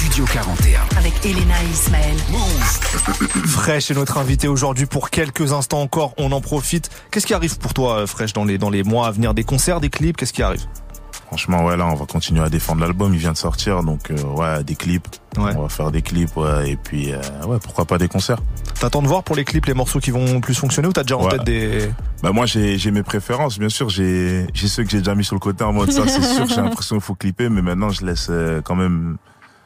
Studio 0.06 0.26
41. 0.26 0.82
Avec 0.98 1.14
Elena 1.26 1.56
et 1.64 1.68
Ismaël. 1.72 2.16
Fresh 3.48 3.90
est 3.90 3.96
notre 3.96 4.20
invité 4.20 4.48
aujourd'hui 4.48 4.86
pour 4.86 5.10
quelques 5.10 5.52
instants 5.52 5.82
encore. 5.82 6.14
On 6.18 6.32
en 6.32 6.42
profite. 6.42 6.90
Qu'est-ce 7.10 7.26
qui 7.26 7.34
arrive 7.34 7.58
pour 7.58 7.74
toi, 7.74 7.98
euh, 8.02 8.08
Fresh, 8.08 8.34
dans 8.34 8.46
les, 8.46 8.60
dans 8.60 8.70
les 8.70 8.84
mois 8.84 9.08
à 9.08 9.12
venir? 9.12 9.34
Des 9.34 9.44
concerts, 9.44 9.82
des 9.82 9.90
clips 9.90 10.16
Qu'est-ce 10.16 10.32
qui 10.32 10.44
arrive? 10.44 10.62
Franchement, 11.26 11.66
ouais, 11.66 11.76
là, 11.76 11.88
on 11.88 11.96
va 11.96 12.06
continuer 12.06 12.42
à 12.44 12.50
défendre 12.50 12.82
l'album. 12.82 13.14
Il 13.16 13.20
vient 13.20 13.32
de 13.32 13.38
sortir, 13.38 13.82
donc 13.82 14.12
euh, 14.12 14.22
ouais, 14.36 14.64
des 14.64 14.76
clips. 14.76 15.08
Ouais. 15.38 15.52
On 15.58 15.64
va 15.64 15.70
faire 15.70 15.90
des 15.90 16.04
clips, 16.04 16.38
ouais, 16.38 16.70
et 16.72 16.76
puis 16.78 17.12
euh, 17.12 17.18
ouais, 17.48 17.58
pourquoi 17.62 17.86
pas 17.86 17.98
des 17.98 18.08
concerts. 18.08 18.38
T'attends 18.80 19.02
de 19.02 19.08
voir 19.08 19.24
pour 19.24 19.36
les 19.36 19.44
clips 19.44 19.66
les 19.66 19.74
morceaux 19.74 20.00
qui 20.00 20.12
vont 20.12 20.40
plus 20.40 20.54
fonctionner 20.54 20.88
ou 20.88 20.94
t'as 20.94 21.02
déjà 21.02 21.18
en 21.18 21.24
Ouais. 21.26 21.32
tête 21.32 21.44
des... 21.46 21.90
Bah 22.22 22.32
moi, 22.32 22.46
j'ai 22.46 22.78
j'ai 22.78 22.92
mes 22.92 23.04
préférences, 23.04 23.58
bien 23.58 23.70
sûr. 23.70 23.90
J'ai 23.90 24.46
j'ai 24.54 24.68
ceux 24.68 24.84
que 24.84 24.90
j'ai 24.92 25.00
déjà 25.00 25.16
mis 25.16 25.26
sur 25.26 25.36
le 25.36 25.40
côté 25.40 25.64
en 25.64 25.74
mode 25.74 25.92
ça, 25.92 26.04
c'est 26.08 26.22
sûr. 26.24 26.46
J'ai 26.48 26.58
l'impression 26.62 26.96
qu'il 26.98 27.04
faut 27.04 27.16
clipper, 27.16 27.50
mais 27.50 27.64
maintenant, 27.64 27.90
je 27.90 28.06
laisse 28.06 28.28
euh, 28.30 28.62
quand 28.64 28.76
même. 28.76 29.18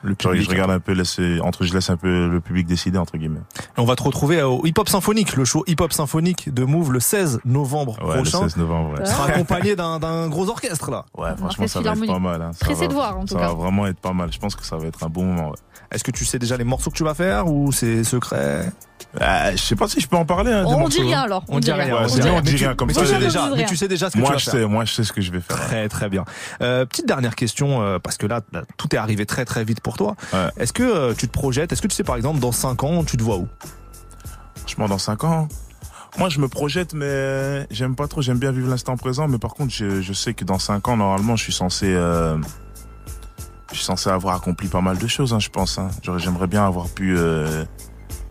Le 0.02 0.16
public, 0.16 0.44
je 0.44 0.50
regarde 0.50 0.72
un 0.72 0.80
peu, 0.80 0.94
laisse, 0.94 1.20
entre, 1.44 1.66
je 1.66 1.74
laisse 1.74 1.90
un 1.90 1.98
peu 1.98 2.30
le 2.30 2.40
public 2.40 2.66
décider 2.66 2.98
entre 2.98 3.18
guillemets. 3.18 3.42
On 3.78 3.84
va 3.84 3.96
te 3.98 4.04
retrouver 4.04 4.42
au 4.42 4.66
Hip 4.66 4.74
Hop 4.78 4.88
Symphonique, 4.88 5.36
le 5.36 5.44
show 5.44 5.64
Hip 5.68 5.76
Hop 5.82 5.92
Symphonique 5.92 6.54
de 6.54 6.64
Move 6.64 6.94
le 6.94 7.00
16 7.02 7.42
novembre 7.44 7.98
Ouais, 8.02 8.16
le 8.16 8.22
prochain. 8.22 8.40
16 8.44 8.58
novembre. 8.58 8.94
Ouais, 8.98 9.04
Tu 9.04 9.10
seras 9.12 9.26
accompagné 9.28 9.76
d'un 9.76 10.28
gros 10.30 10.48
orchestre 10.50 10.90
là. 10.90 11.06
Ouais, 11.18 11.36
franchement, 11.38 11.68
ça 11.68 11.82
va 11.82 11.92
être 11.92 12.06
pas 12.08 12.20
mal. 12.20 12.42
Hein. 12.42 12.52
Ça 12.54 12.66
Pressé 12.66 12.82
va- 12.82 12.88
de 12.88 12.94
voir, 12.94 13.18
en 13.18 13.22
tout 13.26 13.34
ça 13.34 13.40
cas. 13.42 13.48
va 13.48 13.54
vraiment 13.54 13.88
être 13.88 14.00
pas 14.00 14.14
mal. 14.14 14.32
Je 14.32 14.40
pense 14.40 14.56
que 14.56 14.66
ça 14.66 14.78
va 14.78 14.88
être 14.88 15.04
un 15.04 15.10
bon 15.10 15.26
moment. 15.26 15.50
Ouais. 15.50 15.56
Est-ce 15.92 16.04
que 16.04 16.12
tu 16.12 16.24
sais 16.24 16.38
déjà 16.40 16.56
les 16.56 16.64
morceaux 16.64 16.92
que 16.92 16.96
tu 16.96 17.04
vas 17.04 17.16
faire 17.16 17.48
ou 17.48 17.72
c'est 17.72 18.04
secret? 18.04 18.72
Euh, 19.22 19.52
je 19.54 19.58
sais 19.58 19.76
pas 19.76 19.88
si 19.88 20.00
je 20.00 20.08
peux 20.08 20.18
en 20.18 20.26
parler. 20.26 20.52
Hein, 20.52 20.64
On 20.68 20.78
morceaux, 20.78 20.90
dit 20.90 21.02
rien 21.02 21.22
hein. 21.22 21.24
alors. 21.24 21.44
On 21.48 21.60
dit 21.60 21.72
rien. 21.72 21.86
Ouais, 21.96 22.02
on 22.04 22.06
dit 22.16 22.22
rien. 22.22 22.34
on 22.38 22.42
dit 22.42 22.52
Mais 22.52 22.58
tu- 22.58 22.64
rien 22.66 22.76
comme 22.76 22.88
mais 22.90 22.94
ça. 22.94 23.02
tu 23.02 23.08
sais 23.08 23.18
déjà, 23.18 23.46
On 23.46 23.50
mais 23.50 23.56
rien. 23.56 23.66
tu 23.66 23.76
sais 23.76 23.88
déjà 23.88 24.08
ce 24.10 24.14
que 24.14 24.20
Moi, 24.20 24.28
tu 24.30 24.34
vas 24.34 24.38
je 24.38 24.44
faire. 24.46 24.54
sais, 24.54 24.66
moi, 24.68 24.86
je 24.86 24.94
sais 24.94 25.04
ce 25.04 25.12
que 25.12 25.22
je 25.22 25.32
vais 25.32 25.40
faire. 25.40 25.56
Très 25.58 25.90
très 25.90 26.10
bien. 26.10 26.26
Euh, 26.62 26.86
petite 26.86 27.08
dernière 27.08 27.36
question 27.36 27.82
euh, 27.82 27.98
parce 27.98 28.18
que 28.18 28.28
là, 28.28 28.42
là, 28.54 28.62
tout 28.78 28.94
est 28.94 29.00
arrivé 29.00 29.26
très 29.26 29.46
très 29.46 29.64
vite 29.64 29.82
pour 29.82 29.89
toi. 29.98 30.16
Ouais. 30.34 30.50
Est-ce 30.58 30.74
que 30.74 30.84
euh, 30.84 31.14
tu 31.14 31.28
te 31.28 31.32
projettes? 31.34 31.72
Est-ce 31.72 31.82
que 31.82 31.88
tu 31.88 31.96
sais 31.96 32.04
par 32.04 32.16
exemple 32.16 32.40
dans 32.40 32.52
5 32.52 32.84
ans 32.84 33.04
tu 33.04 33.18
te 33.18 33.24
vois 33.24 33.38
où? 33.38 33.48
Franchement, 34.58 34.88
dans 34.88 34.98
5 34.98 35.24
ans, 35.24 35.48
moi, 36.18 36.30
je 36.30 36.40
me 36.40 36.48
projette, 36.48 36.94
mais 36.94 37.68
j'aime 37.72 37.96
pas 37.96 38.08
trop. 38.08 38.22
J'aime 38.22 38.40
bien 38.40 38.52
vivre 38.52 38.70
l'instant 38.70 38.98
présent, 38.98 39.28
mais 39.28 39.38
par 39.38 39.54
contre, 39.54 39.74
je, 39.74 40.02
je 40.02 40.14
sais 40.14 40.34
que 40.34 40.44
dans 40.44 40.60
5 40.60 40.88
ans, 40.88 40.98
normalement, 40.98 41.36
je 41.36 41.44
suis 41.44 41.54
censé, 41.54 41.86
euh, 41.88 42.38
je 43.72 43.76
suis 43.78 43.86
censé 43.86 44.10
avoir 44.10 44.36
accompli 44.36 44.68
pas 44.68 44.82
mal 44.82 44.98
de 44.98 45.08
choses, 45.08 45.34
hein, 45.34 45.40
je 45.40 45.50
pense. 45.50 45.78
Hein. 45.78 45.90
J'aimerais 46.18 46.48
bien 46.48 46.66
avoir 46.66 46.88
pu 46.90 47.16
euh, 47.18 47.64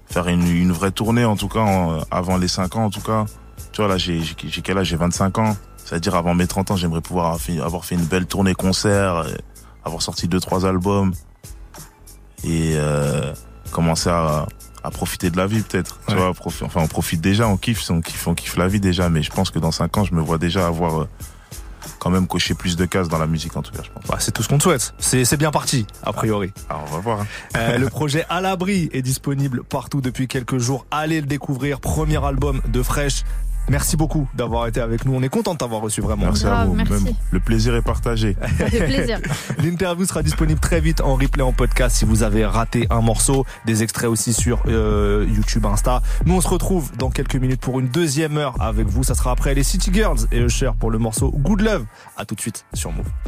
faire 0.06 0.28
une, 0.28 0.46
une 0.46 0.72
vraie 0.72 0.90
tournée, 0.90 1.24
en 1.24 1.36
tout 1.36 1.48
cas, 1.48 1.60
en- 1.60 2.00
avant 2.10 2.36
les 2.36 2.48
5 2.48 2.76
ans, 2.76 2.84
en 2.86 2.90
tout 2.90 3.00
cas. 3.00 3.24
Tu 3.72 3.80
vois, 3.80 3.88
là, 3.88 3.96
j'ai 3.96 4.20
quel 4.62 4.78
âge? 4.78 4.88
J'ai 4.88 4.96
25 4.96 5.38
ans. 5.38 5.56
C'est-à-dire, 5.84 6.14
avant 6.16 6.34
mes 6.34 6.46
30 6.46 6.72
ans, 6.72 6.76
j'aimerais 6.76 7.00
pouvoir 7.00 7.26
avoir 7.26 7.40
fait, 7.40 7.60
avoir 7.60 7.84
fait 7.84 7.94
une 7.94 8.04
belle 8.04 8.26
tournée 8.26 8.54
concert, 8.54 9.24
avoir 9.84 10.02
sorti 10.02 10.28
deux 10.28 10.40
trois 10.40 10.66
albums 10.66 11.12
et 12.44 12.72
euh, 12.76 13.32
commencer 13.72 14.10
à, 14.10 14.46
à 14.84 14.90
profiter 14.90 15.30
de 15.30 15.36
la 15.36 15.46
vie 15.46 15.60
peut-être. 15.62 15.98
Tu 16.08 16.14
vois, 16.14 16.30
enfin 16.30 16.80
on 16.80 16.86
profite 16.88 17.20
déjà, 17.20 17.46
on 17.48 17.56
kiffe, 17.56 17.88
on 17.90 18.00
kiffe, 18.00 18.26
on 18.26 18.34
kiffe 18.34 18.56
la 18.56 18.68
vie 18.68 18.80
déjà, 18.80 19.08
mais 19.08 19.22
je 19.22 19.30
pense 19.30 19.50
que 19.50 19.58
dans 19.58 19.72
5 19.72 19.96
ans, 19.98 20.04
je 20.04 20.14
me 20.14 20.20
vois 20.20 20.38
déjà 20.38 20.66
avoir 20.66 21.02
euh, 21.02 21.08
quand 21.98 22.10
même 22.10 22.26
coché 22.26 22.54
plus 22.54 22.76
de 22.76 22.84
cases 22.84 23.08
dans 23.08 23.18
la 23.18 23.26
musique 23.26 23.56
en 23.56 23.62
tout 23.62 23.72
cas, 23.72 23.82
je 23.84 23.90
pense. 23.90 24.04
Bah, 24.06 24.16
C'est 24.20 24.30
tout 24.32 24.42
ce 24.42 24.48
qu'on 24.48 24.58
te 24.58 24.62
souhaite. 24.62 24.94
C'est 24.98 25.24
c'est 25.24 25.36
bien 25.36 25.50
parti 25.50 25.86
a 26.04 26.12
priori. 26.12 26.52
Alors 26.70 26.84
on 26.90 26.94
va 26.94 27.00
voir. 27.00 27.20
hein. 27.22 27.26
Euh, 27.56 27.78
le 27.78 27.88
projet 27.88 28.24
à 28.28 28.40
l'abri 28.40 28.88
est 28.92 29.02
disponible 29.02 29.64
partout 29.64 30.00
depuis 30.00 30.28
quelques 30.28 30.58
jours. 30.58 30.86
Allez 30.90 31.20
le 31.20 31.26
découvrir. 31.26 31.80
Premier 31.80 32.24
album 32.24 32.60
de 32.68 32.82
Fresh. 32.82 33.24
Merci 33.68 33.96
beaucoup 33.96 34.28
d'avoir 34.34 34.66
été 34.66 34.80
avec 34.80 35.04
nous. 35.04 35.14
On 35.14 35.22
est 35.22 35.28
content 35.28 35.54
de 35.54 35.58
t'avoir 35.58 35.80
reçu 35.80 36.00
vraiment. 36.00 36.26
Merci 36.26 36.46
à 36.46 36.50
Grave, 36.50 36.68
vous. 36.68 36.74
merci. 36.74 36.92
Même 36.92 37.14
le 37.30 37.40
plaisir 37.40 37.74
est 37.74 37.82
partagé. 37.82 38.34
Plaisir. 38.58 39.20
L'interview 39.62 40.04
sera 40.04 40.22
disponible 40.22 40.60
très 40.60 40.80
vite 40.80 41.00
en 41.00 41.14
replay 41.14 41.42
en 41.42 41.52
podcast 41.52 41.96
si 41.96 42.04
vous 42.04 42.22
avez 42.22 42.44
raté 42.46 42.86
un 42.90 43.00
morceau. 43.00 43.44
Des 43.66 43.82
extraits 43.82 44.08
aussi 44.08 44.32
sur 44.32 44.62
euh, 44.68 45.26
YouTube, 45.28 45.66
Insta. 45.66 46.02
Nous, 46.24 46.34
on 46.34 46.40
se 46.40 46.48
retrouve 46.48 46.90
dans 46.96 47.10
quelques 47.10 47.36
minutes 47.36 47.60
pour 47.60 47.80
une 47.80 47.88
deuxième 47.88 48.36
heure 48.38 48.54
avec 48.60 48.86
vous. 48.86 49.02
Ça 49.04 49.14
sera 49.14 49.32
après 49.32 49.54
les 49.54 49.62
City 49.62 49.90
Girls 49.92 50.20
et 50.32 50.38
Usher 50.38 50.70
pour 50.78 50.90
le 50.90 50.98
morceau 50.98 51.30
Good 51.30 51.60
Love. 51.60 51.84
À 52.16 52.24
tout 52.24 52.34
de 52.34 52.40
suite 52.40 52.64
sur 52.74 52.92
Move. 52.92 53.08